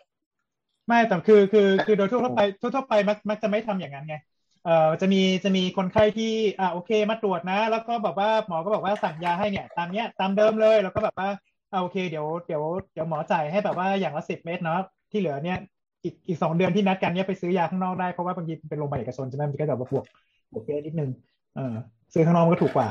[0.89, 4.15] ไม่แต่คือคือคือโดยทั่วๆไปทั่วๆไปมักมักจะไม่ทำอย่างนั้นไง
[4.63, 6.25] เอ่อจะมีจะมีคนไข้ที่
[6.59, 11.29] อ่าโอเคมาตรวจนะ แล้วก็แบบว่าหมอก็บอกว่าสั่งยาให้เนี่ย ตามเนี้ยตามเดิมเลยแล้วก็แบบว่า
[11.73, 12.63] อ่าโอเคเดี๋ยวเดี๋ยว
[12.93, 15.59] เดี๋ยวหมอจ่ายให้แบบว่าอย่างละสิบเม็ดเนาะที่เหลือเนี่ย
[16.05, 20.05] อีกอีกสองเดือนที่นัดกันเนี่ยไปซื้อยาข้างนอกได้เพราะว่าบางทีเป็นโรงพยาบาลเอกชนใช่ไหมมันก็จะแบบบวก
[20.53, 21.11] บวกเยอะนิดนึง
[21.55, 21.75] เออ
[22.13, 22.89] ซื้อข้างนอกมันก็ถูกกว่า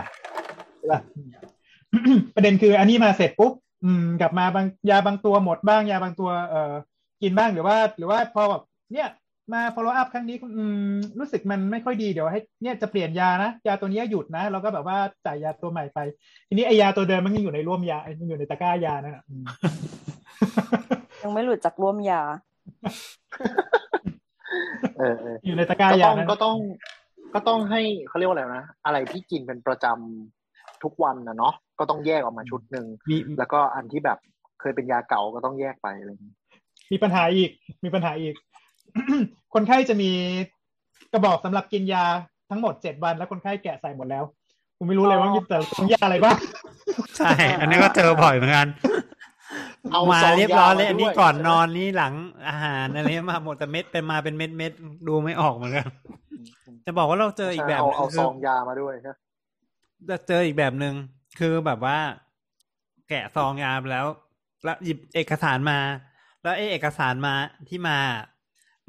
[0.78, 1.02] ใช่ป่ะ
[2.36, 3.54] ประเด็นคืออันนี้มาเสร็จปุ๊บ
[3.84, 6.74] อืมกลับมาบางยาบางตัวหมดบ้างยาบางตัวเอ่อ
[7.22, 8.64] กินบ้างหรือว่า หรือว่าพอแบบ
[8.94, 9.08] เนี่ย
[9.54, 16.00] มา follow up ครั้งนี้อืมรู้สึกมันไม่ค่อยดีเดี๋ยวให้เนี่ยจะเปลี่ยนยานะ ยาตัวเนี้ยหยุดนะแล้วก็แบบว่าจ่ายยาตัวใหม่ไป
[16.48, 19.44] ทีนี้ไอยาตัวเดิมมันยังอยู่ในร่วมยายังอยู่ในตะกร้ายานั่นน่ะอืม
[21.24, 22.22] ยังไม่หลุดจากร่วมยา
[24.98, 26.58] เออเอออยู่ในตะกร้าก็ยาต้องนั่นก็ต้อง
[27.34, 34.18] ก็ต้องให้เขาเรียกว่าอะไรนะ อะไรที่กินเป็นประจำทุกวันนะเนาะก็ต้องแยกออกมาชุดหนึ่งมีแล้วก็อันที่แบบ
[34.62, 36.36] เคยเป็นยาเก่าก็ต้องแยกไปอะไรอย่างนี้
[36.92, 37.52] มีปัญหาอีก
[37.84, 38.34] มีปัญหาอีก
[39.54, 40.12] คนไข้จะมี
[41.12, 42.06] กระบอกสำหรับกินยา
[42.50, 44.24] ทั้งหมดเจ็ดวัน แล้วคนไข้แกะใส่หมดแล้ว
[44.78, 46.38] ผมไม่รู้เลยว่ามีแต่ต้องยาอะไรบ้าง
[47.18, 48.68] ใช่ อันนี้ก็เจอบ่อยเหมือนกัน
[49.94, 52.14] เอามาซองเรียบร้อยเลยามาอันนี้ด้วยก่อนนอนนี่หลัง
[52.48, 54.72] อาหารอะไรเงี้ยมาหมดแต่เม็ดเป็นมาเป็นเม็ดเม็ด
[55.08, 55.88] ดูไม่ออกเหมือนกัน
[56.86, 59.16] จะบอกว่าเราเจออีกแบบเอาหนึ่งเอาคืซองยามาด้วยนะ
[60.10, 60.94] จะเจออีกแบบหนึ่ง
[61.40, 61.98] คือแบบว่า
[63.10, 64.06] แกะซองยาไปแล้ว
[64.64, 65.80] แล้วหยิบเอกสารมา
[66.44, 67.34] แล้วไอ้เอกสารมา
[67.70, 67.98] ที่มา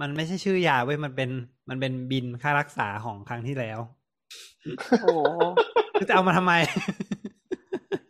[0.00, 1.30] มันไม่ใช่ชื่อยาเว้ยมันเป็น
[1.68, 3.78] มันเป็นบินค่ารักษาของครั้งที่แล้ว
[4.88, 5.06] โอ้โห
[5.96, 6.52] คือจะเอามาทำไม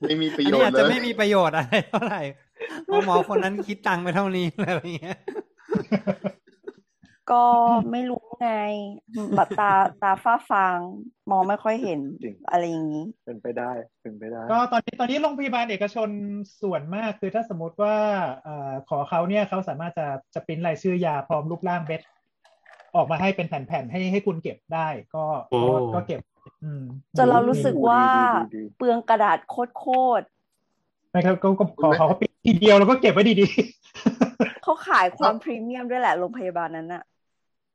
[0.05, 2.23] ไม่มีประอันโยนี้ชอาจน์เลจะยไม่มีประโยชน์อะไรเท่าไหร่
[2.85, 5.19] เพราะหมอคนนั้นคิดตังค์ไปเท่านี้อะไรอย่างเงี้ย
[7.31, 7.45] ก็
[7.91, 8.53] ไม่รู้ไง
[9.37, 9.73] แบบตา
[10.03, 10.79] ตาฝ้าฟาง
[11.31, 13.71] มองไม่ค่อยเห็นจริงอะไรอย่างนี้ เป็นไปได้
[14.03, 16.09] เป็นไปได้ ก็ตอนนี้ตอนนี้โรงพยาบาลเอกชน
[16.63, 17.97] ส่วนมากคือถ้าสมมติว่า
[18.45, 22.03] เอ่อขอเขาเนี่ยเขาสามารถจะจะปริ้นรายชื่อยาพร้อมรูปร่างเบ็ด
[22.97, 26.21] ออกมาให้เป็นแผ่นๆให้ให้คุณเก็บได้ ก็โอ้ก็ก็เก็บ
[26.63, 26.83] อืม
[27.19, 29.87] จนเรารู้สึกว่าดีดีดีเปลืองกระดาษโค
[30.21, 30.25] ตร
[31.11, 37.03] ไม่ครับก็ก็ขอเขาเขาปิดทีเดียวแล้วก็เก็บไว้ดีๆเขาขายความพรีเมียมด้วยแหละโรงพยาบาลนั้นน่ะ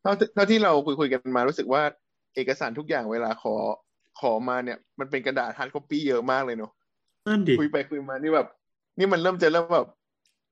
[0.04, 1.82] เท่าที่เท่าที่เราคุยคุยกันมารู้สึกว่า
[2.36, 3.56] เอกสารทุกอย่างเวลาขอ
[4.20, 6.72] ขอมาเนี่ย มันเป็นกระดาษ hard copy เยอะมากเลยเนอะ
[7.28, 8.48] นั่นดิคุยไปคุยมานี่แบบ
[8.98, 9.88] นี่มันเริ่มจะเริ่มแบบ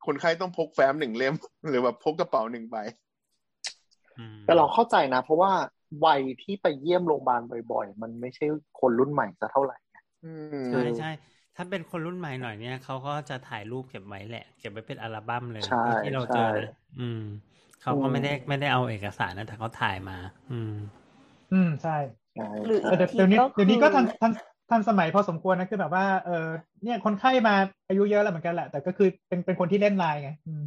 [0.05, 1.33] คนไข้ต้องพกแฟ้มหนึ่งเล่ม
[1.69, 2.77] หรือแบบพกกระเป๋าหนึ่งใบ
[4.45, 5.51] แต่เราเข้าใจนะ เพราะว่า
[6.05, 7.41] วัยที่ไปเยี่ยมโรงพยาบาล
[7.71, 8.45] บ่อยๆ มันไม่ใช่
[8.79, 9.77] คนรุ่นใหม่ซะเท่าไหร่
[10.25, 10.33] อื
[10.63, 11.11] มใช่ใช่
[11.55, 17.23] ถ้าเป็นคนรุ่นใหม่หน่อยเนี่ยเขาก็จะถ่ายรูปเก็บไว้แหละ เก็บไว้เป็นอัลบั้มเลยใช่ที่เราเจอใช่นะอืม
[17.81, 20.17] เขาก็อืมไม่ได้ไม่ได้เอาเอกสารนะแต่เขาถ่ายมา
[20.51, 21.97] อืมๆอืมใช่
[22.35, 24.31] ใช่หรือเออแต่เดี๋ยวนี้ก็คือเดี๋ยวนี้ก็ทันทัน
[24.69, 26.47] ทันสมัยพอสมควรนะคือแบบว่าเออ
[26.83, 27.55] เนี่ยคนไข้มา
[27.89, 30.63] อายุเยอะแล้วเหมือนกันแหละแต่ก็คือเป็นเป็นคนที่เล่นไลน์ไงอืม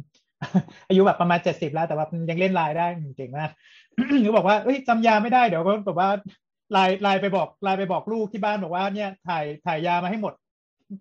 [0.87, 3.49] อายุแบบประมาณเจ็ดสิบแล้วแต่ว่ายังเล่นไลน์ได้อืมเก่งมาก
[4.25, 6.09] ก็บอกว่าเอ้ยจำยาไม่ได้เดี๋ยวก็แบบว่า
[6.71, 10.33] ไลน์ไลน์ไปบอกไลน์ไปบอกลูกที่บ้านบอกว่าเนี่ยถ่ายถ่ายยามาให้หมด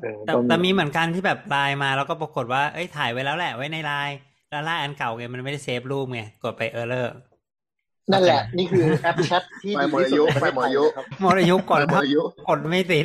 [0.00, 4.16] แต่ต้องแต่มีเหมือนกันที่แบบไลน์มาแล้วก็ปรากฏว่าเอ้ยถ่ายไว้แล้วแหละไว้ในไลน์
[4.50, 7.14] แล้วไลน์อันเก่าไงมันไม่ได้ save รูปไงกดไป error
[8.12, 13.04] นั่นแหละ นี่คือแอปแชทที่ไปดีหมดที่อาสุยุดในประไปเทศหมดไทอายยุนะครับหมดอายุก่อนไปหมดอายุกดไม่ติด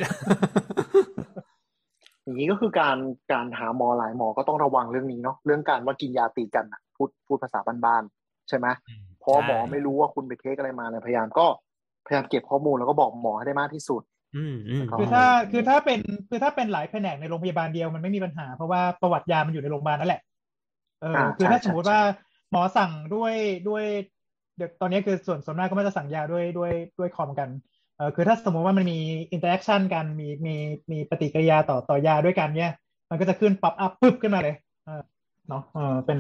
[2.24, 2.98] อย่างนี้ก็คือการ
[3.32, 8.68] การหาหมอหลายหมอก็ต้องระวังเรื่องนี้เนาะเรื่องการว่ากินยาตีกันอะพูดพูดภาษาบ้านๆใช่ไหม
[9.20, 11.46] เพราะใช่หมอไม่รู้ว่าคุณไปเทคอะไรมาเนี่ยพยายามก็
[12.06, 14.02] พยายามเก็บข้อมูลแล้วก็บอกหมอให้ได้มากที่สุด
[14.36, 20.22] อืมอืมอ๋อคือถ้าคือถ้าเป็นคือถ้าเป็นหลายแผนกในโรงพยาบาลเดียวมันไม่มีปัญหา เพราะว่าประวัติยามันอยู่ในโรงพยาบาลนั่นแหละ
[21.02, 22.00] เอออ่าคือถ้าใช่สมมติใช่ว่า
[22.52, 23.34] หมอสั่งด้วย
[23.70, 23.84] ด้วย
[24.58, 27.50] เดี๋ยวตอนนี้คือส่วนส่วนมากก็ไม่จะสั่งยาด้วยด้วยด้วยคอมกัน
[27.98, 29.00] เออคือถ้าสมมติว่ามันมี
[29.32, 30.56] interaction กันมีมี
[30.92, 32.74] มีปฏิกิริยาต่อต่อยาด้วยกันเนี่ย
[33.10, 34.56] มันก็จะขึ้น pop up ปึ๊บขึ้นมาเลย
[34.86, 35.02] เออ
[35.50, 36.18] เนาะเออเป็น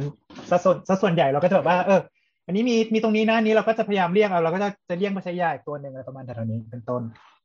[0.49, 2.01] สัดส่วนสัดส่วนใหญ่เราก็จะแบบว่าเออ
[2.45, 7.01] อันนี้มีมีตรงนี้นะอันนี้เราก็จะพยายามเลี่ยงเอาเราก็จะจะเลี่ยงมาใช้ยาอีกตัวหนึ่งอะไรประมาณแถวๆนี้เป็นต้น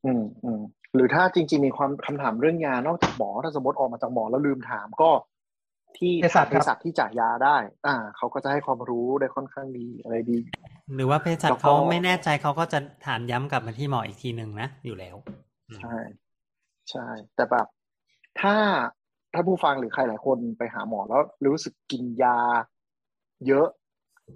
[0.07, 0.61] อืมอืม
[0.95, 5.11] หรือถ้าจริง ๆ มีความคำถามเรื่องยานอกจากหมอถ้าสมมติออกมาจากหมอแล้วลืมถามก็
[5.99, 10.39] ที่เภสัชเภสัชที่จ่ายยาได้ อ่า เขาก็จะให้ความรู้ได้ค่อนข้างดีอะไรดี
[10.95, 15.17] หรือว่าเภสัชแล้วก็เขาไม่แน่ใจเขาก็จะถามย้ำกลับมาที่หมออีกทีหนึ่งนะ อยู่แล้ว
[15.77, 15.97] ใช่
[16.91, 17.67] ใช่ แต่แบบ
[18.41, 18.55] ถ้า
[19.35, 22.39] ถ้าผู้ฟังหรือใครหลายคนไปหาหมอแล้วรู้สึกกินยา
[23.47, 23.67] เยอะ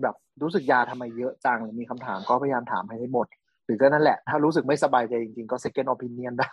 [0.03, 3.40] แบบรู้สึกยาทำไมเยอะจังหรือมีคำถามก็พยายามถามให้ได้หมดห
[3.71, 6.53] รือก็นั่นแหละ ถ้ารู้สึกไม่สบายใจจริงๆ ก็ second opinion ได้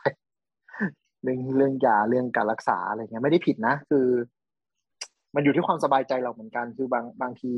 [1.24, 4.08] เรื่องเรื่องยาเรื่องการรักษาอะไรเงี้ยไม่ได้ผิดนะ คือ
[5.36, 7.54] มันอยู่ที่ความสบายใจเราเหมือนกัน คือบางบางที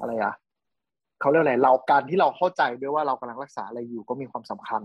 [0.00, 0.34] อะไรอะ
[1.20, 4.82] เขาเรียกอะไรเราการที่เราเข้าใจด้วยว่าเรากำลังรักษาอะไรอยู่ก็มีความสำคัญ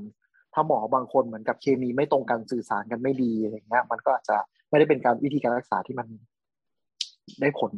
[0.53, 4.38] ถ้าหมอบางคนเหมือนกับเคมีไม่ตรงกันสื่อสารกันไม่ดีอะไรเงี้ย มันก็อาจจะ
[4.69, 6.07] ไม่ได้เป็นการวิธีการรักษาที่มัน
[7.41, 7.72] ได้ผล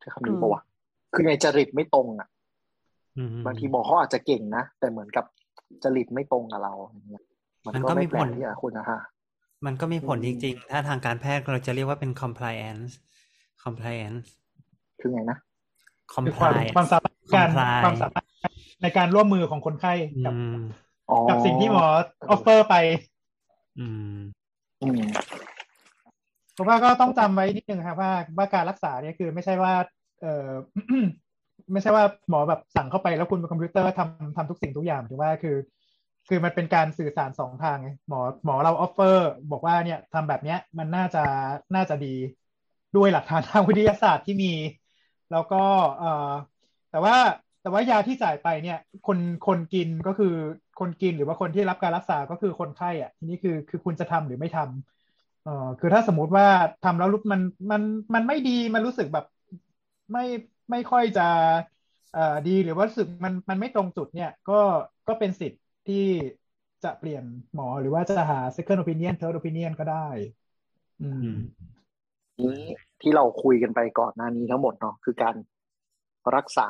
[0.00, 0.62] ใช้คำนี้ปะวะ
[1.14, 2.41] คือในจริตไม่ตรงอะอืม
[3.46, 5.24] บางทีหมอเขาอาจจะเก่งนะ แต่เหมือนกับ
[5.84, 7.24] จริตไม่ตรงกับเราอย่างเงี้ย
[7.64, 9.00] มันมันก็ก็ไม่มีแปลผกลที่จะคุณนะฮะ
[9.66, 12.92] มันก็มีผลอืจมริงๆ ถ้าทางการแพทย์เราจะเรียกว่าเป็น compliance
[13.64, 14.26] compliance
[15.00, 15.38] คือไงนะ
[16.26, 18.26] คือความ compliance ความสามารถการ comply ความสามารถ
[18.82, 19.92] ในการร่วมมือของคนไข้
[20.24, 20.56] กับอืม
[21.10, 21.86] อ๋อกับสิ่งที่หมอ
[22.30, 22.74] ออฟเฟอร์ไป
[23.78, 24.18] อืม
[24.82, 25.02] อืม
[26.56, 29.74] ผมว่าก็ต้องจำไว้นิดนึงครับว่าว่าการรักษาเนี่ยคือไม่ใช่ว่า
[30.20, 30.48] เออ
[31.72, 35.56] ไม่ใช่ว่าหมอแบบสั่งเข้าไปแล้วคุณเป็นคอมพิวเตอร์ทำทำทุกสิ่งทุกอย่างถือว่าคือ
[36.28, 41.24] คือมันเป็นการสื่อสารสองทางไงหมอหมอเรา offer บอกว่าเนี่ยทำแบบเนี้ยมันน่าจะ
[41.74, 42.14] น่าจะดี
[42.96, 44.52] ด้วยหลักฐานทางวิทยาศาสตร์ที่มี
[45.30, 45.56] แล้วก็
[45.98, 46.32] เอ่อ
[46.90, 47.16] แต่ว่า
[47.62, 50.34] แต่ว่ายาที่จ่ายไปเนี่ย คนคนกินก็คือ
[50.80, 56.46] คนกินหรือว่าคนที่รับการรักษาก็คือคนไข้อะทีนี้คือคือคุณจะทำหรือไม่ทำเอ่อคือถ้าสมมุติว่า
[56.84, 57.40] ทำแล้วรู้มัน
[57.70, 57.82] มัน
[58.14, 59.24] มันไม่ดีมันรู้สึกแบบ
[60.12, 60.24] ไม่
[60.70, 61.22] ไม่ค่อยจะ
[62.12, 64.52] เอ่อดีหรือว่ารู้สึกมันมันไม่ตรงจุดเนี่ยก็
[65.08, 65.96] ก็เป็นสิทธิ์ที่
[66.82, 70.08] จะเปลี่ยนหมอหรือว่าจะหา second opinion third opinion ก็ได้
[71.00, 71.36] อือืมม
[72.42, 72.60] นี้
[73.00, 75.34] ที่เราคุยกันไปก่อนหน้านี้ทั้งหมดเนาะคือการ
[76.36, 76.68] รักษา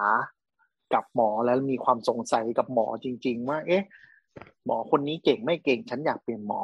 [0.95, 3.83] กับหมอแล้วมีความสงสัยกับหมอจริง ๆ ว่า เอ๊ะ
[4.67, 6.61] หมอคนนี้เก่งไม่เก่ง ฉันอยากเปลี่ยนหมอ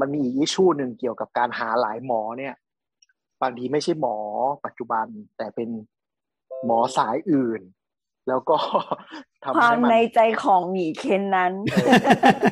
[0.00, 2.54] มันมีอีกอิชชูหนึ่งเกี่ยวกับการหาหลายหมอเนี่ย
[3.42, 4.16] บางทีไม่ใช่หมอ
[4.64, 5.06] ปัจจุบัน
[5.36, 5.68] แต่เป็น
[6.66, 7.62] หมอสายอื่น
[8.28, 8.56] แล้วก็
[9.44, 11.88] ทำควาให้มมันในใจของหมีเคนนั้นเออ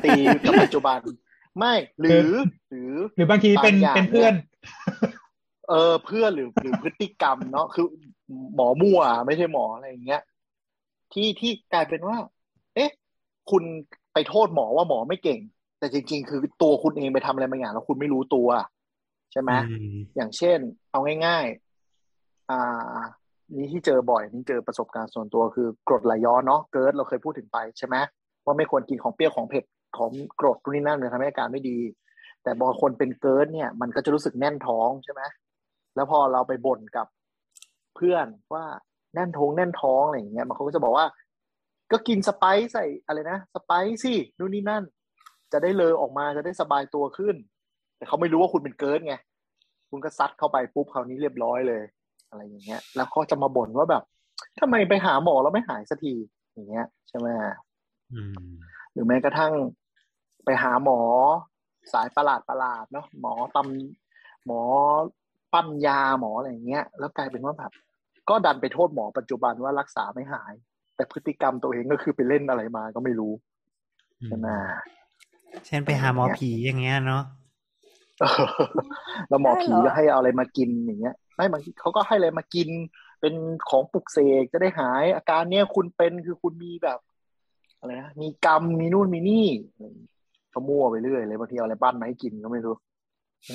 [0.05, 0.11] ตี
[0.43, 0.99] กับปัจจุบัน
[1.57, 2.29] ไม่หรือ
[2.69, 4.33] หรือ หรือบางทีเป็นบางอย่างเป็นเพื่อน
[5.69, 7.85] เออเพื่อนหรือหรือพฤติกรรมเนาะคือ
[8.55, 10.21] หมอมั่วไม่ใช่หมออะไรอย่างเงี้ย
[11.13, 12.17] ที่ที่กลายเป็นว่า
[12.75, 12.91] เอ๊ะ
[13.51, 13.63] คุณ
[14.13, 15.39] ไปโทษหมอว่าหมอไม่เก่ง
[15.79, 18.47] แต่จริง ๆ คือตัวคุณเองไปทำอะไรบางอย่างแล้วคุณไม่รู้ตัว
[19.31, 20.59] ใช่ไหมอืมอย่างเช่น
[20.91, 21.45] เอาง่าย
[21.97, 22.99] ๆ อ่า
[23.55, 27.95] นี่ที่เจอบ่อยนี่เจอประสบการณ์ส่วนตัวคือกรดไหลย้อนเนาะเกิร์ดเราเคยพูดถึงไปใช่ไหม
[28.45, 29.63] ว่าไม่ควรกินของเปรี้ยวของเผ็ด
[29.97, 31.79] ของกรดนู่นนี่นั่นเลยทำให้อาการไม่ดี
[32.43, 35.21] แต่บางคนเป็นเกิร์ดเนี่ย มันก็จะรู้สึกแน่นท้องใช่ไหม
[35.95, 37.07] แล้วพอเราไปบ่นกับ
[37.95, 38.65] เพื่อนว่า
[39.15, 41.05] แน่นท้องแน่นท้องอะไรอย่างเงี้ยมันเขาก็จะบอกว่า
[41.91, 44.83] ก็กินสไปซ์ใส่อะไรนะสไปซ์สินู่นนี่นั่น
[45.51, 47.35] จะได้เลอออกมาจะได้สบายตัวขึ้น
[47.97, 49.15] แต่เขาไม่รู้ว่าคุณเป็นเกิร์ดไง
[49.89, 51.83] คุณก็ซัดเข้าไปปุ๊บคราวนี้เรียบร้อยเลย
[52.29, 54.03] อะไรอย่างเงี้ย แล้วเขาจะมาบ่นว่าแบบ
[54.59, 56.13] ทำไมไปหาหมอแล้วไม่หายสักที
[56.53, 57.27] อย่างเงี้ย ใช่ไหม
[58.13, 58.33] อืม
[58.93, 59.53] หรือแม้กระทั่ง
[60.45, 60.99] ไปหาหมอ
[61.93, 64.61] สายประหลาดประหลาดๆเนาะหมอตำหมอ
[65.53, 67.71] ปั้นยาหมออะไรอย่างเงี้ย แล้วกลายเป็นว่าแบบ
[68.29, 70.53] ก็ดันไปโทษหมอปัจจุบันว่ารักษาไม่หาย
[70.95, 73.33] แต่พฤติกรรมตัวเองก็คือไปเล่นอะไรมาก็ไม่รู้
[74.25, 74.47] ใช่ไหม
[75.65, 77.23] เช่นไปหาหมอผีอย่างเงี้ยเนาะ
[78.19, 78.29] เออ
[79.29, 82.69] แล้วหมอผีได้เหรอก็ให้เอาอะไรมากินอย่างเงี้ย ไม่บางทีเขาก็ให้อะไรมากิน
[83.21, 83.33] เป็น
[83.69, 86.99] ของปลุกเสกจะได้หาย อาการเนี้ยคุณเป็นคือคุณมีแบบ
[87.79, 90.11] อะไรนะมีกรรมมีนู่นมีนี่อะไรอย่างเงี้ย
[90.51, 92.75] เขามั่วไปเรื่อยเลยบางทีเอาอะไรบ้านมาให้กินก็ไม่รู้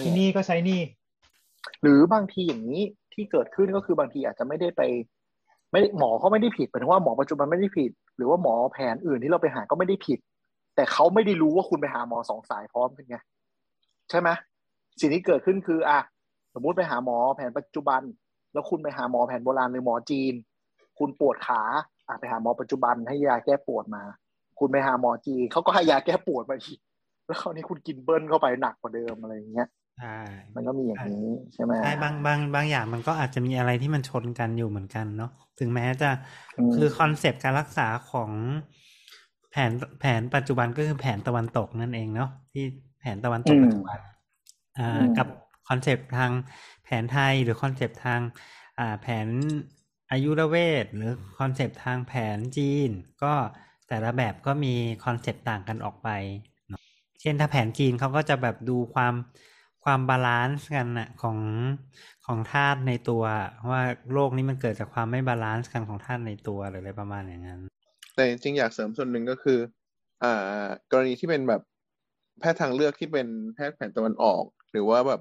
[0.02, 0.80] ที่นี่ก็ใช้นี่
[1.82, 2.82] หรือบางทีอย่างนี้
[3.14, 4.82] ที่เกิดขึ้นก็คือบางทีอาจจะไม่ได้ไป
[5.72, 10.18] ไม่ได้หมอเขาไม่ได้ผิดหมายถึงว่าหมอปัจจุบันไม่ได้ผิด หรือว่าหมอแผนอื่นที่เราไปหาก็ไม่ได้ผิด
[10.76, 13.16] แต่เขาไม่ได้รู้ว่าคุณไปหาหมอสองสายพร้อมกันไง
[14.10, 14.28] ใช่ไหม
[15.00, 15.98] สิ่งที่เกิดขึ้นคือ อะ
[16.54, 18.02] สมมุติไปหาหมอแผนปัจจุบัน
[18.52, 20.34] แล้วคุณไปหาหมอแผนโบราณหรือหมอจีน
[20.98, 21.62] คุณปวดขา
[22.08, 24.02] อะไปหาหมอปัจจุบันให้ยาแก้ปวดมา
[24.58, 26.78] คุณไปหาหมอจีนเขาก็ให้ยาแก้ปวดมาอีก
[27.26, 30.18] แล้วคราวนี้คุณกินเบิ้ลเข้าไปหนักกว่าเดิมอะไรอย่างเงี้ยใช่
[30.54, 35.30] มันก็มีอย่างนี้ใช่ไหมใช่บางบางบางอย่างมันก็อาจจะมีอะไรที่มันชนกันอยู่เหมือนกันเนาะ
[35.60, 36.10] ถึงแม้จะ
[36.58, 38.30] อืมคือ concept การรักษาของ
[39.50, 42.64] แผนแผนปัจจุบันก็คือแผนตะวันตกนั่นเองเนาะที่
[43.00, 43.98] แผนตะวันตกปัจจุบัน
[44.78, 45.28] อ่ากับ
[45.68, 46.32] concept ทาง
[46.84, 48.20] แผนไทยหรือ concept ทาง
[49.00, 49.28] แผน
[50.10, 52.90] อายุรเวทหรือ concept ทางแผนจีน
[53.22, 53.34] ก็
[53.88, 54.74] แต่ละแบบก็มี
[55.04, 56.08] concept ต่างกันออกไป
[56.68, 56.80] เนาะ
[57.20, 59.14] เช่นถ้าแผนจีนเขาก็จะแบบดูความ
[59.84, 61.38] ความ balance กันนะของ
[62.26, 63.24] ของธาตุในตัว
[63.70, 67.60] ว่าโรคนี้มันเกิดจากความไม่ balance กันของธาตุในตัวหรืออะไรประมาณอย่างนั้น
[68.14, 69.58] แต่จริงอยากเสริมส่วนหนึ่งก็คือ
[70.22, 71.62] อ่ากรณีที่เป็นแบบ
[72.40, 75.20] แพทย์ทางเลือกที่เป็นแพทย์แผนตะวันออก หรือว่าแบบ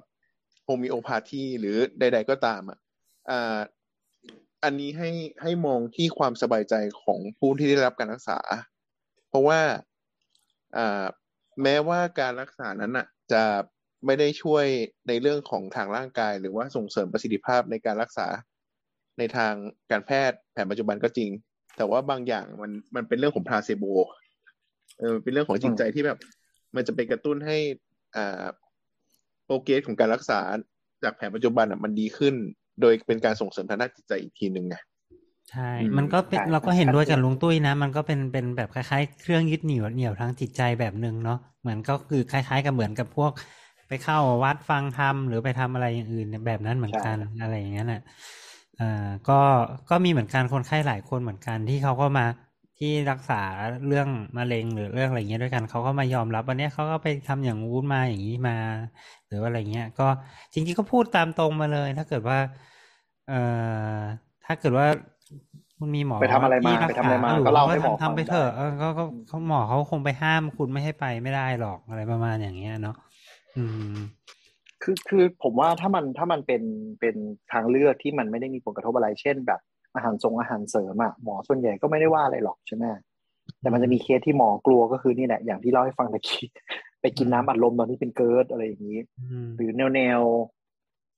[0.63, 2.79] โฮมิโอพาธีหรือใด ๆ ก็ตามอะ
[4.63, 5.11] อันนี้ให้
[5.41, 8.39] ให้มองที่ความสบายใจของผู้ที่ได้รับการรักษา
[9.29, 9.59] เพราะว่า
[11.63, 13.43] แม้ว่าการรักษานั้นอะ จะ
[14.05, 14.65] ไม่ได้ช่วย
[15.07, 18.27] ในเรื่องของทางร่างกาย หรือว่าส่งเสริมประสิทธิภาพในการรักษา
[19.19, 19.53] ในทาง
[19.91, 21.29] การแพทย์แผนปัจจุบันก็จริง
[21.77, 23.85] แต่ว่าบางอย่างมันมันเป็นเรื่องของพาเซโบ
[24.99, 26.19] เออเป็นเรื่องของจิตใจที่แบบ
[26.75, 27.57] มันจะไปกระตุ้นให้
[28.15, 28.43] อ่า
[29.63, 30.39] เกรสของการรักษา
[31.03, 32.35] จากแผนปัจจุบันอะมันดีขึ้น
[32.81, 34.75] โดยเป็นการส่งเสริมทางด้านจิตใจอีกทีหนึ่งไง
[35.51, 43.31] ใช่อืมมันก็เป็นใช่เราก็เห็นด้วยกับชัดเจนลุงตุ้ยนะ มันก็เป็นเป็นแบบคล้ายๆ เครื่องยึดเหนี่ยวเหนี่ยวทางจิตใจแบบหนึ่งเนาะเหมือนก็คือคล้าย ๆ กับเหมือนกับพวก
[43.87, 48.01] ไปเข้าวัดฟังธรรมหรือไปทำอะไรอย่างอื่นเนี่ยแบบนั้นเหมือนกันอะไรอย่างเงี้ยน่ะ
[48.77, 49.39] เอ่อก็
[49.89, 52.25] ก็มีเหมือนกันคนไข้หลายคนเหมือนกันที่เขาก็มา
[52.79, 53.41] ที่รักษา
[53.87, 58.53] เรื่องมะเร็งหรือเรื่องอะไรเงี้ยด้วยกันเขาก็มายอมรับวันเนี้ยเขาก็ไปทำอย่างงู้นมาอย่างนี้มา
[59.22, 60.07] ห รือว่าอะไรเงี้ย ก็
[60.53, 62.37] จริงๆก็พูดตามตรงมาเลย ถ้าเกิดว่า
[63.29, 63.41] เอ่
[63.95, 63.97] อ
[64.45, 64.85] ถ้าเกิดว่า
[65.77, 72.95] คุณมีหมอไปทำอะไรมาที่รัไปทำอะไรมาษยู่ก็เล่าให้หมอทำทำไปฟังเถอะได้เออก็ก็เขาหมอเขาคงไปห้ามคุณไม่ให้ไปไม่ได้หรอกอะไรประมาณอย่างเงี้ยเนาะ
[73.57, 73.63] อื
[73.93, 73.97] ม
[74.83, 76.63] คือคือผมว่าถ้ามันถ้ามันเป็น
[76.99, 77.15] เป็น
[77.51, 79.59] ทางเลือกที่มันไม่ได้มีผลกระทบอะไร เช่น แบบ
[79.95, 82.83] อาหารทรงอาหารเสริมอะหมอส่วนใหญ่ก็ไม่ได้ว่าอะไรหรอกใช่ไหม
[83.61, 86.45] แต่มันจะมีเคสที่หมอกลัวก็คือนี่แหละอย่างที่เล่าให้ฟังตะกี้
[87.03, 90.19] ไปกินน้ำอัดลมตอนที่เป็น GERD อะไรอย่างนี้อืมหรือแนวแนว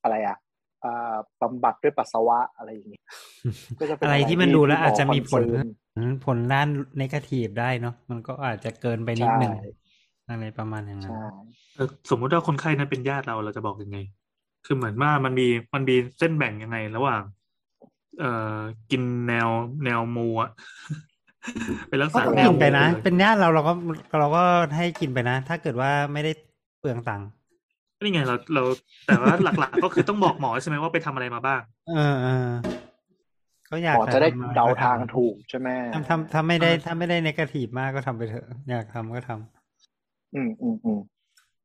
[0.04, 0.38] อะไรอะ
[0.84, 3.02] อ่าบำบัดด้วยปัสสาวะอะไรอย่างนี้
[3.80, 6.68] ก็จะเป็นอะไรที่มันดูแล้วอาจจะมีผลที่หอ concern ผลด้าน
[7.00, 9.72] negativeาทีฟได้เนาะมันก็อาจจะเกินไปนิดหนึ่งใช่
[10.30, 11.28] อะไรประมาณอย่างนั้นใช่
[11.76, 13.98] เออสมมุติว่าคนไข้นั้นเป็นญาติเราเราจะบอกยังไง
[14.66, 17.22] คือเหมือนว่ามันมีมันมีเส้นแบ่งยังไง ระหว่าง
[18.20, 18.58] เอ่อ
[18.92, 19.50] กินแนว
[19.86, 20.52] แนวมูอะ
[21.90, 23.74] ไปรักก็ษาต้องแนวกินไปนะมูลยเป็นญาติเราเราก็
[24.20, 24.44] เราก็
[24.78, 26.32] ให้กินไปนะ ถ้าเกิดว่าไม่ได้
[26.80, 27.30] เปลืองตังค์
[28.04, 28.64] นี่ไงเราเรา
[29.06, 32.50] แต่ว่าหลัก ๆ ก็คือต้องบอกหมอใช่ไหมว่าไปทำอะไรมาบ้าง เออเออ
[33.66, 41.00] เขาอยากหมอจะได้ทำอรเดาก็ทางทำถูกใช่ไหมทำทำถ้าไม่ได้ถ้าไม่ได้นกาทีฟมากก็ทำไปเถอะ อยากทำก็ทำอืมอืมอืม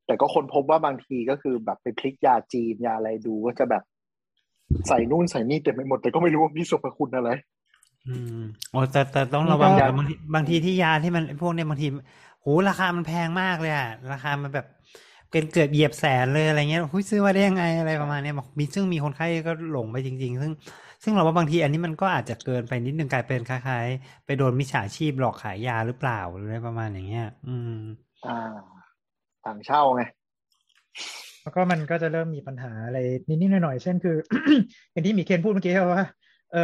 [0.07, 3.83] แต่ก็คนพบว่าบางทีก็คือแบบไปคลิกยาจีนยาอะไรดูก็จะแบบ
[4.89, 7.31] ใส่นู่นใส่นี่เต็มไปหมดแต่ก็ไม่รู้ว่ามีสรรพคุณอะไร
[8.09, 8.41] อืม
[8.71, 11.87] โอ้แต่แต่ต้องระวังนี่ก็นะบางทีบางทีที่ยาที่มันพวกเนี้ยบางที
[12.41, 14.67] โหราคามันแพงมากเลยอะราคามันแบบ
[15.31, 20.53] เกินเกือบเหยียบแสนเลยอะไรเงี้ยหุยซื้อมาได้ยังไงอะไรประมาณเนี้ยบอกมีซึ่งมีคนไข้ก็หลงไปจริง ๆ ซึ่ง
[21.03, 27.79] ซึ่งเราว่าบางทีอันนี้มันก็อาจจะเกินไปนิดนึงกลายเป็นคล้ายๆ ไปโดนมิจฉาชีพหลอกขายยาหรือเปล่าหรืออะไรประมาณอย่างเงี้ย อืม
[28.27, 28.39] อ่า
[29.45, 30.03] ต่างเช่าไง
[31.43, 32.99] แล้วก็มันก็จะเริ่มมีปัญหาอะไร
[33.29, 34.17] นิดๆหน่อยๆเช่นคือ
[34.93, 36.05] อย่างที่หมีเคนพูดเมื่อกี้ว่า
[36.51, 36.59] เอ่อ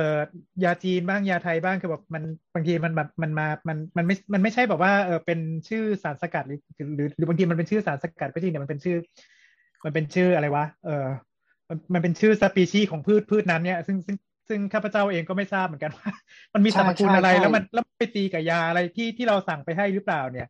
[0.65, 2.23] ยาจีนบ้างยาไทยบ้างคือแบบมัน
[2.55, 6.59] บางทีมันแบบมันมามันมันไม่มันไม่ใช่แบบว่าเออเป็นชื่อสารสกัดหรือ
[6.95, 8.97] หรือหรือบางทีมันเป็นชื่อสารสกัดก็จริงแต่มันเป็นชื่อ
[9.85, 11.07] มันเป็นชื่ออะไรวะเออ
[11.69, 14.17] มันมันเป็นชื่อสปีชีส์ของพืชพืชนั้นเนี่ยซึ่งซึ่ง
[14.49, 16.11] ซึ่งข้าพเจ้าเองก็ไม่ทราบเหมือนกันว่า
[16.55, 20.47] มันมีสรรพคุณอะไรใช่ใช่แล้วมันแล้วไปตีกับยาอะไรที่ที่เราสั่งไปให้หรือเปล่าเนี่ย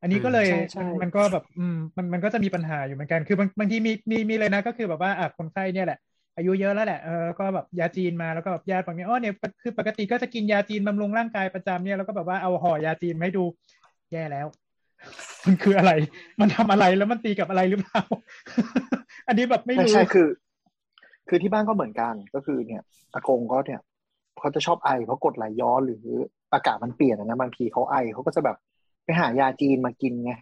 [0.00, 5.98] อันนี้ก็เลยใช่ใช่มันมันก็แบบอืมมันมันก็จะมีปัญหาอยู่เหมือนกันคือบางบางทีมีมีมีเลยนะก็คือแบบว่าอะคนไข้เนี่ยแหละ
[6.36, 13.44] อายุเยอะแล้วแหละเออก็แบบยาจีนมาแล้วก็แบบญาติบอกเนี่ยอ๋อเนี่ยคือปกติก็จะกินยาจีนบำรุงร่างกายประจำเนี่ยแล้วก็แบบว่าเอาห่อยาจีนมาให้ดู
[14.12, 14.46] แย่แล้ว
[15.46, 15.92] มันคืออะไร
[16.40, 18.02] มันทำอะไรแล้วมันตีกับอะไรหรือเปล่า
[19.28, 20.28] อันนี้แบบไม่รู้ใช่คือ
[21.28, 22.82] คือที่บ้านก็เหมือนกันก็คือเนี่ย
[23.14, 23.80] อากงก็เนี่ย
[24.38, 26.04] เขาจะชอบไอเพราะกดไหลย้อนหรือ
[26.54, 28.56] อากาศมันเปลี่ยนอะนะบางทีเขาไอเขาก็จะแบบ
[29.04, 30.32] ไปหายาจีนมากินไง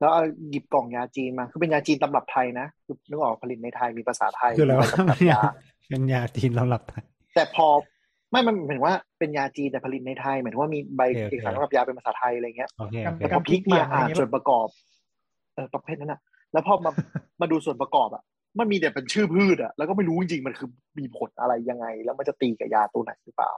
[0.00, 5.40] แล้วเอาหยิบกล่องยาจีนมา คือเป็นยาจีนตำรับไทยนะคือนึกออกผลิตในไทยมีภาษาไทยคืออะไรมีวะใบกำกับยา
[5.88, 7.66] เป็นยาจีนเราหลับไทย แต่พอ
[8.30, 14.68] ไม่มันหมายถึงว่าเป็นยาจีนแต่ผลิตในไทยหมายถึงว่ามีใบโอเคเอกสารกำกับยาเป็นภาษาไทยอะไรเงี้ยโอเคโอเคแต่พอพลิกมาอ่านส่วนประกอบ
[15.54, 16.20] เออประเภทนั้นอะ
[16.52, 16.92] แล้วพอมา
[17.40, 18.22] มาดูส่วนประกอบอะ
[18.58, 20.68] มันมีแต่เป็นชื่อพืชอะแล้วก็ไม่รู้จริงๆมันคือ
[20.98, 23.52] มีผลอะไรยังไง แล้วมันจะตีกับยาตัวไหนหรือเปล่า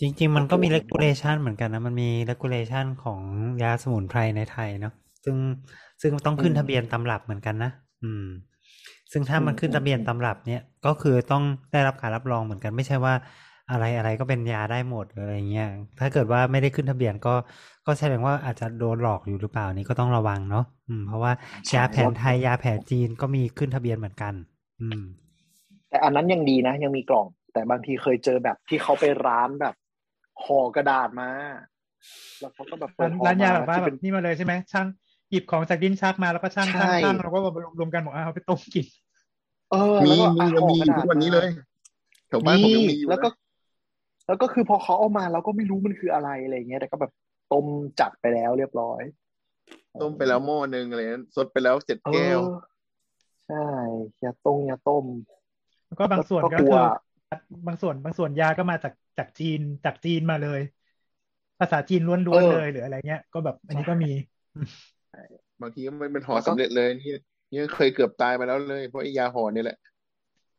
[0.00, 3.20] จริง ๆ มันก็มีโอ้โห regulation เหมือนกันนะ มันมี regulation ของ
[3.62, 5.36] ยาสมุนไพรในไทยเนาะ ซึ่ง
[6.02, 7.70] ซึ่งต้องขึ้นทะเบียนตำรับเหมือนกันนะ
[8.04, 8.26] อืม
[9.12, 11.42] ซึ่งถ้ามันขึ้นทะเบียนตำรับเนี่ยก็คือต้อง
[11.72, 13.14] ได้รับการรับรองเหมือนกัน ไม่ใช่ว่า
[13.70, 15.68] อะไรอะไรก็เป็นยาได้หมดอะไรเงี้ย
[16.00, 17.34] ถ้าเกิดว่าไม่ได้ขึ้นทะเบียนก็
[17.86, 21.32] ก็แสดงว่าอาจจะโดนหลอกอยู่หรือเปล่านี่ก็ต้องระวังเนาะอืม เพราะว่า
[21.66, 24.34] ใช่ยาแผนไทยยาแผนจีนก็มีขึ้นทะเบียนเหมือนกัน
[24.80, 25.02] อืม
[25.90, 29.74] แต่อันนั้นยังดีนะ ยังมีกล่อง แต่บางทีเคยเจอแบบที่เขาไปร้านแบบ
[30.44, 31.30] ห่อกระดาษมา
[32.40, 34.86] แล้วเขาก็แบบเปิร้าดนห่อร้านยามาแบบว่าที่แบเป็นบนี่มาเลยใช่ไหมช่าง
[35.32, 38.86] หยิบของจากดิ้นชักมาแล้วก็ช่างใช่ช่างช่างแล้วก็มารวมกันบอกอะเอาไปต้มกิน
[39.70, 41.48] เออมีแล้วก็มีอะยังมีห่อกระดาษทุกวันนี้เลย
[42.28, 43.32] แถวบ้านผมยังมีอยู่แล้วก็นะ
[44.26, 47.12] แล้วก็คือพอเขาเอามาเราก็ไม่รู้มันคืออะไรอะไรเงี้ยแต่ก็แบบ
[47.52, 47.66] ต้ม
[48.00, 49.02] จัดไปแล้วเรียบร้อย
[50.00, 52.44] ต้มไปแล้วหม้อนึงอะไรนั้นสดไปแล้วเจ็ดเอแก้วอ
[53.48, 53.66] ใช่
[54.24, 55.04] ยาต้มยาต้ม
[55.86, 56.78] แล้วก็บางส่วนก็ก็กลัว
[57.48, 60.60] คือบางส่วนบางส่วนยาก็มาจากจากจีนจากจีนมาเลย
[61.60, 64.10] ภาษาจีนล้วนๆเลยหรืออะไรเงี้ย ก็แบบอันนี้ก็มี
[65.62, 67.12] บางทีก็มันเป็นห่อสำเร็จเลยนี่
[67.54, 69.78] ยังเคยเกือบตายมาแล้วเลย เพราะไอ้ยาหอนนี่แหละ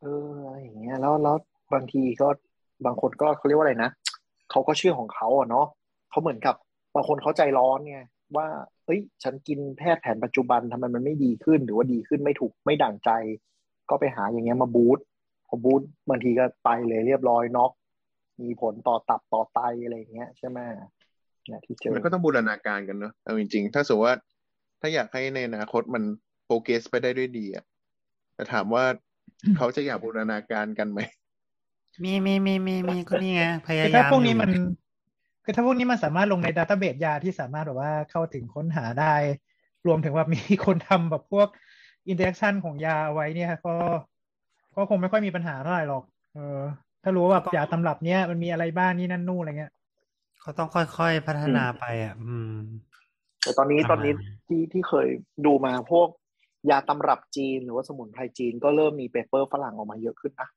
[0.02, 1.38] เอออะไรอย่างเงี้ยแล้วแล้ว
[1.74, 2.28] บางทีก็
[2.86, 3.90] บางคนก็เขาเรียกว่าอะไรนะ
[4.52, 5.68] เขาก็เชื่อของเขาอะเนาะ
[6.10, 6.56] เขาเหมือนกับ
[6.96, 8.00] บางคนเขาใจร้อนไง
[8.38, 8.48] ว่า
[8.86, 13.12] เฮ้ย ฉันกินแพทย์แผนปัจจุบันทำไมมันไม่ดีขึ้น หรือว่าดีขึ้นไม่ถูกไม่ดั่งใจ
[13.90, 15.06] ก็ไปหาอย่างเงี้ยมาบูสต์
[15.48, 17.72] พอบูสต์บางทีก็ไปเลยเรียบร้อยน็อก
[18.42, 20.60] มีผลต่อตับต่อไตอะไรอย่างเงี้ยใช่ไหม
[21.48, 24.18] เนี่ยที่เจอมันก็ต้องบูรณาการกันเนอะเอาจริงๆ ถ้าสมมติว่า
[24.86, 26.04] ถ้าอยากให้ในอนาคตมัน
[26.46, 27.64] โปรเกรสไปได้ด้วยดีอะ
[28.36, 28.84] แต่ถามว่า
[29.58, 31.00] เขาจะอยากบูรณาการกันไหม
[32.04, 34.52] มีมีมีมีมีก็นี่ไงพคืยาอถ้ายามพวกนี้อยู่มัน
[35.44, 39.16] คือถ้าพวกนี้มันสามารถลงใน database ยาที่สามารถแบบว่าเข้าถึงค้นหาได้
[39.88, 41.48] รวมถึงว่ามีคนทำแบบพวก
[42.08, 43.76] interaction ของยาเอาไว้เนี่ยก็
[44.76, 46.04] ก็คงไม่ค่อยมีปัญหาเท่าไหร่หรอก
[46.34, 46.60] เออ
[47.04, 49.72] ถ้ารู้ว่าแบบยาตำรับเนี้ยมันมีอะไรบ้างนี่นั่นนู่นอะไรเงี้ย
[50.42, 52.58] เขาต้องค่อยๆพัฒนาไปอะ อืม
[53.44, 54.14] แต่ตอนนี้ประมาณตอนนี้
[54.48, 55.08] ที่ที่เคย
[55.46, 56.08] ดูมาพวก
[56.70, 60.50] ยาตำรับจีนหรือว่าสมุนไพรจีนก็เริ่มมี paper ฝรั่งออกมาเยอะขึ้นนะ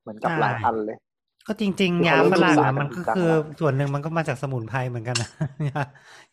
[0.00, 0.98] เหมือนกับหลายอันเลย
[1.46, 5.30] ก็จริงๆคือยาเขาเริ่มฝรั่งศึกษากันจริก็งจังคือแล้วส่วนหนึ่งมันก็มาจากสมุนไพรเหมือนกันนะ
[5.70, 5.82] ยา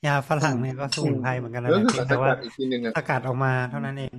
[0.05, 4.15] ยาฝรั่งเนี่ยก็สมุนไพรเหมือนกันนะแล้วก็เพีสายงแต่ว่าสารสกัดอีกทีหนึ่งอะสกัดออกมาเท่านั้นเอง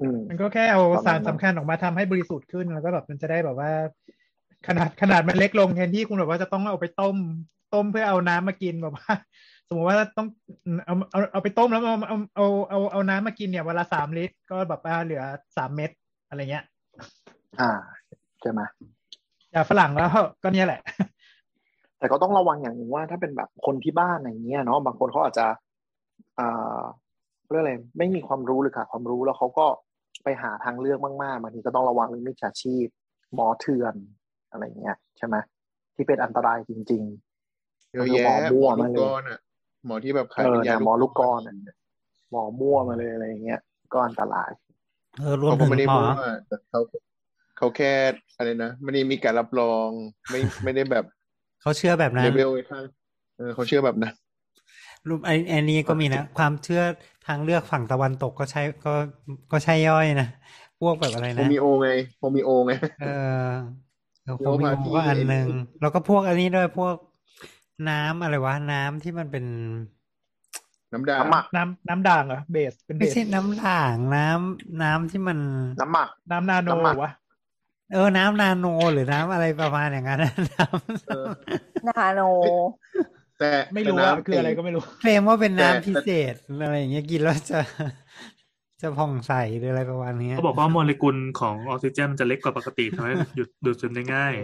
[0.00, 3.70] อืมมมันก็แค่เอาประมาณสารสำคัญออกมาทำให้บริสุทธิ์ขึ้นแล้วก็แบบมันจะได้แบบว่า
[4.66, 7.16] ขนาดขนาดมันเล็กลงแทนที่คุณแบบว่าจะต้องเอาไปต้ม
[7.74, 9.12] ต้มเพื่อเอาน้ำมากินแบบว่า
[9.72, 10.28] สมมติว่าต้อง
[10.86, 15.22] เอาเอาเอาไปต้มแล้วเอาเอาเอาเอาเอาน้ำมากินเนี่ยวันละสามลิตร ก็แบบว่าเหลือ
[15.56, 15.90] สามเม็ด
[16.28, 16.64] อะไรเงี้ย
[17.60, 17.70] อ่า
[18.40, 18.60] ใช่ไหม
[19.54, 20.10] ยาฝรั่งแล้ว
[20.42, 20.80] ก็เนี่ยแหละ
[21.98, 25.46] แต่ก็ต้องระวังอย่างหนึ่งว่าถ้าเป็นแบบคนที่บ้านอย่างเงี้ยเนาะบางคนเขาอาจจะ
[26.38, 26.82] อ่า
[27.48, 29.66] เรื่องอะไรไม่มีความรู้หรือขาดความรู้แล้วเขาก็
[30.24, 32.86] ไปหาทางเลือกมากๆบางทีก็ต้องระวังเรื่องมิจฉาชีพ
[33.34, 33.94] หมอเถื่อน
[34.50, 35.36] อะไรเงี้ย ใช่ไหม
[35.94, 37.04] ที่เป็นอันตรายจริง
[37.92, 39.38] เยอะแยะหมอมั่หมวอลูมากเลยกอนอะ
[39.86, 41.56] หมอที่แบบๆขายเอเป็อนยาเนี่ยหมอลูกกรอะ
[42.30, 43.60] หมอมั่วมาเลยอะไรอย่างเงี้ย
[43.92, 44.50] ก็อันตราย
[45.18, 46.80] เออรวมเขาถึก็งไม่ได้หมอพูดว่าแต่เขา
[47.58, 47.92] เขาแค่
[48.36, 49.88] อะไรนะไม่ได้มีการรับรอง
[50.30, 51.04] ไม่ไม่ได้แบบ
[51.62, 52.82] เขาเชื่อแบบนั้เลนเวลไอ้ทาง
[53.36, 54.14] เออเขาเชื่อแบบนั้น
[55.08, 56.82] รูปไอ้ไอ้นี้ก็มีนะ ความเชื่อ
[57.26, 58.94] ทางเลือกฝั่งตะวันตกก็ใช่ก็
[59.52, 60.28] ก็ใช่ย่อยนะ
[60.80, 63.08] พวกแบบอะไรโฮนะมิโอไงโฮมิโอไงเออ
[64.24, 66.94] เออโยโฮมิพาโอธีก็อันหนึ่งไอ้แล้วก็พวกอันนี้ด้วยพวก
[67.88, 69.44] น้ำอะไรวะ น้ำที่มันเป็น
[70.92, 75.38] น้ำดาน้ำหมักน้ำน้ำด่างเหรอเบสเป็นเบไม่สใช่น้ำด่างน้ำน้ำที่มัน
[75.80, 77.10] น้ำหมัก น้ำนาโนน้ำหมัก วะ
[77.92, 80.64] เออ น้ำนาโนหรือน้ำอะไรประมาณอย่างนั้น น้
[81.06, 81.28] เออ
[81.88, 82.20] นาโน
[83.38, 87.58] แต่ไม่รู้แต่ว่าน้ำ คืออะไรก็ไม่รู้ำเคลมว่าเป็นแต่น้ำพิเศษอะไรอย่างเงี้ยกินแล้วจะ
[88.82, 94.34] จะผ่องใสหรืออะไรประมาณเนี้ยเขาบอกว่าโมเลกุลของออกซิเจนมันจะเล็กกว่าปกติทำให้หยุดดูดซึมได้ง่าย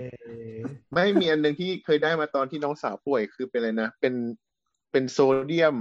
[0.95, 4.15] ไม่มีอันหนึ่งที่เคยได้มาตอนที่น้องสาวป่วยคือเป็นอะไรนะ เป็น
[4.93, 5.77] เป็นโซเดียม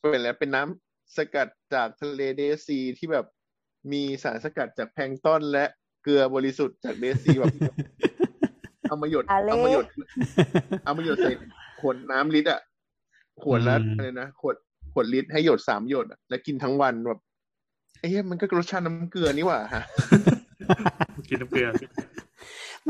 [0.00, 3.26] เป็นอะไรเป็นน้ำสกัดจากทะเลเดซีที่แบบ
[3.92, 5.64] มีสารสกัดจากแพลงก์ต้นและ
[6.02, 7.54] เกลือบริสุทธิ์จากเดซีแบบ
[8.88, 9.86] เอามาหยดอะไรเอามาหยด
[10.84, 11.32] เอามาหยดใส่
[11.80, 12.60] ขวดน้ำลิตรอะ
[13.42, 14.56] ขวดละอืมอะไรนะขวด
[14.92, 17.20] ขวดลิตรให้หยดสามหยดอะแล้วกินทั้งวันแบบ
[18.02, 19.84] เอ้ยมันก็รสชาติน้ำเกลือนี่หว่าฮะ
[21.28, 21.68] กินน้ำเกลือ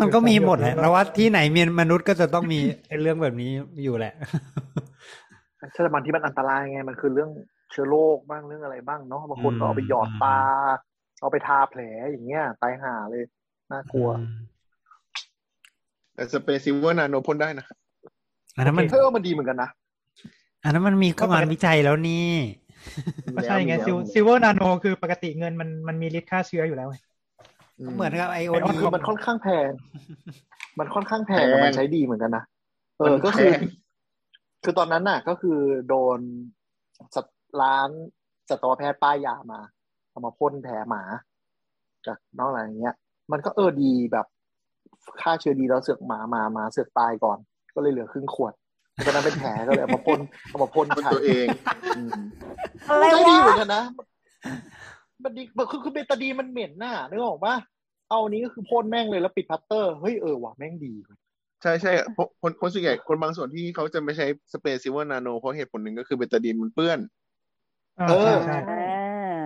[0.00, 3.50] มันก็มีหมดแหละแล้วว่าที่ไหนมีมนุษย์ก็จะต้องมีไอ้เรื่องแบบนี้
[3.82, 4.14] อยู่แหละ
[5.72, 7.30] ใช่มันที่มันอันตรายไงมันคือเรื่อง
[7.70, 10.38] เชื้อโรคบ้างเรื่องอะไรบ้างเนาะบางคนก็เอาไปหยอดตา
[11.20, 13.24] เอาไปทาแผลอย่างเงี้ยตายห่าเลย
[13.72, 14.08] น่ากลัว
[16.14, 17.76] แต่สเปรย์ silver nano พ่นได้นะครับ
[18.56, 19.70] อันนั้นมันเออมันดีเหมือนกันนะ
[20.64, 22.28] อันนั้นมันมีก็งานวิจัยแล้วนี่
[23.36, 26.96] ก็ใช่ไงแล้ว silver nanoคือปกติเงินมันมันมีฤทธิ์ฆ่าเชื้ออยู่แล้วไง
[27.94, 29.70] เหมือนกับไอโอดีนแต่คือมันค่อนข้างแพง
[30.78, 32.44] มันค่อนข้างแพงแพงแต่มันใช้ดีเหมือนกันนะ
[32.98, 33.60] เออมันก็คือแพง
[34.64, 35.58] คือตอนนั้นน่ะ ก็คือ
[35.88, 36.18] โดน
[37.14, 37.88] สัตว์ร้าน
[38.48, 39.60] สัตวแพทย์ป้ายยามา
[40.10, 41.02] เอามาพ่นแผลหมา
[42.06, 42.94] จากนอกอะไรอย่างเงี้ย
[43.32, 44.26] มันก็เออดีแบบ
[45.20, 47.38] ฆ่าเชื้อดีแล้วเสือกหมามาหมาเสือกตายก่อน
[47.74, 48.54] ก็เลยเหลือครึ่งขวด
[49.04, 50.18] ตอนนั้นเป็นแผลก็เลยเอามาพ่น
[50.48, 51.46] เอามาพ่นพ่นใช้ตัวเอง
[51.96, 52.10] อืม
[52.88, 53.82] อะไรใช้ดีเหมือนกันวะนะ
[55.22, 57.54] มันดีคือคือเบตาดีนมันเหม็นน่ะนึกออกปะ
[58.10, 61.18] เอาอันนี้ก็คือพ่นแม่งเลยแล้วปิดพลาสเตอร์เฮ้ยเออว่ะแม่งดีเว้ย
[61.62, 66.98] ใช่ใช่เพราะคนคนส่วนใหญ่คนบางส่วนที่เขาจะไม่ใช้สเปรย์ silver nano เพราะเหตุผลหนึ่งก็คือเบตาดีนมันเปื้อน
[68.00, 69.42] อ่าเออใช่ใช่อ่า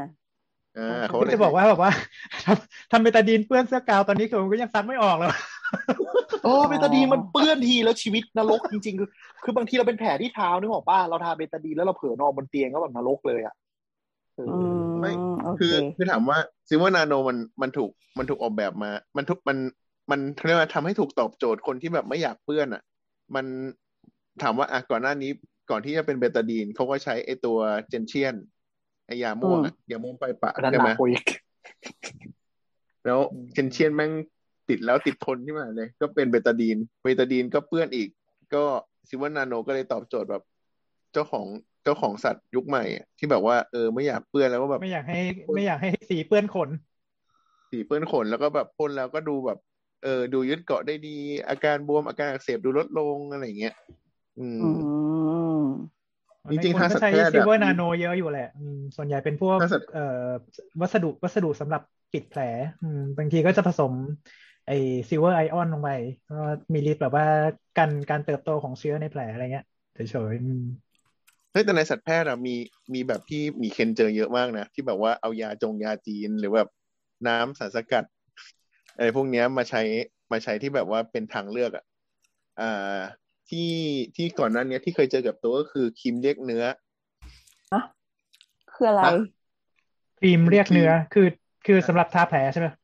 [0.78, 1.90] อ่าเขาก็เลยจะบอกว่าแบบว่า
[2.44, 5.30] ทำทำเบตาดีนเปื้อนเสื้อกาวน์ตอนนี้คือผมก็ยังซักไม่ออกเลย
[6.44, 9.08] เออเบตาดีนมันเปื้อนทีแล้วชีวิตนรกจริงๆ คือ
[9.44, 13.54] คือบางทีเราเป็นแผลที่เท้านึกออกป่ะเราทาเบตาดีนแล้วเราเผลอนอนบนเตียงก็แบบนรกเลยอะ
[14.34, 15.12] เอออืมไม่
[15.44, 19.58] โอเคคือคือถามว่า silver nano มันมันถูกมันถูกออกแบบมา มันทุกมัน
[20.10, 22.82] มันเรียกว่าทำให้ถูกตอบโจทย์คนที่แบบไม่อยากเปื้อนอะ
[23.34, 23.46] มัน
[24.42, 25.30] ถามว่าอะก่อนหน้านี้
[25.70, 27.58] ก่อนที่จะเป็นเบตาดีนเขาก็ใช้ไอตัว
[27.88, 28.34] เจนเชียน
[29.06, 31.24] ไอยาม่วงอะยาม่วงไปปะอันนั้นใช่หไหนัมกกว่าอีก
[33.04, 33.20] แล้ว
[33.52, 34.12] เชนเชียนแม่ง
[34.68, 38.08] ติดแล้วติดทนที่มาเลย ก็เป็นเบตาดีนเบตาดีนก็เปื้อนอีก
[38.54, 38.64] ก็
[39.08, 40.42] ซิวานาโนก็เลยตอบโจทย์แบบ
[41.12, 41.46] เจ้าของ
[41.84, 45.20] เจ้าของสัตว์ยุคใหม่อะที่แบบว่าเออไม่อยากเปื้อนแล้วก็แบบไม่อยากให้
[45.54, 46.70] ไม่อยากให้สีเปื้อนขน
[47.70, 49.58] สีเปื้อนขนแล้วก็แบบพ่นแล้วก็ดูแบบ
[50.04, 51.16] เออ ดูยึดเกาะได้ดี
[51.48, 53.74] อาการบวมอาการอักเสบดูลดลงอะไรอย่างเงี้ย
[54.38, 54.66] อืมอื
[55.58, 55.62] ม
[56.50, 60.26] จริงๆในคนถ้าสัก็ตวใช้แพทย์อะซิลเวอร์นาโนเยอะอยู่แหละอืมส่วนใหญ่เป็นพวกถ้าสัตว์เอ่อ
[60.80, 62.40] วัสดุวัสดุสำหรับปิดแผล
[62.82, 63.92] อืมบางทีก็จะผสม
[64.66, 64.70] ไอ
[65.08, 65.90] silver ion ลงไป
[66.28, 66.34] ก็
[66.72, 67.26] มีฤทธิ์แบบว่า
[67.78, 70.64] กันการเติบโตของเชื้อในแผลอะไรเงี้ยเฉยๆอืม
[71.52, 72.54] เฮ้ยแต่ในสัตวแพทย์อะมี
[72.94, 76.68] มีแบบที่มีเคสเจอเยอะมากนะ ที่แบบว่าเอายาจงยาจีนหรือแบบ
[77.28, 78.04] น้ำสารสกัด
[78.96, 79.82] อะไรพวกเนี้ยมาใช้
[80.32, 81.84] มาใช้ที่แบบว่าเป็นทางเลือกอะ
[82.60, 82.98] อ่า
[83.50, 83.70] ที่
[84.16, 86.64] ที่ก่อนหน้าเนี้ยที่เคยเจอกับตัวก็คือครีมเรียกเนื้อ
[88.74, 89.12] คืออะไรฮะ
[90.20, 91.26] ครีมเรียกเนื้อคือ
[91.66, 92.74] คือสำหรับทาแผลใช่ไหมท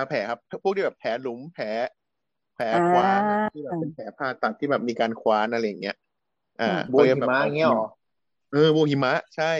[0.00, 1.66] าแผลครับ พวกที่แบบแผลหลุมแผล
[2.54, 5.96] แผลอ่าคว้านอะที่แบบเป็นแผลผ่าตัดที่แบบมีการคว้านอะไรอย่างเงี้ย
[6.60, 7.86] อ่าโบหิมะอย่างเงี้ยเหรอ
[8.52, 9.52] เออโบหิมะ ใช่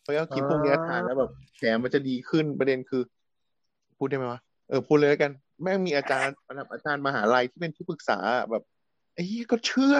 [0.00, 3.02] เพราะว่าครีมพวกเนี้ยอ่าทานแล้วแบบแผลมันจะดีขึ้นประเด็นคือ
[3.98, 8.18] พูดได้ไหมวะเออพูดเลยแล้วกัน แม่งมีอาจารย์ระดับอาจารย์มหาลัยที่เป็นที่ปรึกษา
[8.50, 8.62] แบบ
[9.14, 9.96] ไอ้เหี้ยก็เชื่อ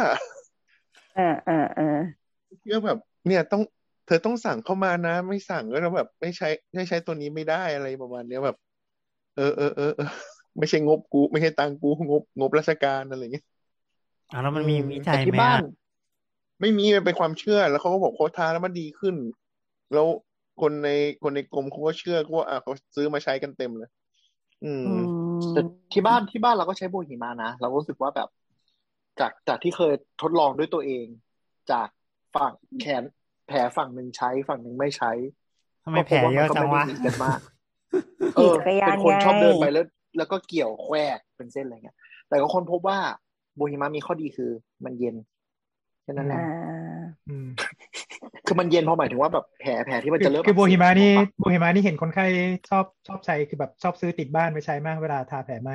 [1.18, 2.00] อ่าอ่าอ่า
[2.60, 3.62] เชื่อแบบ เนี่ยต้อง
[4.06, 8.56] เธอต้องสั่งเข้ามานะ ไม่สั่งก็แบบ ไม่ใช้ไม่ใช้ตัวนี้ไม่ได้อะไรประมาณเนี้ยแบบ
[9.34, 10.06] เออเออเออเออ
[10.58, 13.44] ไม่ใช่งบกู ไม่ใช่ตังค์กูงบงบราชการอะไรอย่างเงี้ย
[14.30, 15.62] อ่าแล้วมันมีวิจัแต่ยที่ไหมบ้าอะน
[16.60, 19.16] ไม่มีมันเป็นความเชื่อ แล้วเขาก็บอกโค้ชทานแล้วมันดีขึ้น
[19.92, 20.06] แล้ว
[20.60, 20.88] คนใน
[21.22, 23.88] คนในกรมเขาก็เชื่อเขาว่าอะเขาซื้อมาใช้กันเต็มเลย
[24.64, 25.02] อืมอืม
[25.52, 25.60] แต่
[25.92, 28.28] ที่บ้านที่บ้านเราก็ใช้โบหิมะนะเราก็รู้สึกว่าแบบ
[29.18, 31.06] จากจากที่เคยทดลองด้วยตัวเอง
[31.70, 31.88] จาก
[32.34, 33.02] ฝั่งแขน
[33.44, 35.08] แผลฝั่งหนึ่งใช้ฝั่งหนึ่งไม่ใช้
[35.84, 37.53] ทำไมแผลเยอะจังวะก็พบามันก็ไม่ได้หนีกันมากเอ
[38.34, 39.84] ขี่อจักรยาเป็นนคนไงชอบเดินไปแล้ว
[40.18, 41.96] แล้วก็เกี่ยวแควกเป็นเส้นอะไรเงี้ย
[42.28, 42.98] แต่ก็คนพบว่า
[43.56, 44.50] โบหิมะมีข้อดีคือ
[44.84, 45.16] มันเย็น
[46.02, 47.48] แค่นั้นแหละอ่าอืม
[48.46, 52.26] คือมันเย็นเพราะหมายถึงว่าแบบแผลแผลที่มันคืจะอเริ่มคือโบหิมะนี่อักเสบโบหิมะนี่เห็นคนไข้
[52.70, 55.70] ชอบชอบใช้คือแบบชอบซื้อติดบ้านไปใช้มากเวลาทาแผลไหม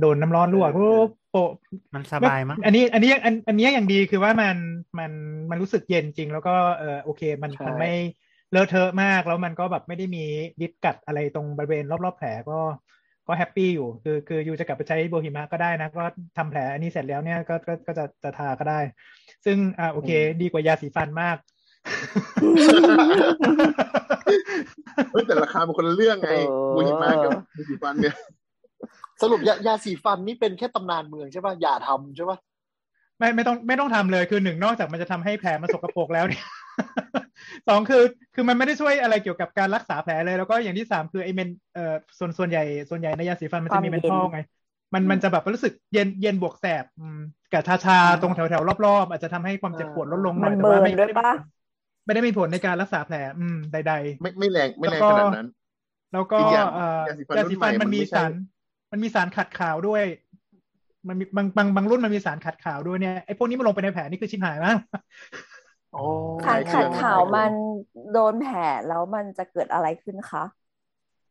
[0.00, 1.50] โดนน้ำร้อนลวกปุ๊บโปะ
[1.94, 4.56] มันสบายมั้งอันนี้ อันนี้อันอันนี้อย่างดีคือว่ามัน
[4.98, 5.12] มัน
[5.50, 7.92] มันรู้สึกเย็นจริง แล้วก็เออโอเค มันมันไม่
[8.52, 10.24] เลอะเทอะมากแล้วมันก็แบบไม่ได้มี
[10.60, 12.58] ริดกัดอะไรตรงบริเวณรอบๆแผลก็
[13.26, 16.04] ก็ happy อยู่ คือคือ you จะกลับไปใช้บัวหิมะก็ได้นะ ก็
[16.36, 18.80] ทำแผลอันนี้เสร็จแล้วเนี่ยก็ก็ก็จะจะทาก็ได้
[19.44, 20.10] ซึ่งอ่าโอเค
[20.42, 21.36] ดีกว่ายาสีฟันมาก
[25.12, 28.14] เฮ้ยแต่ราคามันคนละเรื่องไงเออบัวหิมะกับบูหิฟันเนี่ย
[29.22, 32.38] สรุปยายาสีฟันนี่เป็นแค่ตำนานเมืองใช่ป่ะอย่าทำใช่ป่ะ
[33.18, 36.44] ไม่ไม่ต้องไม่ต้องทำเลยคือหนึ่งนอกจากมันจะทำให้แผลมันสกปรกแล้วเนี่ย
[37.68, 38.02] สองคือ
[38.34, 44.38] คือมันไม่ได้ช่วยอะไรเกี่ยวกับการรักษาแผลเลย แล้วก็อย่างที่สามคือไอเมนเอ่อส่วนส่วนใหญ่ส่วนใหญ่ในยาสีฟันมันจะมีความเมนเย็นทอลไง
[44.94, 47.18] มันมันจะแบบรู้สึกเย็นเย็นบวกแสบอืม
[47.50, 51.30] กับชาชาตรงแถวแถวรอบๆ อาจจะทำให้ความเจ็บปวดลดลงหน่มัอยนแต่เบิว่าร์ไม่นด้วยปะ
[52.04, 55.46] ไม่ได้มีผลในการรักษาแผล อืมใด ๆ ไม่ไม่แรงไม่แรงแล้วก็ขนาดนั้น
[56.12, 58.32] แล้วก็อีกอย่างเอ่อยาสีฟันยาสีฟันรุ่นใหม่มันมีมันไม่ใช่สาร
[58.92, 60.04] มันมีสารขัดขาวด้วย
[61.08, 64.78] มันมีบางบางบางรุ่นมันมีสารขัดขาวด้วยเนี่ยไอ้พวกนี้มันลงไปในแผลนี่คือชิบหายมาก
[65.92, 66.00] อ๋อ
[66.40, 67.52] ขาดคล้ายขาดเครื่องขาวคล้ายเครื่องมัน
[68.10, 70.42] โดนแผลแล้วมันจะเกิดอะไรขึ้นคะ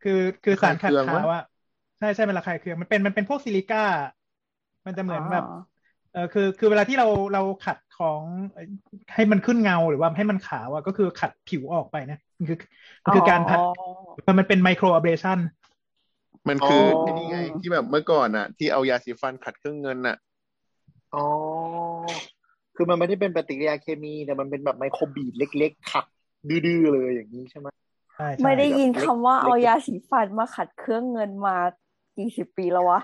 [0.02, 0.12] คือ
[0.44, 1.44] คือสารขัดคล้ายเครื่องขาววะอะ
[1.98, 3.80] ใช่ใช่มันระคายเคืองมันเป็นมันเป็นพวกซิลิก้า
[4.86, 5.44] มันจะเหมือนแบบ
[6.12, 8.64] เออคือคือเวลาที่เราเราขัดของเอ่อ
[9.14, 12.58] ให้มันขึ้นเงาหรือว่าให้มันขาวอะก็คือขัดผิวออกไปนะมันคือ
[13.04, 13.60] มันคือการพัด
[14.28, 15.40] มันมันเป็นไมโครอเบรชัน
[16.50, 20.16] มันคืออ๋อไอ้นี่ไงที่แบบเมื่อก่อนอะที่เอายาสีฟันขัดเครื่องเงินอะ
[21.14, 21.20] อ๋อ
[22.82, 26.06] คือมันไม่ได้เป็นปฏิกิริยาเคมีแต่มันเป็นแบบไมโครบีดเล็กๆขัด
[26.50, 27.68] ดื้อๆเลยอย่างนี้ใช่ไหม
[28.16, 31.56] ใช่ใช่ไม่ได้ยินแบบเล็กคำว่าเล็กเอายาสีฟันมาขัดเครื่องเงินมา
[32.18, 33.00] กี่สิบปีแล้ววะ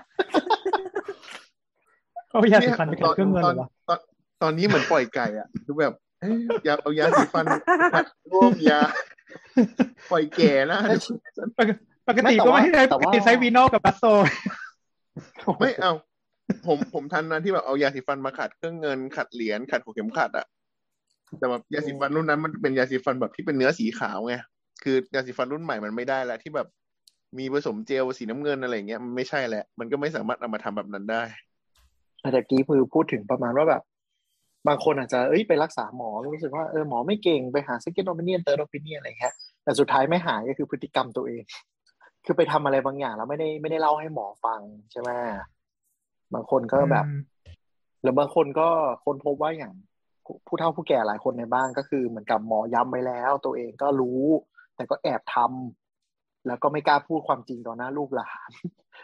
[2.30, 3.98] เอายาสีฟันไปขัดเครื่องเงินตเหอรอวะตอน
[4.42, 7.44] ตอนนี้เหมือนปล่อยไก่อะคือแบบเอ้ยอยากเอายาสีฟัน
[7.94, 8.80] ขัดร่วมยา
[10.10, 11.12] ปล่อยแก่นะดู
[11.58, 11.70] ปก
[12.08, 14.04] ปกติก็ไม่ได้ปกติใช้วีโนกับบัสโซ
[15.60, 15.92] ไม่เอา
[16.68, 20.46] ผมผมทันนะที่แบบเอายาสีฟันมาขัดเครื่องเงินขัดเหรียญขัดหัวเข็มขัดอะ
[21.38, 24.36] แต่แบบยาสีฟันรุ่นนั้นมันเป็นยาสีฟันแบบที่เป็นเนื้อสีขาวไง
[24.82, 26.68] คือยาสีฟันรุ่นใหม่มันไม่ได้แล้วที่แบบ
[27.38, 31.22] มีผสมเจลสีน้ำเงินอะไรเงี้ยมันไม่ใช่แหละ มันก็ไม่สามารถเอามาทำแบบนั้นได้
[32.32, 33.82] แต่กี้คือพูดถึงประมาณว่าแบบ
[34.68, 39.34] บางคนอาจจะเอ้ยไปรักษาหมอรู้สึกว่าเออหมอไม่เก่งไปหา second opinion third opinion อะไรเงี้ย
[39.64, 41.42] แต่สุดท้ายไม่หายก็คือพฤติกรรมตัวเอง
[42.24, 44.60] คือไปทำอะไรบางอย่างแล้วไม่ได้ไม่ได้เล่าให้หมอฟัง
[44.92, 45.10] ใช่ไหม
[46.34, 47.06] บางคนก็แบบ
[48.02, 48.68] หรือบางคนก็
[49.04, 49.72] ค้นพบว่าอย่าง
[50.46, 54.24] ผู้เฒ่าผู้แก่หลายคนในบ้านก็คือเหมือนกับหมอย้ำไว้แล้ว ตัวเองก็รู้
[54.76, 58.50] แต่ก็แอบทำแล้วก็ไม่กล้าพูดความจริงต่อหน้าลูกหลาน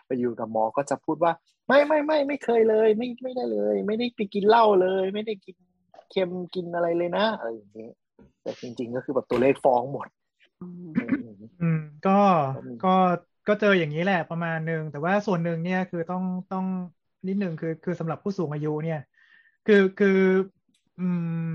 [0.07, 1.33] ไปอยู่กับหมอก็จะพูดว่า
[1.69, 5.57] ไม่ไม่ไม่ไม่เคยเลย ไม่ไม่ได้เลย ไม่ได้ไปกินเหล้าเลย ไม่ได้กิน
[6.11, 7.89] เค็มกินอะไรเลยนะอะไรอย่างนี้
[8.43, 10.07] แต่จริง ๆ ก็คือแบบตัวเลขฟ้องหมด
[10.61, 10.91] อืม
[11.63, 12.19] อืมก็
[12.57, 12.95] ก็มีก็
[13.49, 16.67] ก็เจออย่างนี้แหละประมาณหนึ่งแต่ว่าส่วนหนึ่งเนี่ยคือต้องต้อง
[17.29, 19.01] นิดหนึ่งคือคือสำหรับผู้สูงอายุเนี่ย
[19.67, 20.19] คือคือ
[21.01, 21.07] อื
[21.53, 21.55] ม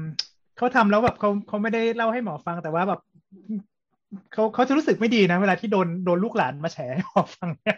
[0.58, 3.00] เขาทำแล้วแบบเขาเขาไม่ได้เล่าให้หมอฟังแต่ว่าแบบ
[4.34, 7.78] เขาเขาจะรู้สึกไม่ดีนะ เวลาที่โดนโดนลูกหลานมาแฉให้หมอฟังเนี่ย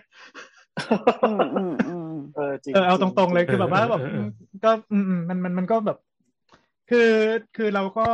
[1.24, 4.28] อืมอืมอืมเออจริงเออเอาตจรงๆเลยจริงคือแบบว่าแบบเออเออ
[4.64, 5.98] ก็อืมอืมมันมันมันก็แบบ
[6.90, 7.10] คือ
[7.56, 8.08] คือเราก็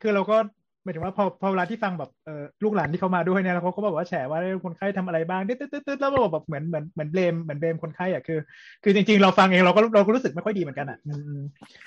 [0.00, 0.36] คือเราก็
[0.84, 8.38] หมายถึงว่าพอพอเวลาที่ฟังแบบเออลูกหลานที่เขามาด้วยเนี่ยแล้วเขาก็บอกว่าแฉว่าคนไข้ทำอะไรบ้างตึ๊ดตึ๊ดตึ๊ดตึ๊ดแล้วแบบแบบเหมือนเหมือนเหมือนเบลมเหมือนเบลมคนไข้อะคือ
[8.84, 11.42] คือจริง ๆ เราฟังเองเราก็เราก็รู้สึกไม่ค่อยดีเหมือนกันอะอืมอืม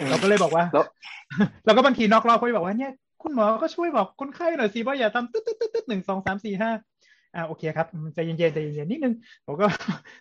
[0.10, 0.86] เราก็เลยบอกว่าแล้ว
[1.65, 2.91] เราก็บางทีนอกรอบเขาบอกว่าเนี่ย
[3.24, 6.72] คุณหมอก็ช่วยบอกคนไข้หน่อยสิว่าอย่าทำตึ๊ดตึ๊ดตึ๊ดตึ๊ดหนึ่งสองสามสี่ห้า
[7.36, 9.14] อ่าโอเคครับอืมใจเย็นๆใจเย็นๆนิดนึง
[9.45, 9.65] ผมก็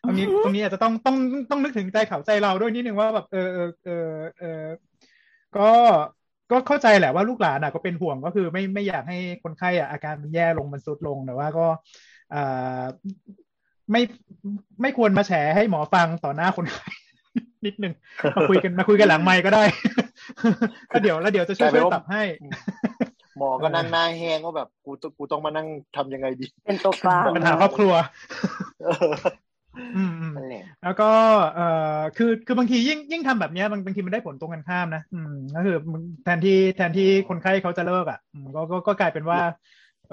[0.03, 1.16] ตรงนี้ตรงนี้อาจจะต้องต้อง
[1.51, 4.09] ต้องนึกถึงใจเขาใจเราด้วยนิดนึงว่าแบบเออเออเออ
[4.39, 4.65] เออ
[5.57, 5.70] ก็
[6.51, 11.66] ก็เข้าใจแหละว่าลูกหลานอะก็เป็นห่วงก็คือไม่ไม่อยากให้คนไข้อะอาการมันแย่ลงมันทรุดลงแต่ว่าก็
[12.35, 12.82] อ่า
[13.90, 14.02] ไม่
[14.82, 16.86] ไม่ควรมาแฉให้หมอฟังต่อหน้าคนไข้
[17.66, 17.93] นิดนึง
[18.36, 19.62] มาคุยกันมาคุยกันหลังไมค์ก็ได้
[20.93, 22.23] ก็เดี๋ยวแล้วเดี๋ยวจะช่วยช่วยปรับให้
[23.39, 25.66] หมอก็นั่งหน้าแห้งว่าแบบกูต้องกูต้องมานั่ง
[25.97, 27.93] ทำยังไงดี เป็นตัวกลางปัญหาครอบครัว
[28.85, 29.14] เออ
[29.97, 30.47] อืมอืม นั่น
[30.87, 31.11] แหละแล้วก็
[31.55, 31.69] เอ่
[31.99, 39.41] อคือคือบางทียิ่งยิ่งทำแบบเนี้ยบางบางทีมันได้ผลตรงกันข้ามนะอืมก็คือมึงแทนที่แทนที่คนไข้เขาจะเลิกอะอืมก็ก็ก็กลายเป็นว่า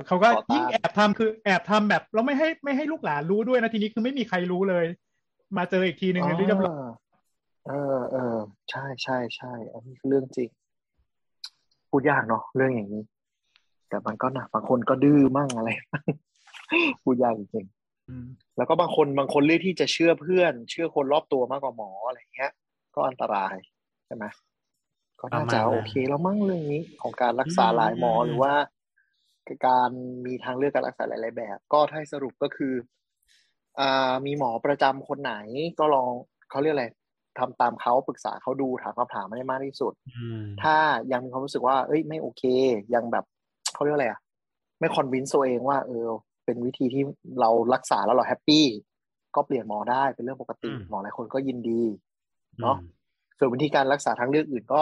[0.07, 4.85] เขาก็ยิ่งแอบทำคือแอบทำแบบแล้วไม่ให้ไม่ให้ลูกหลานรู้ด้วยนะทีนี้คือไม่มีใครรู้เลย
[5.57, 6.75] มาเจออีกทีหนึ่งในที่เรียบร้อย
[7.67, 8.35] เออเออ
[8.69, 10.49] ใช่ใช่ใช่อันนี้คือเรื่องจริง
[11.89, 13.03] พูดยากเนาะเรื่องอย่างนี้
[13.89, 16.05] แต่มันก็หนักบางคนก็ดื้อมั่งอะไรมั่ง
[17.03, 17.82] พูดยากจริงอืมๆ
[18.57, 22.51] แล้วก็บางคนบางคนเลือกที่จะเชื่อเพื่อน เชื่อคนรอบตัวมากกว่าหมออะไรเงี้ย
[22.95, 23.55] ก็อันตราย
[24.05, 24.25] ใช่ไหม
[25.19, 28.53] ก็น่าจะประมาณนั้นโอเคแล้วมั้งเรื่องนี้ของการรักษาอืมหลายหมออืมหรือว่า
[29.67, 29.89] การ
[30.25, 32.73] มีทางเลือกการรักษาหลาย ๆ แบบ ก็ถ้าให้สรุปก็คือ
[33.79, 35.33] อ่ามีหมอประจำคนไหน
[35.79, 36.09] ก็ลอง
[36.49, 36.87] เขาเรียกอะไร
[37.39, 40.75] ทำตามเขาปรึกษาเขาดูถามคำถามไม่ได้มากที่สุดอืมถ้า
[41.11, 42.43] ยังมีความรู้สึกว่า เอ้ยไม่โอเค
[42.93, 43.25] ยังแบบ
[43.73, 44.19] เขาเรียกอะไรอะ
[44.79, 46.07] ไม่ convince ตัวเองว่าเออ
[46.45, 47.03] เป็นวิธีที่
[47.39, 48.65] เรารักษาแล้วเรา happy
[49.35, 51.81] ก็เปลี่ยนหมอได้เป็นเรื่องปกติอืมหมอหลายคนก็ยินดี
[52.61, 52.77] เนาะ
[53.37, 54.81] ส่วนวิธีการรักษาทางเลือกอื่นก็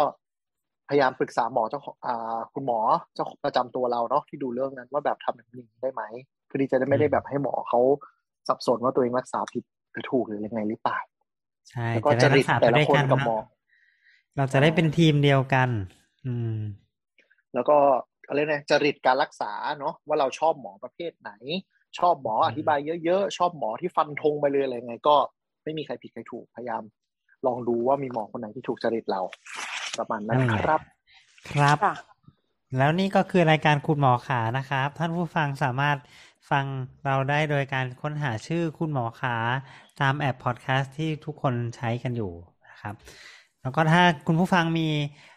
[0.89, 2.79] พยายามปรึกษาหมอเจ้าของอ่าคุณหมอ
[3.13, 6.03] เจ้าของประจำตัวเราเนาะที่ดูเรื่องนั้นว่าแบบทำแบบนี้ได้ไหม
[6.45, 7.79] เพื่อที่จะได้ไม่ได้แบบให้หมอเขา
[8.47, 10.97] สับสนว่าตัวเองรักษาผิดหรือถูกหรือยังไงหรือเปล่า
[11.69, 13.47] ใช่แล้วก็จะได้จริรัตกษาไปแต่ละด้วยคนกันกับเนหมออะ
[14.37, 15.69] เราจะได้เป็นทีมเดียวกัน
[16.25, 16.57] อืม
[17.53, 17.77] แล้วก็
[18.27, 21.31] อะไรนะจริตการรักษาเนาะว่าเราชอบหมอประเภทไหน
[21.99, 25.15] ชอบหมออธิบายเยอะๆ ชอบหมอที่ฟันธงไปเลยอะไรไง ก็
[25.63, 26.83] ไม่มีใครผิดใครถูกพยายาม
[27.45, 29.21] ลองดูว่ามีหมอคนไหนที่ถูกจริตเรา
[29.97, 30.81] ประมาณนั้นนั่นแหละครับ
[31.53, 31.95] ครับค่ะ
[32.77, 35.97] แล้วนี่ก็คือรายการคุณหมอขานะครับ ท่านผู้ฟังสามารถ
[36.51, 36.65] ฟัง
[37.05, 39.35] เราได้โดยการค้นหาชื่อคุณหมอขา
[40.01, 42.31] ตามแอปพอดแคสต์ที่ทุกคนใช้กันอยู่
[42.69, 42.95] นะครับ
[43.61, 45.30] แล้วก็ถ้าคุณผู้ฟังมีอ่า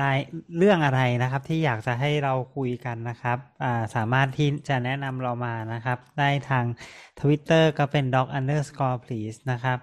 [0.00, 0.18] ราย
[0.56, 6.64] เรื่องอะไรนะครับที่อยากจะให้เราคุยกันนะครับอ่าสามารถที่จะแนะนำเรามานะครับ ได้ทาง
[7.20, 9.78] Twitter ก็เป็น doc underscore please นะครับ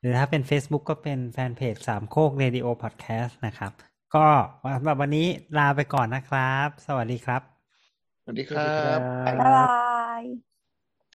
[0.00, 3.72] หรือถ้าเป็น Facebook ก็เป็นแฟนเพจสามโคก Radio Podcast นะครับ
[4.14, 4.26] ก็
[4.76, 5.26] สำหรับวันนี้
[5.58, 7.42] ลาไปก่อนนะครับ สวัสดีครับ
[8.22, 9.58] สวัสดีครับบ๊ายบา
[10.22, 10.45] ย